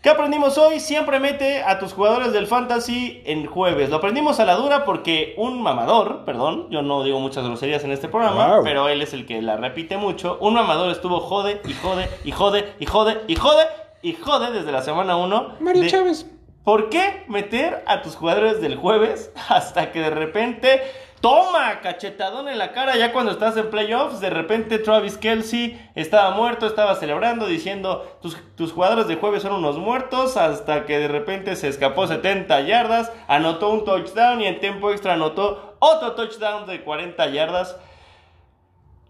¿Qué 0.02 0.10
aprendimos 0.10 0.58
hoy? 0.58 0.80
Siempre 0.80 1.20
mete 1.20 1.62
a 1.62 1.78
tus 1.78 1.92
jugadores 1.92 2.32
del 2.32 2.48
fantasy 2.48 3.22
en 3.26 3.46
jueves. 3.48 3.90
Lo 3.90 3.98
aprendimos 3.98 4.40
a 4.40 4.46
la 4.46 4.56
dura 4.56 4.86
porque 4.86 5.34
un 5.38 5.62
mamador, 5.62 6.24
perdón, 6.24 6.68
yo 6.70 6.82
no 6.82 7.04
digo 7.04 7.20
muchas 7.20 7.44
groserías 7.44 7.84
en 7.84 7.92
este 7.92 8.08
programa, 8.08 8.56
Wow. 8.56 8.64
pero 8.64 8.88
él 8.88 9.02
es 9.02 9.14
el 9.14 9.26
que 9.26 9.42
la 9.42 9.58
repite 9.58 9.98
mucho. 9.98 10.38
Un 10.40 10.54
mamador 10.54 10.90
estuvo 10.90 11.20
jode 11.20 11.62
y 11.68 11.74
jode 11.74 12.08
y 12.24 12.32
jode 12.32 12.66
y 12.80 12.86
jode 12.86 13.18
y 13.28 13.36
jode 13.36 13.64
y 14.02 14.14
jode 14.14 14.52
desde 14.52 14.72
la 14.72 14.82
semana 14.82 15.18
1. 15.18 15.56
Mario 15.60 15.88
Chávez. 15.90 16.26
¿Por 16.70 16.90
qué 16.90 17.24
meter 17.28 17.84
a 17.88 18.04
tus 18.04 18.16
jugadores 18.16 18.62
del 18.62 18.76
jueves 18.76 19.32
hasta 19.50 19.92
que 19.92 20.02
de 20.02 20.12
repente 20.12 20.84
toma 21.20 21.82
cachetadón 21.82 22.48
en 22.48 22.60
la 22.60 22.74
cara 22.74 22.96
ya 22.96 23.12
cuando 23.12 23.32
estás 23.32 23.58
en 23.58 23.72
playoffs? 23.72 24.20
De 24.20 24.30
repente 24.30 24.78
Travis 24.78 25.18
Kelsey 25.18 25.84
estaba 25.96 26.30
muerto, 26.30 26.68
estaba 26.68 26.94
celebrando 26.94 27.48
diciendo 27.48 28.20
tus, 28.22 28.38
tus 28.56 28.72
jugadores 28.72 29.08
de 29.08 29.16
jueves 29.16 29.42
son 29.42 29.54
unos 29.54 29.80
muertos 29.80 30.38
hasta 30.38 30.86
que 30.86 31.00
de 31.00 31.08
repente 31.08 31.56
se 31.56 31.70
escapó 31.70 32.06
70 32.06 32.62
yardas, 32.62 33.12
anotó 33.28 33.72
un 33.72 33.84
touchdown 33.84 34.40
y 34.40 34.46
en 34.46 34.60
tiempo 34.60 34.92
extra 34.92 35.14
anotó 35.14 35.76
otro 35.80 36.12
touchdown 36.12 36.68
de 36.68 36.84
40 36.84 37.30
yardas. 37.30 37.78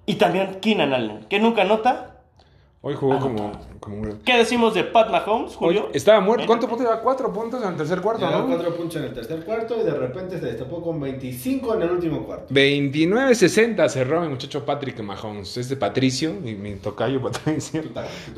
Y 0.06 0.16
también 0.16 0.62
Keenan 0.62 0.94
Allen, 0.94 1.26
que 1.26 1.42
nunca 1.42 1.64
anota. 1.64 2.09
Hoy 2.82 2.96
jugó 2.96 3.20
como, 3.20 3.52
como 3.82 3.98
un... 3.98 4.22
¿Qué 4.24 4.38
decimos 4.38 4.74
de 4.74 4.86
Pat 4.86 5.10
Mahomes, 5.12 5.54
Julio? 5.54 5.90
estaba 5.94 6.22
muerto. 6.22 6.46
¿Cuánto 6.48 6.66
punto 6.66 6.86
lleva? 6.86 7.02
Cuatro 7.02 7.34
puntos 7.34 7.62
en 7.62 7.72
el 7.72 7.76
tercer 7.76 8.00
cuarto, 8.00 8.26
Llevaba 8.26 8.48
¿no? 8.48 8.56
cuatro 8.56 8.74
puntos 8.74 8.96
en 8.96 9.04
el 9.04 9.14
tercer 9.14 9.44
cuarto 9.44 9.82
y 9.82 9.84
de 9.84 9.92
repente 9.92 10.40
se 10.40 10.46
destapó 10.46 10.82
con 10.82 10.98
25 10.98 11.76
en 11.76 11.82
el 11.82 11.92
último 11.92 12.26
cuarto. 12.26 12.54
29-60 12.54 13.90
cerró 13.90 14.22
mi 14.22 14.30
muchacho 14.30 14.66
Patrick 14.66 14.98
Mahomes. 15.02 15.58
Es 15.58 15.68
de 15.68 15.76
Patricio, 15.76 16.34
mi, 16.34 16.56
mi 16.56 16.76
tocayo 16.76 17.22
Patricio. 17.22 17.84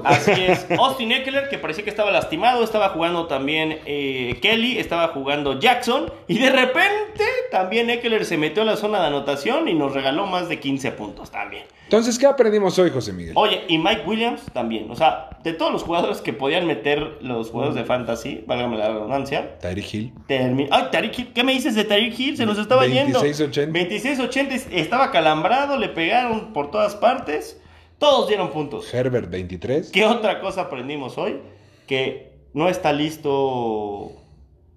Así 0.04 0.32
es. 0.32 0.66
Austin 0.72 1.12
Eckler, 1.12 1.48
que 1.48 1.60
parecía 1.60 1.84
que 1.84 1.92
estaba 1.92 2.10
lastimado, 2.10 2.64
estaba 2.64 2.90
jugando 2.90 3.28
también 3.28 3.78
eh, 3.86 4.40
Kelly, 4.42 4.80
estaba 4.80 5.10
jugando 5.10 5.60
Jackson, 5.60 6.12
y 6.28 6.40
de 6.40 6.50
repente 6.50 7.24
también 7.52 7.92
Eckler 7.92 8.26
se 8.26 8.40
metió 8.40 8.64
a 8.64 8.66
la 8.66 8.76
zona 8.76 9.02
de 9.02 9.06
anotación 9.06 9.68
y 9.68 9.76
nos 9.76 9.94
regaló 9.94 10.26
más 10.26 10.50
de 10.50 10.60
15 10.60 10.94
puntos 10.94 11.30
también. 11.30 11.66
Entonces, 11.92 12.18
¿qué 12.18 12.26
aprendimos 12.26 12.80
hoy, 12.80 12.90
José 12.90 13.12
Miguel? 13.12 13.34
Oye, 13.36 13.66
y 13.68 13.78
Mike 13.78 14.04
Williams 14.06 14.31
también. 14.54 14.90
O 14.92 14.96
sea, 14.96 15.30
de 15.44 15.54
todos 15.54 15.72
los 15.72 15.84
jugadores 15.84 16.22
que 16.22 16.34
podían 16.34 16.68
meter 16.68 17.18
los 17.22 17.50
jugadores 17.52 17.76
de 17.76 17.84
fantasy, 17.86 18.44
válgame 18.48 18.78
la 18.78 18.90
redundancia, 18.90 19.58
Tyreek 19.60 19.94
Hill. 19.94 20.14
Termi- 20.28 20.68
Ay, 20.72 20.86
Tariq 20.92 21.18
Hill, 21.20 21.34
¿qué 21.34 21.44
me 21.44 21.52
dices 21.54 21.76
de 21.76 21.84
Tariq 21.84 22.20
Hill? 22.20 22.38
Se 22.38 22.46
nos 22.46 22.58
estaba 22.58 22.86
yendo. 22.88 23.22
26-80. 23.22 23.72
26-80, 23.72 24.68
estaba 24.72 25.12
calambrado, 25.12 25.78
le 25.78 25.90
pegaron 25.90 26.54
por 26.54 26.72
todas 26.72 26.96
partes. 26.96 27.60
Todos 27.98 28.28
dieron 28.28 28.50
puntos. 28.52 28.92
Herbert 28.94 29.30
23. 29.30 29.92
¿Qué 29.92 30.06
otra 30.06 30.40
cosa 30.42 30.62
aprendimos 30.62 31.18
hoy? 31.18 31.40
Que 31.88 32.32
no 32.54 32.68
está 32.68 32.92
listo 32.94 34.12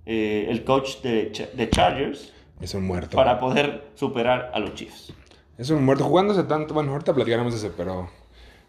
eh, 0.06 0.46
el 0.50 0.64
coach 0.64 1.00
de, 1.02 1.32
Ch- 1.32 1.50
de 1.52 1.70
Chargers 1.70 2.32
Es 2.60 2.74
un 2.74 2.86
muerto. 2.86 3.16
para 3.16 3.38
poder 3.38 3.88
superar 3.94 4.50
a 4.54 4.58
los 4.58 4.74
Chiefs. 4.74 5.12
Es 5.56 5.70
un 5.70 5.84
muerto. 5.84 6.04
Jugándose 6.04 6.42
tanto. 6.44 6.74
Bueno, 6.74 6.92
ahorita 6.92 7.14
platicaremos 7.14 7.52
de 7.52 7.58
ese, 7.66 7.74
pero. 7.76 8.10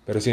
Pero 0.06 0.22
sí, 0.22 0.32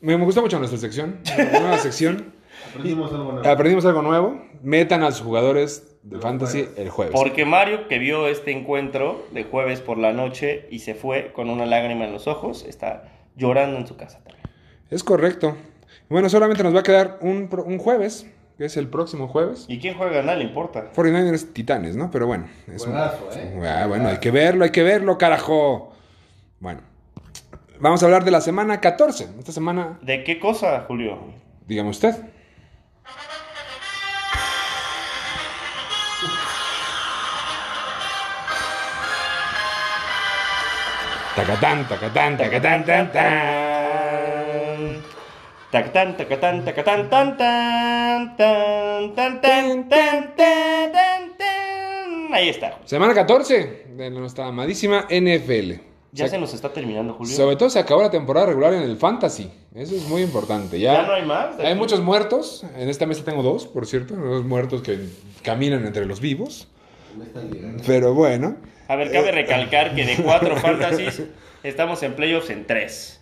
me, 0.00 0.16
me 0.16 0.24
gusta 0.24 0.40
mucho 0.40 0.58
nuestra 0.58 0.78
sección. 0.78 1.20
Nueva 1.36 1.78
sección. 1.82 2.32
Aprendimos 2.70 3.12
algo 3.12 3.32
nuevo. 3.32 3.48
Aprendimos 3.48 3.84
algo 3.86 4.02
nuevo. 4.02 4.42
Metan 4.62 5.02
a 5.02 5.10
sus 5.12 5.22
jugadores 5.24 5.96
de 6.02 6.18
fantasy 6.18 6.68
el 6.76 6.88
jueves. 6.90 7.14
Porque 7.14 7.44
Mario, 7.44 7.88
que 7.88 7.98
vio 7.98 8.28
este 8.28 8.52
encuentro 8.52 9.24
de 9.32 9.44
jueves 9.44 9.80
por 9.80 9.98
la 9.98 10.12
noche 10.12 10.66
y 10.70 10.80
se 10.80 10.94
fue 10.94 11.32
con 11.32 11.50
una 11.50 11.66
lágrima 11.66 12.04
en 12.04 12.12
los 12.12 12.26
ojos, 12.26 12.64
está 12.66 13.12
llorando 13.36 13.78
en 13.78 13.86
su 13.86 13.96
casa 13.96 14.18
también. 14.24 14.46
Es 14.90 15.02
correcto. 15.04 15.56
Bueno, 16.08 16.28
solamente 16.28 16.62
nos 16.62 16.74
va 16.74 16.80
a 16.80 16.84
quedar 16.84 17.18
un, 17.20 17.48
jueves, 17.78 18.26
que 18.56 18.64
es 18.66 18.76
el 18.76 18.88
próximo 18.88 19.26
jueves. 19.28 19.66
¿Y 19.68 19.78
quién 19.78 19.96
juega? 19.96 20.22
Nada 20.22 20.36
le 20.38 20.44
importa. 20.44 20.92
49ers 20.94 21.52
Titanes, 21.52 21.96
¿no? 21.96 22.10
Pero 22.10 22.26
bueno. 22.26 22.48
Es 22.68 22.82
un- 22.86 22.92
Juegazo, 22.92 23.28
¿eh? 23.34 23.60
Ah, 23.66 23.86
bueno, 23.86 24.08
hay 24.08 24.18
que 24.18 24.30
verlo, 24.30 24.64
hay 24.64 24.70
que 24.70 24.82
verlo, 24.84 25.18
carajo. 25.18 25.92
Bueno. 26.60 26.80
Vamos 27.80 28.02
a 28.02 28.06
hablar 28.06 28.24
de 28.24 28.30
la 28.30 28.40
semana 28.40 28.80
14. 28.80 29.28
Esta 29.38 29.52
semana, 29.52 29.98
¿De 30.02 30.24
qué 30.24 30.38
cosa, 30.38 30.84
Julio? 30.86 31.18
dígame 31.66 31.90
usted. 31.90 32.14
Tacatán, 41.34 41.86
tacatán, 41.88 42.36
tacatán, 42.38 42.84
tan, 42.84 43.12
tan. 43.12 43.26
Tacatán, 45.70 46.16
tacatán, 46.16 46.64
tacatán, 46.64 47.10
tan, 47.10 47.36
tan, 47.36 48.36
tan, 48.36 49.14
tan, 49.14 49.40
tan, 49.42 49.88
tan, 49.88 50.36
tan, 50.36 50.92
tan, 50.92 51.36
tan. 51.36 52.32
Ahí 52.32 52.48
está. 52.48 52.78
Semana 52.86 53.12
14 53.12 53.86
de 53.96 54.10
nuestra 54.10 54.46
amadísima 54.46 55.06
NFL. 55.10 55.72
Ya 56.16 56.24
Se- 56.24 56.30
se 56.32 56.38
nos 56.38 56.54
está 56.54 56.72
terminando, 56.72 57.14
Julio. 57.14 57.34
Sobre 57.36 57.56
todo 57.56 57.68
se 57.70 57.78
acabó 57.78 58.02
la 58.02 58.10
temporada 58.10 58.46
regular 58.46 58.72
en 58.74 58.82
el 58.82 58.96
Fantasy. 58.96 59.50
Eso 59.74 59.94
es 59.94 60.08
muy 60.08 60.22
importante. 60.22 60.80
Ya, 60.80 60.94
Ya 60.94 61.02
no 61.02 61.12
hay 61.12 61.24
más. 61.24 61.58
Hay 61.60 61.74
muchos 61.74 62.00
muertos. 62.00 62.64
En 62.76 62.88
esta 62.88 63.06
mesa 63.06 63.22
tengo 63.24 63.42
dos, 63.42 63.66
por 63.66 63.86
cierto. 63.86 64.14
Dos 64.16 64.44
muertos 64.44 64.82
que 64.82 64.98
caminan 65.42 65.86
entre 65.86 66.06
los 66.06 66.20
vivos. 66.20 66.68
Me 67.16 67.24
están 67.24 67.50
llegando. 67.50 67.82
Pero 67.86 68.14
bueno. 68.14 68.56
A 68.88 68.96
ver, 68.96 69.10
cabe 69.12 69.30
recalcar 69.32 69.94
que 69.94 70.04
de 70.06 70.16
cuatro 70.22 70.56
fantasies 70.60 71.22
estamos 71.62 72.02
en 72.02 72.14
playoffs 72.14 72.50
en 72.50 72.66
tres. 72.66 73.20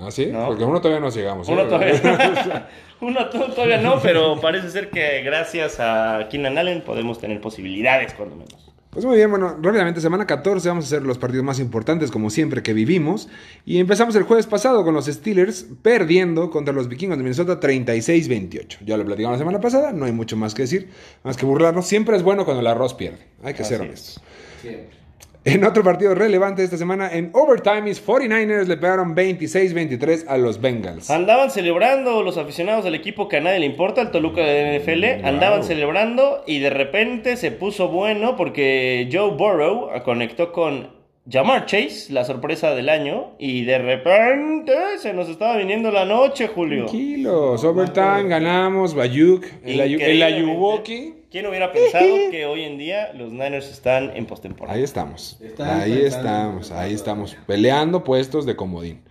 ¿Ah, 0.00 0.10
sí? 0.10 0.26
No. 0.26 0.46
Porque 0.46 0.64
uno 0.64 0.80
todavía 0.80 1.00
no 1.00 1.10
llegamos. 1.10 1.46
¿eh? 1.48 1.52
Uno 1.52 1.64
todavía, 1.64 2.68
uno 3.02 3.28
to- 3.28 3.52
todavía 3.52 3.78
no, 3.82 4.00
pero 4.00 4.40
parece 4.40 4.70
ser 4.70 4.88
que 4.88 5.20
gracias 5.22 5.76
a 5.78 6.26
Keenan 6.30 6.56
Allen 6.56 6.80
podemos 6.82 7.18
tener 7.18 7.38
posibilidades, 7.40 8.14
cuando 8.14 8.36
menos. 8.36 8.69
Pues 8.90 9.04
muy 9.04 9.16
bien, 9.16 9.30
bueno, 9.30 9.56
rápidamente, 9.62 10.00
semana 10.00 10.26
14 10.26 10.68
vamos 10.68 10.84
a 10.84 10.88
hacer 10.88 11.02
los 11.02 11.16
partidos 11.16 11.44
más 11.44 11.60
importantes 11.60 12.10
como 12.10 12.28
siempre 12.28 12.60
que 12.60 12.72
vivimos. 12.72 13.28
Y 13.64 13.78
empezamos 13.78 14.16
el 14.16 14.24
jueves 14.24 14.46
pasado 14.46 14.82
con 14.82 14.94
los 14.94 15.06
Steelers 15.06 15.64
perdiendo 15.80 16.50
contra 16.50 16.74
los 16.74 16.88
vikingos 16.88 17.16
de 17.16 17.22
Minnesota 17.22 17.60
36-28. 17.60 18.78
Ya 18.84 18.96
lo 18.96 19.04
platicamos 19.04 19.36
la 19.36 19.38
semana 19.38 19.60
pasada, 19.60 19.92
no 19.92 20.06
hay 20.06 20.12
mucho 20.12 20.36
más 20.36 20.54
que 20.54 20.62
decir, 20.62 20.88
más 21.22 21.36
que 21.36 21.46
burlarnos. 21.46 21.86
Siempre 21.86 22.16
es 22.16 22.24
bueno 22.24 22.44
cuando 22.44 22.62
el 22.62 22.66
arroz 22.66 22.94
pierde, 22.94 23.28
hay 23.44 23.54
que 23.54 23.62
ser 23.62 23.80
Así 23.80 23.88
honestos. 23.88 24.20
Siempre. 24.60 24.99
En 25.44 25.64
otro 25.64 25.82
partido 25.82 26.14
relevante 26.14 26.62
esta 26.62 26.76
semana, 26.76 27.10
en 27.10 27.30
overtime, 27.32 27.80
mis 27.82 28.04
49ers 28.06 28.66
le 28.66 28.76
pegaron 28.76 29.16
26-23 29.16 30.26
a 30.28 30.36
los 30.36 30.60
Bengals. 30.60 31.08
Andaban 31.10 31.50
celebrando 31.50 32.22
los 32.22 32.36
aficionados 32.36 32.84
del 32.84 32.94
equipo 32.94 33.26
que 33.28 33.38
a 33.38 33.40
nadie 33.40 33.60
le 33.60 33.66
importa, 33.66 34.02
el 34.02 34.10
Toluca 34.10 34.42
de 34.42 34.78
NFL, 34.78 35.20
Wow. 35.22 35.26
andaban 35.26 35.64
celebrando 35.64 36.42
y 36.46 36.58
de 36.58 36.68
repente 36.68 37.38
se 37.38 37.52
puso 37.52 37.88
bueno 37.88 38.36
porque 38.36 39.08
Joe 39.10 39.30
Burrow 39.30 39.88
conectó 40.04 40.52
con 40.52 40.88
Jamar 41.30 41.64
Chase, 41.64 42.12
la 42.12 42.24
sorpresa 42.24 42.74
del 42.74 42.90
año, 42.90 43.30
y 43.38 43.64
de 43.64 43.78
repente 43.78 44.72
se 44.98 45.14
nos 45.14 45.28
estaba 45.30 45.56
viniendo 45.56 45.90
la 45.90 46.04
noche, 46.04 46.48
Julio. 46.48 46.84
Tranquilos, 46.84 47.64
overtime, 47.64 48.24
ganamos, 48.28 48.94
Bayuk, 48.94 49.44
el. 49.64 50.22
Ayuwoki. 50.22 51.14
¿Quién 51.30 51.46
hubiera 51.46 51.72
pensado 51.72 52.06
que 52.30 52.44
hoy 52.44 52.64
en 52.64 52.76
día 52.76 53.12
los 53.14 53.30
Niners 53.30 53.70
están 53.70 54.16
en 54.16 54.26
postemporada? 54.26 54.76
Ahí 54.76 54.82
estamos. 54.82 55.38
Están 55.40 55.80
ahí 55.80 56.02
estamos, 56.02 56.70
ahí 56.72 56.92
estamos. 56.92 57.36
Peleando 57.46 58.02
puestos 58.02 58.46
de 58.46 58.56
comodín. 58.56 59.02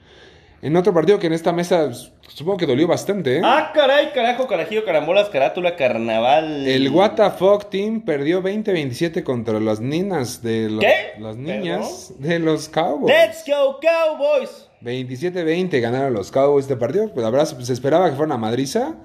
En 0.62 0.76
otro 0.76 0.94
partido 0.94 1.18
que 1.20 1.28
en 1.28 1.34
esta 1.34 1.54
mesa 1.54 1.90
supongo 2.28 2.58
que 2.58 2.66
dolió 2.66 2.86
bastante, 2.86 3.38
¿eh? 3.38 3.42
Ah, 3.42 3.72
caray, 3.74 4.12
carajo, 4.12 4.46
carajillo, 4.48 4.84
carambolas, 4.84 5.30
carátula, 5.30 5.78
carnaval. 5.78 6.68
El 6.68 6.92
Fuck 6.92 7.70
Team 7.70 8.02
perdió 8.02 8.44
20-27 8.44 9.24
contra 9.24 9.62
las 9.62 9.80
niñas 9.80 10.42
de 10.44 10.70
los, 10.70 10.84
¿Qué? 10.84 11.22
las 11.22 11.38
niñas 11.38 12.14
de 12.20 12.40
los 12.40 12.68
Cowboys. 12.68 13.16
Let's 13.16 13.46
go, 13.48 13.80
Cowboys. 13.80 14.68
27-20 14.82 15.80
ganaron 15.80 16.14
los 16.14 16.30
Cowboys 16.30 16.66
este 16.66 16.76
partido. 16.76 17.10
Pues 17.14 17.24
la 17.24 17.30
verdad 17.30 17.46
se 17.46 17.72
esperaba 17.72 18.10
que 18.10 18.18
fuera 18.18 18.26
una 18.26 18.38
madriza. 18.38 18.96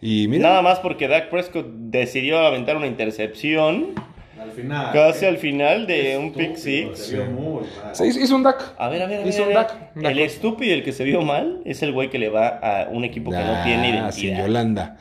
Y 0.00 0.28
mira, 0.28 0.48
Nada 0.48 0.62
más 0.62 0.78
porque 0.80 1.08
Dak 1.08 1.30
Prescott 1.30 1.66
decidió 1.66 2.38
aventar 2.38 2.76
una 2.76 2.86
intercepción. 2.86 3.94
Al 4.40 4.50
final. 4.52 4.92
Casi 4.92 5.24
al 5.26 5.38
final 5.38 5.86
de 5.86 6.18
un 6.18 6.32
pick 6.32 6.56
six. 6.56 6.98
se 6.98 7.16
vio 7.16 7.24
muy 7.26 7.62
mal. 7.82 7.96
Se 7.96 8.06
hizo, 8.06 8.36
un 8.36 8.42
duck. 8.42 8.56
A 8.78 8.88
ver, 8.88 9.02
a 9.02 9.06
ver, 9.06 9.16
a 9.16 9.18
ver. 9.20 9.28
Hizo 9.28 9.42
a 9.44 9.48
un 9.48 9.54
ver. 9.54 9.58
duck, 9.64 9.72
un 9.96 10.02
duck. 10.02 10.10
El 10.12 10.18
estúpido 10.20 10.70
y 10.70 10.74
el 10.78 10.84
que 10.84 10.92
se 10.92 11.04
vio 11.04 11.22
mal 11.22 11.62
es 11.64 11.82
el 11.82 11.92
güey 11.92 12.10
que 12.10 12.18
le 12.18 12.28
va 12.28 12.48
a 12.48 12.88
un 12.90 13.04
equipo 13.04 13.30
que 13.30 13.38
no 13.38 13.42
Ah, 13.56 13.62
tiene 13.64 13.86
sin 14.12 14.24
identidad. 14.30 14.46
Yolanda. 14.46 14.96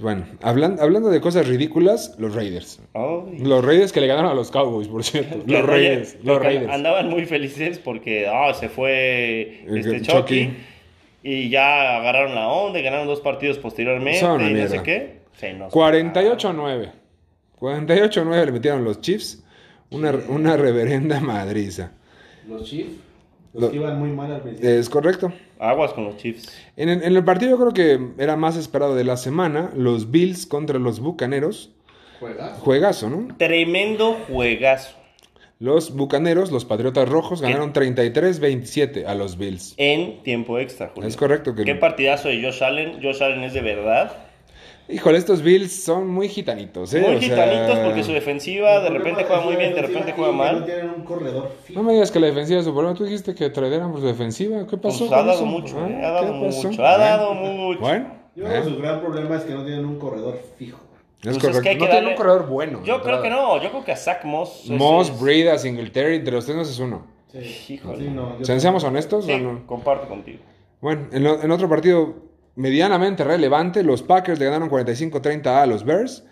Bueno, 0.00 0.24
hablan- 0.40 0.80
hablando 0.80 1.10
de 1.10 1.20
cosas 1.20 1.46
ridículas, 1.46 2.16
los 2.18 2.34
Raiders. 2.34 2.80
Ay. 2.94 3.38
Los 3.38 3.64
Raiders 3.64 3.92
que 3.92 4.00
le 4.00 4.06
ganaron 4.08 4.30
a 4.32 4.34
los 4.34 4.50
Cowboys, 4.50 4.88
por 4.88 5.04
cierto. 5.04 5.44
Que 5.46 5.52
Los 5.52 5.64
Raiders. 5.66 6.16
Los 6.24 6.42
Raiders. 6.42 6.72
Andaban 6.72 7.08
muy 7.08 7.24
felices 7.26 7.78
porque 7.78 8.26
ah, 8.26 8.52
se 8.54 8.68
fue 8.68 9.62
este 9.68 10.00
Chucky. 10.00 10.12
Chucky 10.12 10.50
y 11.22 11.48
ya 11.50 11.96
agarraron 11.96 12.34
la 12.34 12.48
onda 12.48 12.78
y 12.78 12.82
ganaron 12.82 13.06
dos 13.06 13.20
partidos 13.20 13.58
posteriormente 13.58 14.20
Son 14.20 14.40
una 14.40 14.50
y 14.50 14.54
no 14.54 14.68
sé 14.68 14.82
qué. 14.82 15.20
Se 15.36 15.52
nos- 15.52 15.72
48-9. 15.72 16.90
48-9 17.60 18.44
le 18.46 18.52
metieron 18.52 18.84
los 18.84 19.00
Chiefs. 19.00 19.42
Una, 19.90 20.12
una 20.28 20.56
reverenda 20.56 21.20
madriza. 21.20 21.92
Los 22.48 22.64
Chiefs, 22.68 22.92
los 23.52 23.62
Lo- 23.64 23.70
que 23.70 23.76
iban 23.76 23.98
muy 23.98 24.10
mal 24.10 24.32
al 24.32 24.40
principio. 24.40 24.70
Es 24.70 24.88
correcto. 24.88 25.32
Aguas 25.58 25.92
con 25.92 26.04
los 26.04 26.16
Chiefs. 26.16 26.50
En 26.76 26.88
el, 26.88 27.02
en 27.02 27.14
el 27.16 27.24
partido 27.24 27.52
yo 27.52 27.58
creo 27.58 27.72
que 27.72 28.22
era 28.22 28.36
más 28.36 28.56
esperado 28.56 28.94
de 28.96 29.04
la 29.04 29.16
semana. 29.16 29.70
Los 29.76 30.10
Bills 30.10 30.46
contra 30.46 30.78
los 30.78 30.98
Bucaneros. 31.00 31.70
Juegas. 32.20 32.58
Juegazo, 32.60 33.10
¿no? 33.10 33.36
Tremendo 33.36 34.14
juegazo 34.28 34.96
Los 35.62 35.94
Bucaneros, 35.94 36.50
los 36.50 36.64
Patriotas 36.64 37.08
Rojos, 37.08 37.40
ganaron 37.40 37.72
33-27 37.72 39.06
a 39.06 39.14
los 39.14 39.38
Bills. 39.38 39.74
en 39.76 40.20
tiempo 40.24 40.58
extra, 40.58 40.90
Julio. 40.92 41.08
Es 41.08 41.16
correcto 41.16 41.54
que... 41.54 41.62
Qué 41.64 41.76
partidazo 41.76 42.26
de 42.30 42.42
Josh 42.42 42.64
Allen. 42.64 43.00
Josh 43.00 43.22
Allen 43.22 43.44
es 43.44 43.52
de 43.54 43.60
verdad. 43.60 44.12
Híjole, 44.88 45.18
estos 45.18 45.40
Bills 45.40 45.84
son 45.84 46.08
muy 46.08 46.28
gitanitos, 46.28 46.92
¿eh? 46.94 47.00
Muy 47.00 47.14
O 47.14 47.20
sea, 47.20 47.28
gitanitos 47.28 47.78
porque 47.78 48.02
su 48.02 48.10
defensiva 48.10 48.80
de 48.80 48.90
repente 48.90 49.22
juega 49.22 49.40
muy 49.44 49.54
bien, 49.54 49.72
de 49.76 49.82
repente 49.82 50.12
juega 50.16 50.32
No 50.32 50.38
mal. 50.38 50.64
tienen 50.64 50.90
un 50.90 51.04
corredor 51.04 51.52
fijo. 51.64 51.80
No 51.80 51.86
me 51.86 51.92
digas 51.92 52.10
que 52.10 52.18
la 52.18 52.26
defensiva 52.26 52.58
es 52.58 52.64
su 52.66 52.72
problema. 52.74 52.96
Tú 52.98 53.04
dijiste 53.04 53.32
que 53.32 53.48
tradearan 53.48 53.92
por 53.92 54.00
su 54.00 54.06
defensiva. 54.08 54.66
¿Qué 54.66 54.76
pasó? 54.76 55.06
Pues 55.06 55.12
ha 55.12 55.22
dado 55.22 55.46
mucho, 55.46 55.78
¿Ah? 55.78 55.88
eh, 55.88 56.04
ha 56.04 56.10
dado 56.10 56.32
mucho, 56.32 56.70
ha 56.84 56.98
dado 56.98 57.34
Bueno. 57.36 57.52
mucho. 57.52 57.80
Bueno, 57.80 58.06
Yo 58.34 58.44
creo 58.46 58.64
que 58.64 58.68
su 58.68 58.76
gran 58.78 59.00
problema 59.00 59.36
es 59.36 59.44
que 59.44 59.52
no 59.54 59.64
tienen 59.64 59.84
un 59.86 60.00
corredor 60.00 60.40
fijo. 60.58 60.80
Es 61.30 61.38
Pues 61.38 61.38
correcto. 61.38 61.62
que 61.62 61.68
hay 61.70 61.74
que 61.76 61.80
no 61.80 61.86
tiene 61.86 62.00
darle- 62.00 62.10
un 62.10 62.16
corredor 62.16 62.46
bueno. 62.48 62.82
Yo 62.84 62.98
de 62.98 63.04
creo 63.04 63.22
que 63.22 63.30
no, 63.30 63.62
yo 63.62 63.70
creo 63.70 63.84
que 63.84 63.92
a 63.92 63.96
Zach 63.96 64.24
Moss. 64.24 64.64
Moss, 64.68 65.08
es- 65.10 65.20
Breida, 65.20 65.58
Singletary, 65.58 66.16
entre 66.16 66.32
los 66.32 66.44
tres 66.44 66.56
no 66.56 66.62
es 66.62 66.78
uno. 66.78 67.06
Sí, 67.32 67.74
Híjole. 67.74 67.98
Sí, 68.04 68.10
no, 68.10 68.36
yo 68.36 68.42
O 68.42 68.44
sea, 68.44 68.58
seamos 68.60 68.84
honestos 68.84 69.24
Sí, 69.24 69.32
o 69.32 69.38
no. 69.38 69.66
comparto 69.66 70.08
contigo. 70.08 70.40
Bueno, 70.80 71.06
en, 71.12 71.22
lo- 71.24 71.40
en 71.42 71.50
otro 71.50 71.68
partido 71.68 72.14
medianamente 72.56 73.24
relevante, 73.24 73.82
los 73.82 74.02
Packers 74.02 74.38
le 74.38 74.44
ganaron 74.46 74.68
45-30 74.68 75.62
a 75.62 75.66
los 75.66 75.84
Bears. 75.84 76.24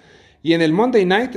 Y 0.43 0.53
en 0.55 0.63
el 0.63 0.73
Monday 0.73 1.07
Night, 1.07 1.37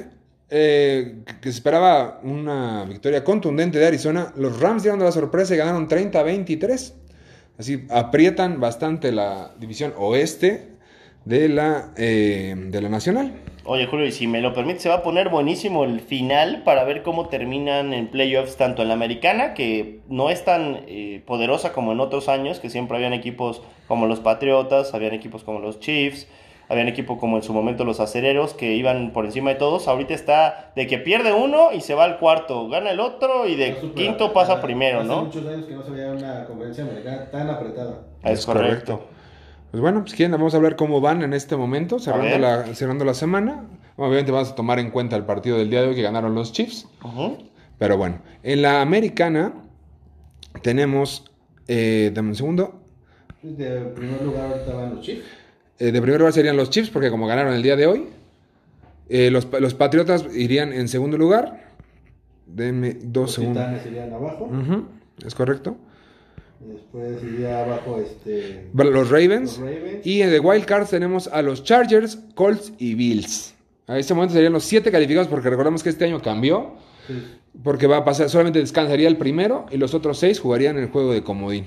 eh, 0.50 1.24
que 1.42 1.50
se 1.52 1.58
esperaba 1.58 2.20
una 2.24 2.84
victoria 2.86 3.24
contundente 3.24 3.80
de 3.80 3.88
Arizona, 3.88 4.34
los 4.36 4.60
Rams 4.60 4.84
dieron 4.84 5.00
la 5.02 5.12
sorpresa 5.12 5.54
y 5.54 5.58
ganaron 5.58 5.88
30-23. 5.88 6.96
Así 7.58 7.86
aprietan 7.90 8.60
bastante 8.60 9.12
la 9.12 9.54
división 9.60 9.94
oeste 9.98 10.73
de 11.26 11.50
la, 11.50 11.92
eh, 11.98 12.54
de 12.58 12.82
la 12.82 12.90
Nacional. 12.90 13.34
Oye, 13.66 13.88
Julio, 13.88 14.06
y 14.06 14.12
si 14.12 14.28
me 14.28 14.42
lo 14.42 14.54
permite, 14.54 14.82
se 14.82 14.90
va 14.90 14.96
a 14.96 15.04
poner 15.04 15.30
buenísimo 15.30 15.86
el 15.86 16.02
final 16.02 16.64
para 16.64 16.84
ver 16.84 17.02
cómo 17.02 17.30
terminan 17.30 17.94
en 17.94 18.08
playoffs 18.10 18.58
tanto 18.58 18.82
en 18.82 18.90
la 18.90 18.94
americana, 18.94 19.54
que 19.54 20.02
no 20.10 20.30
es 20.30 20.44
tan 20.44 20.82
eh, 20.88 21.22
poderosa 21.26 21.72
como 21.72 21.94
en 21.94 22.02
otros 22.02 22.28
años, 22.28 22.60
que 22.60 22.70
siempre 22.70 22.98
habían 22.98 23.14
equipos 23.14 23.62
como 23.88 24.06
los 24.06 24.20
Patriotas, 24.20 24.94
habían 24.94 25.14
equipos 25.14 25.46
como 25.46 25.60
los 25.60 25.80
Chiefs, 25.80 26.28
habían 26.68 26.90
equipos 26.90 27.18
como 27.20 27.38
en 27.38 27.44
su 27.44 27.54
momento 27.54 27.86
los 27.86 28.02
Acereros, 28.02 28.54
que 28.54 28.74
iban 28.74 29.12
por 29.14 29.24
encima 29.24 29.52
de 29.52 29.56
todos. 29.56 29.88
Ahorita 29.88 30.14
está 30.14 30.74
de 30.76 30.86
que 30.86 30.98
pierde 30.98 31.32
uno 31.32 31.72
y 31.72 31.80
se 31.80 31.94
va 31.94 32.04
al 32.04 32.20
cuarto, 32.20 32.68
gana 32.68 32.92
el 32.92 33.00
otro 33.00 33.48
y 33.48 33.56
de 33.56 33.78
quinto 33.96 34.34
pasa 34.34 34.62
primero, 34.62 35.00
Hace 35.00 35.08
¿no? 35.08 35.24
muchos 35.24 35.46
años 35.48 35.66
que 35.68 35.74
no 35.74 35.84
se 35.84 35.92
veía 35.92 36.12
una 36.12 36.44
conferencia 36.46 36.84
americana 36.84 37.32
tan 37.32 37.50
apretada. 37.50 38.02
Es, 38.26 38.40
Es 38.40 38.46
correcto. 38.46 38.98
correcto. 38.98 39.14
Pues 39.74 39.82
bueno, 39.82 40.06
si 40.06 40.16
quieren 40.16 40.34
vamos 40.34 40.54
a 40.54 40.58
hablar 40.58 40.76
cómo 40.76 41.02
van 41.02 41.24
en 41.24 41.34
este 41.34 41.56
momento, 41.58 41.98
cerrando 41.98 42.38
la, 42.38 42.76
cerrando 42.76 43.06
la 43.06 43.16
semana. 43.16 43.66
Obviamente 43.96 44.32
vamos 44.32 44.52
a 44.52 44.56
tomar 44.56 44.78
en 44.78 44.92
cuenta 44.92 45.16
el 45.16 45.26
partido 45.26 45.58
del 45.58 45.72
día 45.72 45.82
de 45.82 45.88
hoy 45.88 45.96
que 45.96 46.04
ganaron 46.04 46.36
los 46.36 46.54
Chiefs. 46.54 46.88
Ujú. 47.04 47.40
Pero 47.80 47.98
bueno, 47.98 48.20
en 48.44 48.62
la 48.62 48.84
americana 48.84 49.52
tenemos, 50.62 51.32
eh, 51.68 52.12
dame 52.14 52.30
un 52.30 52.36
segundo, 52.36 52.84
De 53.42 53.80
primer 53.96 54.22
lugar 54.22 54.52
ahorita 54.52 54.76
van 54.76 54.94
los 54.94 55.04
Chiefs. 55.04 55.26
Eh, 55.80 55.92
de 55.92 56.02
primer 56.04 56.20
lugar 56.20 56.34
serían 56.34 56.56
los 56.56 56.70
Chiefs 56.70 56.92
porque 56.92 57.10
como 57.10 57.26
ganaron 57.26 57.56
el 57.56 57.64
día 57.64 57.76
de 57.76 57.88
hoy, 57.88 58.10
eh, 59.10 59.32
los, 59.32 59.48
los 59.60 59.74
Patriotas 59.74 60.24
irían 60.36 60.72
en 60.72 60.88
segundo 60.88 61.18
lugar. 61.18 61.64
Denme 62.46 62.94
dos 63.02 63.24
Los 63.24 63.34
segundos. 63.34 63.64
Titanes 63.64 63.88
irían 63.88 64.14
abajo. 64.14 64.52
Es 65.26 65.34
correcto. 65.34 65.78
Después 66.68 67.22
iría 67.24 67.64
abajo 67.64 68.00
este. 68.00 68.70
Los 68.74 69.10
Ravens. 69.10 69.58
Los 69.58 69.60
Ravens. 69.60 70.06
Y 70.06 70.22
en 70.22 70.30
The 70.30 70.40
Wild 70.40 70.66
Cards 70.66 70.90
tenemos 70.90 71.28
a 71.28 71.42
los 71.42 71.64
Chargers, 71.64 72.20
Colts 72.36 72.74
y 72.78 72.96
Bills. 72.96 73.54
A 73.88 73.98
este 74.00 74.14
momento 74.14 74.34
serían 74.34 74.54
los 74.54 74.64
siete 74.64 74.92
calificados 74.92 75.28
porque 75.28 75.50
recordamos 75.50 75.84
que 75.84 75.90
este 75.90 76.06
año 76.06 76.22
cambió. 76.22 76.76
Sí. 77.08 77.14
Porque 77.64 77.86
va 77.88 77.98
a 77.98 78.06
pasar, 78.06 78.30
solamente 78.30 78.60
descansaría 78.60 79.08
el 79.08 79.18
primero 79.18 79.66
y 79.72 79.78
los 79.78 79.94
otros 79.94 80.18
seis 80.18 80.40
jugarían 80.40 80.78
el 80.78 80.88
juego 80.90 81.12
de 81.14 81.22
comodín. 81.24 81.66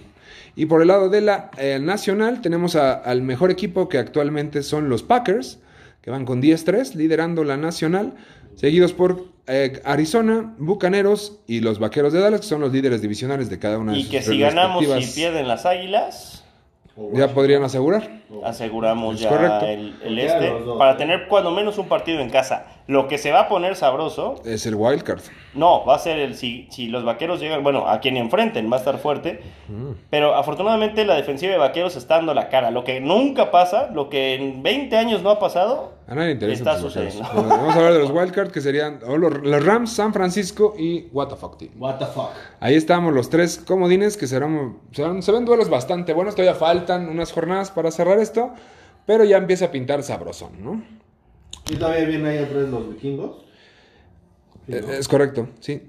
Y 0.57 0.67
por 0.67 0.81
el 0.81 0.89
lado 0.89 1.11
de 1.11 1.21
la 1.21 1.51
eh, 1.59 1.79
nacional 1.81 2.41
tenemos 2.41 2.75
a- 2.77 2.95
al 2.95 3.23
mejor 3.23 3.51
equipo 3.51 3.89
que 3.89 3.99
actualmente 3.99 4.63
son 4.63 4.89
los 4.89 5.03
Packers, 5.03 5.59
que 6.01 6.11
van 6.11 6.25
con 6.25 6.41
10-3, 6.41 6.95
liderando 6.95 7.45
la 7.45 7.57
nacional, 7.57 8.15
seguidos 8.55 8.93
por 8.95 9.27
eh, 9.47 9.81
Arizona, 9.85 10.55
Bucaneros 10.59 11.39
y 11.47 11.61
los 11.61 11.79
Vaqueros 11.79 12.13
de 12.13 12.21
Dallas, 12.21 12.41
que 12.41 12.47
son 12.47 12.61
los 12.61 12.73
líderes 12.73 13.01
divisionales 13.03 13.49
de 13.51 13.59
cada 13.59 13.79
una 13.79 13.93
de 13.93 13.99
Y 13.99 14.03
sus 14.03 14.11
que 14.11 14.23
si 14.23 14.39
ganamos 14.39 14.83
y 14.85 15.07
pierden 15.15 15.47
las 15.49 15.67
águilas, 15.67 16.45
Ya 17.13 17.29
podrían 17.29 17.63
asegurar. 17.63 18.09
aseguramos 18.45 19.17
Es 19.17 19.21
ya 19.23 19.29
correcto. 19.29 19.67
el, 19.67 20.19
este 20.19 20.51
dos, 20.51 20.79
para 20.79 20.93
¿eh? 20.93 20.97
tener 20.97 21.29
cuando 21.29 21.51
menos 21.51 21.79
un 21.79 21.89
partido 21.89 22.21
en 22.21 22.31
casa. 22.31 22.67
Lo 22.89 23.09
que 23.09 23.19
se 23.19 23.33
va 23.33 23.41
a 23.41 23.49
poner 23.49 23.75
sabroso, 23.75 24.37
Es 24.45 24.65
el 24.65 24.77
wild 24.77 25.03
card. 25.03 25.21
no, 25.55 25.85
va 25.85 25.97
a 25.97 25.99
ser 25.99 26.21
el 26.21 26.37
si, 26.37 26.69
si 26.71 26.87
los 26.87 27.05
vaqueros 27.05 27.41
llegan, 27.41 27.65
bueno, 27.65 27.89
a 27.89 27.99
quien 27.99 28.17
enfrenten 28.17 28.71
va 28.71 28.77
a 28.77 28.79
estar 28.79 28.99
fuerte, 28.99 29.41
pero 30.09 30.37
afortunadamente 30.37 31.05
la 31.05 31.17
defensiva 31.17 31.51
de 31.53 31.59
vaqueros 31.59 31.97
está 31.97 32.15
dando 32.17 32.33
la 32.33 32.49
cara. 32.49 32.71
Lo 32.71 32.85
que 32.85 33.01
nunca 33.01 33.51
pasa, 33.51 33.91
lo 33.93 34.09
que 34.09 34.35
en 34.35 34.63
20 34.63 34.97
años 34.97 35.23
no 35.23 35.31
ha 35.31 35.39
pasado, 35.41 35.95
A 36.07 36.15
nadie 36.15 36.29
le 36.29 36.33
interesa. 36.35 36.59
Está 36.63 36.79
sucediendo. 36.79 37.29
Bueno, 37.35 37.49
Vamos 37.49 37.75
a 37.75 37.79
hablar 37.79 37.93
de 37.95 37.99
los 37.99 38.11
wild 38.13 38.31
card 38.33 38.51
que 38.53 38.61
serían 38.61 39.01
o 39.05 39.17
los, 39.17 39.37
los 39.43 39.65
Rams, 39.67 39.93
San 39.93 40.13
Francisco 40.13 40.75
y 40.79 41.09
What 41.13 41.27
the 41.29 41.35
fuck 41.37 41.59
team. 41.59 41.73
What 41.79 41.97
the 41.97 42.07
fuck. 42.07 42.31
Ahí 42.61 42.77
estamos 42.77 43.13
los 43.13 43.29
tres 43.31 43.59
comodines 43.67 44.17
que 44.17 44.29
serán, 44.29 44.77
serán- 44.93 45.23
se 45.23 45.33
ven 45.33 45.45
duelos 45.45 45.69
bastante 45.69 46.13
buenos. 46.13 46.37
Todavía 46.37 46.55
faltan 46.55 47.09
unas 47.09 47.33
jornadas 47.33 47.73
para 47.73 47.91
cerrar 47.91 48.21
esto, 48.21 48.53
pero 49.07 49.25
ya 49.25 49.39
empieza 49.39 49.65
a 49.65 49.71
pintar 49.73 50.05
sabrosón, 50.05 50.53
¿no? 50.63 50.83
Y 51.69 51.77
todavía 51.77 52.07
vienen 52.07 52.27
ahí 52.27 52.39
atrás 52.39 52.69
los 52.69 52.89
vikingos. 52.91 53.45
Eh, 54.69 54.83
¿no? 54.85 54.93
Es 54.93 55.09
correcto, 55.09 55.49
sí. 55.61 55.83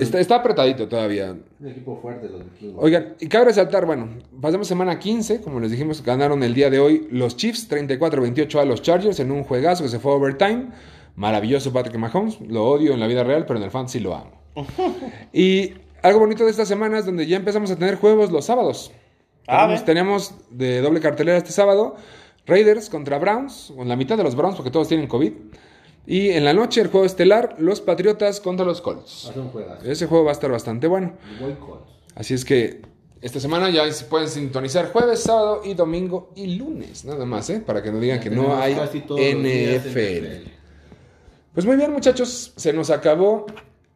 Está, 0.00 0.20
está 0.20 0.36
apretadito 0.36 0.88
todavía. 0.88 1.36
un 1.58 1.68
equipo 1.68 1.98
fuerte 2.00 2.28
los 2.28 2.44
vikingos. 2.44 2.82
Oigan, 2.82 3.14
y 3.18 3.26
cabe 3.26 3.46
resaltar, 3.46 3.86
bueno, 3.86 4.08
pasamos 4.40 4.68
semana 4.68 4.98
15, 4.98 5.40
como 5.40 5.58
les 5.58 5.72
dijimos, 5.72 6.02
ganaron 6.02 6.42
el 6.42 6.54
día 6.54 6.70
de 6.70 6.78
hoy 6.78 7.08
los 7.10 7.36
Chiefs 7.36 7.68
34-28 7.68 8.60
a 8.60 8.64
los 8.64 8.82
Chargers 8.82 9.18
en 9.20 9.32
un 9.32 9.42
juegazo 9.42 9.82
que 9.82 9.90
se 9.90 9.98
fue 9.98 10.12
a 10.12 10.14
overtime. 10.14 10.68
Maravilloso 11.16 11.72
Patrick 11.72 11.96
Mahomes, 11.96 12.40
lo 12.40 12.64
odio 12.64 12.94
en 12.94 13.00
la 13.00 13.08
vida 13.08 13.24
real, 13.24 13.44
pero 13.44 13.58
en 13.58 13.64
el 13.64 13.72
fantasy 13.72 13.98
lo 13.98 14.14
amo. 14.14 14.30
y 15.32 15.72
algo 16.02 16.20
bonito 16.20 16.44
de 16.44 16.50
esta 16.52 16.64
semana 16.64 16.98
es 17.00 17.06
donde 17.06 17.26
ya 17.26 17.36
empezamos 17.36 17.70
a 17.72 17.76
tener 17.76 17.96
juegos 17.96 18.30
los 18.30 18.44
sábados. 18.44 18.92
Ah, 19.48 19.74
teníamos 19.84 20.34
de 20.50 20.80
doble 20.80 21.00
cartelera 21.00 21.38
este 21.38 21.52
sábado 21.52 21.96
Raiders 22.48 22.88
contra 22.88 23.18
Browns, 23.18 23.72
con 23.76 23.88
la 23.88 23.94
mitad 23.94 24.16
de 24.16 24.24
los 24.24 24.34
Browns 24.34 24.56
porque 24.56 24.70
todos 24.70 24.88
tienen 24.88 25.06
COVID. 25.06 25.32
Y 26.06 26.30
en 26.30 26.44
la 26.44 26.54
noche 26.54 26.80
el 26.80 26.88
juego 26.88 27.04
estelar, 27.04 27.56
los 27.58 27.82
Patriotas 27.82 28.40
contra 28.40 28.64
los 28.64 28.80
Colts. 28.80 29.30
Ese 29.84 30.06
juego 30.06 30.24
va 30.24 30.30
a 30.30 30.32
estar 30.32 30.50
bastante 30.50 30.86
bueno. 30.86 31.12
Así 32.14 32.32
es 32.32 32.44
que 32.46 32.80
esta 33.20 33.40
semana 33.40 33.68
ya 33.68 33.90
se 33.92 34.06
pueden 34.06 34.28
sintonizar 34.28 34.90
jueves, 34.90 35.20
sábado 35.20 35.60
y 35.64 35.74
domingo 35.74 36.32
y 36.34 36.56
lunes, 36.56 37.04
nada 37.04 37.26
más, 37.26 37.50
¿eh? 37.50 37.60
Para 37.60 37.82
que 37.82 37.92
no 37.92 38.00
digan 38.00 38.18
Ya 38.18 38.24
que 38.24 38.30
no 38.30 38.56
hay 38.56 38.74
NFL. 38.74 40.48
Pues 41.52 41.66
muy 41.66 41.76
bien, 41.76 41.92
muchachos, 41.92 42.52
se 42.56 42.72
nos 42.72 42.88
acabó 42.90 43.46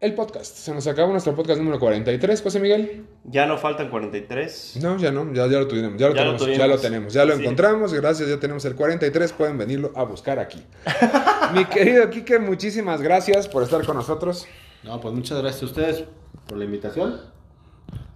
el 0.03 0.15
podcast. 0.15 0.57
Se 0.57 0.75
nos 0.75 0.87
acabó 0.87 1.13
nuestro 1.13 1.35
podcast 1.35 1.59
número 1.59 1.79
43, 1.79 2.43
José 2.43 2.61
Miguel. 2.61 3.07
ya 3.25 3.47
no 3.47 3.57
faltan 3.57 3.89
43. 3.89 4.79
No, 4.83 4.99
ya 4.99 5.11
no, 5.13 5.33
ya, 5.33 5.47
ya 5.47 5.59
lo 5.61 5.69
tuvimos, 5.69 5.93
ya 5.97 6.09
lo, 6.09 6.15
Ya 6.15 6.25
lo 6.25 6.37
tenemos, 6.37 6.59
ya 6.59 6.67
lo 6.67 6.79
tenemos, 6.79 7.13
ya 7.15 7.25
lo 7.25 7.37
Sí. 7.37 7.43
encontramos, 7.43 7.93
gracias, 7.95 8.29
ya 8.29 8.39
tenemos 8.41 8.65
el 8.65 8.75
43, 8.75 9.33
pueden 9.33 9.57
venirlo 9.59 9.93
a 9.95 10.03
buscar 10.03 10.39
aquí. 10.41 10.61
Mi 11.55 11.65
querido 11.67 12.11
Kike, 12.11 12.39
muchísimas 12.41 13.01
gracias 13.01 13.47
por 13.49 13.63
estar 13.63 13.85
con 13.87 13.97
nosotros. 13.97 14.47
No, 14.83 15.01
pues 15.01 15.15
muchas 15.15 15.39
gracias 15.41 15.63
a 15.63 15.67
ustedes 15.67 16.05
por 16.49 16.59
la 16.59 16.65
invitación. 16.65 17.21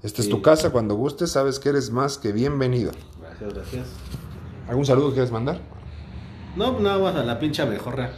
Esta 0.02 0.22
es 0.22 0.28
tu 0.28 0.42
casa, 0.42 0.70
cuando 0.70 0.94
gustes, 0.96 1.30
sabes 1.30 1.58
que 1.60 1.68
eres 1.68 1.90
más 1.90 2.18
que 2.18 2.32
bienvenido. 2.32 2.90
Gracias, 3.20 3.54
gracias. 3.54 3.86
¿Algún 4.68 4.84
saludo 4.84 5.12
quieres 5.12 5.30
mandar? 5.30 5.60
No, 6.56 6.80
nada 6.80 6.98
más 6.98 7.14
a 7.14 7.22
la 7.22 7.38
pincha 7.38 7.64
mejorra. 7.66 8.10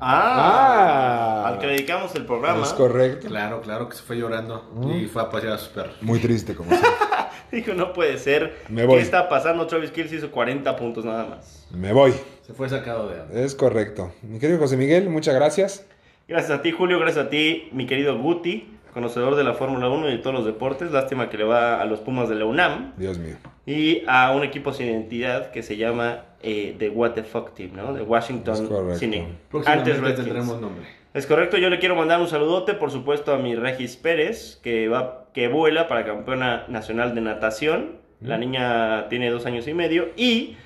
Ah, 0.00 1.42
Ah. 1.44 1.48
al 1.48 1.58
que 1.58 1.66
dedicamos 1.66 2.14
el 2.14 2.26
programa. 2.26 2.62
Es 2.62 2.72
correcto. 2.72 3.28
Claro, 3.28 3.60
claro 3.62 3.88
que 3.88 3.96
se 3.96 4.02
fue 4.02 4.16
llorando 4.16 4.64
y 4.94 5.06
fue 5.06 5.22
a 5.22 5.30
pasear 5.30 5.54
a 5.54 5.58
sus 5.58 5.68
perros. 5.68 5.94
Muy 6.00 6.18
triste, 6.18 6.54
como 6.54 6.70
siempre. 6.70 6.90
Dijo, 7.52 7.74
no 7.74 7.92
puede 7.92 8.18
ser. 8.18 8.56
Me 8.68 8.84
voy. 8.84 8.96
¿Qué 8.96 9.02
está 9.02 9.28
pasando? 9.28 9.66
Travis 9.66 9.90
Kelce 9.92 10.16
hizo 10.16 10.30
40 10.30 10.74
puntos 10.76 11.04
nada 11.04 11.24
más. 11.26 11.66
Me 11.70 11.92
voy. 11.92 12.12
Se 12.42 12.52
fue 12.52 12.68
sacado 12.68 13.08
de 13.08 13.20
onda. 13.20 13.40
Es 13.40 13.54
correcto. 13.54 14.12
Mi 14.22 14.38
querido 14.38 14.58
José 14.58 14.76
Miguel, 14.76 15.08
muchas 15.08 15.34
gracias. 15.34 15.86
Gracias 16.28 16.58
a 16.58 16.62
ti, 16.62 16.72
Julio. 16.72 16.98
Gracias 16.98 17.26
a 17.26 17.28
ti, 17.30 17.68
mi 17.72 17.86
querido 17.86 18.18
Guti, 18.18 18.76
conocedor 18.96 19.34
de 19.34 19.44
la 19.44 19.52
Fórmula 19.52 19.90
1 19.90 20.08
y 20.08 20.12
de 20.12 20.18
todos 20.20 20.34
los 20.34 20.46
deportes. 20.46 20.90
Lástima 20.90 21.28
que 21.28 21.36
le 21.36 21.44
va 21.44 21.82
a 21.82 21.84
los 21.84 22.00
Pumas 22.00 22.30
de 22.30 22.34
la 22.34 22.46
UNAM. 22.46 22.94
Dios 22.96 23.18
mío. 23.18 23.36
Y 23.66 24.02
a 24.06 24.32
un 24.32 24.42
equipo 24.42 24.72
sin 24.72 24.86
identidad 24.86 25.50
que 25.50 25.62
se 25.62 25.76
llama 25.76 26.22
eh, 26.42 26.74
The 26.78 26.88
What 26.88 27.10
the 27.10 27.22
Fuck 27.22 27.52
Team, 27.52 27.72
¿no? 27.76 27.92
De 27.92 28.00
Washington. 28.00 28.96
Cine. 28.96 29.34
Antes 29.66 30.00
tendremos 30.00 30.58
nombre. 30.62 30.86
Es 31.12 31.26
correcto, 31.26 31.58
yo 31.58 31.68
le 31.68 31.78
quiero 31.78 31.94
mandar 31.94 32.22
un 32.22 32.28
saludote, 32.28 32.72
por 32.72 32.90
supuesto, 32.90 33.34
a 33.34 33.38
mi 33.38 33.54
Regis 33.54 33.96
Pérez, 33.96 34.58
que 34.62 34.88
va, 34.88 35.26
que 35.34 35.48
vuela 35.48 35.88
para 35.88 36.06
campeona 36.06 36.64
nacional 36.68 37.14
de 37.14 37.20
natación. 37.20 37.96
La 38.22 38.38
niña 38.38 39.10
tiene 39.10 39.28
dos 39.28 39.44
años 39.44 39.68
y 39.68 39.74
medio 39.74 40.08
y 40.16 40.56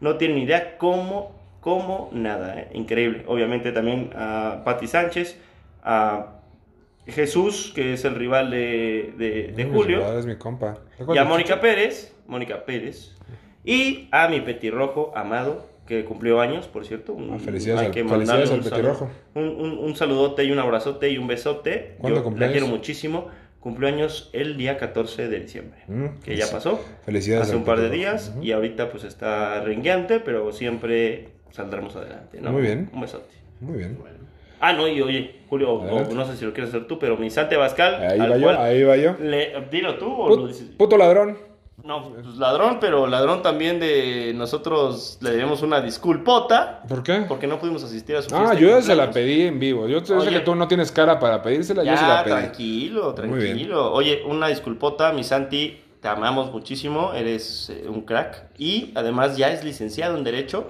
no 0.00 0.16
tiene 0.16 0.34
ni 0.34 0.42
idea 0.42 0.76
cómo, 0.76 1.34
cómo 1.62 2.10
nada, 2.12 2.60
¿eh? 2.60 2.68
increíble. 2.74 3.24
Obviamente 3.26 3.72
también 3.72 4.10
a 4.14 4.60
Patti 4.66 4.86
Sánchez, 4.86 5.38
a 5.82 6.39
Jesús, 7.06 7.72
que 7.74 7.94
es 7.94 8.04
el 8.04 8.14
rival 8.14 8.50
de, 8.50 9.14
de- 9.18 9.52
de 9.56 9.64
Julio, 9.64 10.18
Es 10.18 10.26
mi 10.26 10.36
compa. 10.36 10.78
y 11.12 11.18
a 11.18 11.24
Mónica 11.24 11.60
Pérez, 11.60 12.14
Mónica 12.26 12.64
Pérez, 12.64 13.14
y 13.64 14.08
a 14.12 14.28
mi 14.28 14.40
petirrojo 14.40 15.12
amado, 15.16 15.66
que 15.86 16.04
cumplió 16.04 16.40
años, 16.40 16.68
por 16.68 16.84
cierto. 16.86 17.12
Un- 17.14 17.34
Ah, 17.34 17.38
felicidades 17.38 17.80
hay 17.80 17.86
al- 17.88 17.92
que 17.92 18.04
felicidades 18.04 18.50
al 18.52 18.60
petirrojo. 18.60 19.10
Un, 19.34 19.44
un- 19.48 19.78
un 19.78 19.96
saludote 19.96 20.44
y 20.44 20.52
un 20.52 20.58
abrazote 20.60 21.10
y 21.10 21.18
un 21.18 21.26
besote. 21.26 21.96
¿Cuándo 21.98 22.20
Yo 22.20 22.24
cumpleaños? 22.24 22.54
la 22.54 22.60
quiero 22.60 22.72
muchísimo. 22.76 23.28
Cumpleaños 23.58 24.30
el 24.32 24.56
día 24.56 24.78
14 24.78 25.28
de 25.28 25.40
diciembre, 25.40 25.80
Mm, 25.88 26.20
que 26.24 26.34
ya 26.36 26.46
pasó. 26.50 26.80
Felicidades. 27.04 27.48
Hace 27.48 27.56
un 27.56 27.64
par 27.64 27.78
de 27.80 27.90
días 27.90 28.34
y 28.40 28.52
ahorita 28.52 28.88
pues 28.90 29.04
está 29.04 29.60
rengueante, 29.60 30.18
pero 30.20 30.50
siempre 30.52 31.28
saldremos 31.50 31.94
adelante. 31.96 32.40
¿no? 32.40 32.52
Muy 32.52 32.62
bien. 32.62 32.88
Un 32.94 33.00
besote. 33.02 33.34
Muy 33.60 33.76
bien. 33.78 33.98
Ah, 34.60 34.72
no, 34.74 34.86
y 34.86 35.00
oye, 35.00 35.40
Julio, 35.48 35.72
o- 35.72 36.14
no 36.14 36.24
sé 36.26 36.36
si 36.36 36.44
lo 36.44 36.52
quieres 36.52 36.68
hacer 36.72 36.86
tú, 36.86 36.98
pero 36.98 37.16
mi 37.16 37.30
Sante 37.30 37.56
Bascal. 37.56 37.94
Ahí 37.96 38.18
va 38.18 38.36
yo, 38.36 38.50
ahí 38.60 38.82
va 38.82 38.96
yo. 38.96 39.14
le- 39.20 39.66
dilo 39.70 39.96
tú 39.96 40.12
o 40.12 40.28
Put- 40.28 40.40
lo 40.40 40.46
dices. 40.46 40.68
puto 40.76 40.96
ladrón. 40.96 41.38
No, 41.82 42.10
pues 42.12 42.26
ladrón, 42.36 42.76
pero 42.78 43.06
ladrón 43.06 43.40
también 43.40 43.80
de 43.80 44.32
nosotros 44.34 45.16
le 45.22 45.30
debemos 45.30 45.62
una 45.62 45.80
disculpota 45.80 46.82
¿Por 46.86 47.02
qué? 47.02 47.24
porque 47.26 47.46
no 47.46 47.58
pudimos 47.58 47.82
asistir 47.82 48.16
a 48.16 48.20
su 48.22 48.28
Ah, 48.34 48.38
fiesta 48.40 48.54
de 48.56 48.60
yo 48.60 48.68
ya 48.68 48.82
se 48.82 48.94
la 48.94 49.10
pedí 49.10 49.42
en 49.46 49.58
vivo. 49.58 49.88
Yo 49.88 50.04
sé 50.04 50.14
que 50.28 50.40
tú 50.40 50.54
no 50.54 50.68
tienes 50.68 50.92
cara 50.92 51.18
para 51.18 51.42
pedírsela, 51.42 51.82
yo 51.82 51.96
se 51.96 52.02
Ya, 52.02 52.08
la 52.08 52.24
pedí. 52.24 52.34
tranquilo, 52.34 53.14
tranquilo. 53.14 53.92
Oye, 53.94 54.22
una 54.26 54.48
disculpota, 54.48 55.10
mi 55.14 55.24
Santi, 55.24 55.80
te 56.02 56.08
amamos 56.08 56.52
muchísimo, 56.52 57.14
eres 57.14 57.70
eh, 57.70 57.86
un 57.88 58.02
crack 58.02 58.50
y 58.58 58.92
además 58.94 59.38
ya 59.38 59.50
es 59.50 59.64
licenciado 59.64 60.18
en 60.18 60.24
Derecho, 60.24 60.66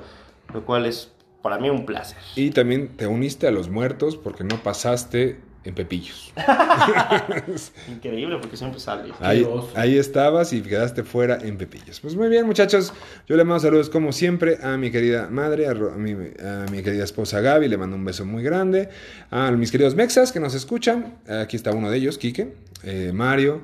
lo 0.55 0.65
cual 0.65 0.87
es 0.87 1.11
para 1.43 1.59
mí 1.59 1.71
un 1.71 1.87
placer. 1.87 2.19
Y 2.37 2.51
también 2.51 2.89
te 2.97 3.07
uniste 3.07 3.47
a 3.47 3.51
los 3.51 3.69
muertos 3.69 4.17
porque 4.17 4.45
no 4.45 4.63
pasaste 4.63 5.39
en 5.65 5.75
Pepillos. 5.75 6.33
Increíble 7.89 8.39
porque 8.41 8.57
siempre 8.57 8.81
sales. 8.81 9.15
Ahí, 9.21 9.47
ahí 9.75 9.99
estabas 9.99 10.53
y 10.53 10.63
quedaste 10.63 11.03
fuera 11.05 11.39
en 11.43 11.59
Pepillos. 11.59 12.01
Pues 12.01 12.17
muy 12.17 12.29
bien, 12.29 12.47
muchachos. 12.47 12.93
Yo 13.27 13.37
le 13.37 13.45
mando 13.45 13.61
saludos 13.61 13.91
como 13.91 14.13
siempre 14.13 14.59
a 14.63 14.77
mi 14.77 14.91
querida 14.91 15.29
madre, 15.29 15.69
a 15.69 15.75
mi, 15.75 16.13
a 16.13 16.67
mi 16.71 16.83
querida 16.83 17.05
esposa 17.05 17.41
Gaby. 17.41 17.69
Le 17.69 17.77
mando 17.77 17.97
un 17.97 18.05
beso 18.05 18.25
muy 18.25 18.43
grande. 18.43 18.89
A 19.31 19.51
mis 19.51 19.71
queridos 19.71 19.95
mexas 19.95 20.33
que 20.33 20.41
nos 20.41 20.55
escuchan. 20.55 21.19
Aquí 21.29 21.57
está 21.57 21.73
uno 21.73 21.91
de 21.91 21.99
ellos, 21.99 22.17
Quique, 22.17 22.55
eh, 22.83 23.13
Mario. 23.13 23.63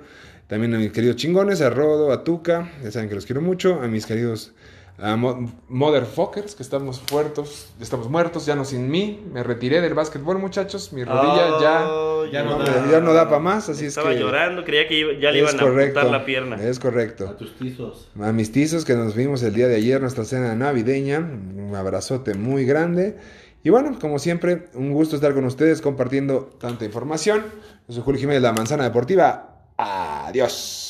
También 0.48 0.74
a 0.74 0.78
mis 0.78 0.92
queridos 0.92 1.16
chingones, 1.16 1.60
a 1.60 1.70
Rodo, 1.70 2.12
a 2.12 2.24
Tuca. 2.24 2.70
Ya 2.82 2.90
saben 2.90 3.08
que 3.08 3.14
los 3.14 3.24
quiero 3.24 3.40
mucho. 3.40 3.80
A 3.80 3.88
mis 3.88 4.04
queridos 4.04 4.52
a 4.98 5.16
mo- 5.16 5.50
motherfuckers, 5.68 6.54
que 6.54 6.62
estamos 6.62 7.02
muertos, 7.12 7.68
estamos 7.80 8.08
muertos, 8.08 8.46
ya 8.46 8.54
no 8.56 8.64
sin 8.64 8.88
mí. 8.90 9.22
Me 9.32 9.42
retiré 9.42 9.80
del 9.80 9.94
básquetbol, 9.94 10.38
muchachos. 10.38 10.92
Mi 10.92 11.04
rodilla 11.04 11.60
ya, 11.60 11.86
Oh, 11.88 12.24
ya 12.26 12.42
no, 12.42 12.58
no 12.58 12.64
da. 12.64 12.90
ya 12.90 13.00
no 13.00 13.12
da 13.12 13.26
para 13.28 13.38
más. 13.40 13.68
Así 13.68 13.86
Estaba 13.86 14.10
es 14.10 14.16
que. 14.16 14.22
llorando, 14.22 14.64
creía 14.64 14.88
que 14.88 14.98
iba- 14.98 15.12
ya 15.20 15.30
le 15.30 15.40
iban 15.40 15.58
a 15.60 15.62
amputar 15.62 16.06
la 16.06 16.24
pierna. 16.24 16.56
Es 16.62 16.78
correcto. 16.78 17.28
A 17.28 17.36
tus 17.36 17.54
tizos. 17.56 18.08
A 18.20 18.32
mis 18.32 18.52
tizos 18.52 18.84
que 18.84 18.94
nos 18.94 19.14
vimos 19.14 19.42
el 19.42 19.54
día 19.54 19.68
de 19.68 19.76
ayer, 19.76 20.00
nuestra 20.00 20.24
cena 20.24 20.54
navideña. 20.54 21.18
Un 21.18 21.74
abrazote 21.76 22.34
muy 22.34 22.64
grande. 22.64 23.16
Y 23.62 23.70
bueno, 23.70 23.98
como 24.00 24.18
siempre, 24.18 24.68
un 24.74 24.92
gusto 24.92 25.16
estar 25.16 25.34
con 25.34 25.44
ustedes 25.44 25.80
compartiendo 25.82 26.50
tanta 26.60 26.84
información. 26.84 27.42
Yo 27.88 27.94
soy 27.94 28.02
Julio 28.04 28.20
Jiménez, 28.20 28.42
la 28.42 28.52
Manzana 28.52 28.84
Deportiva. 28.84 29.56
Adiós. 29.76 30.85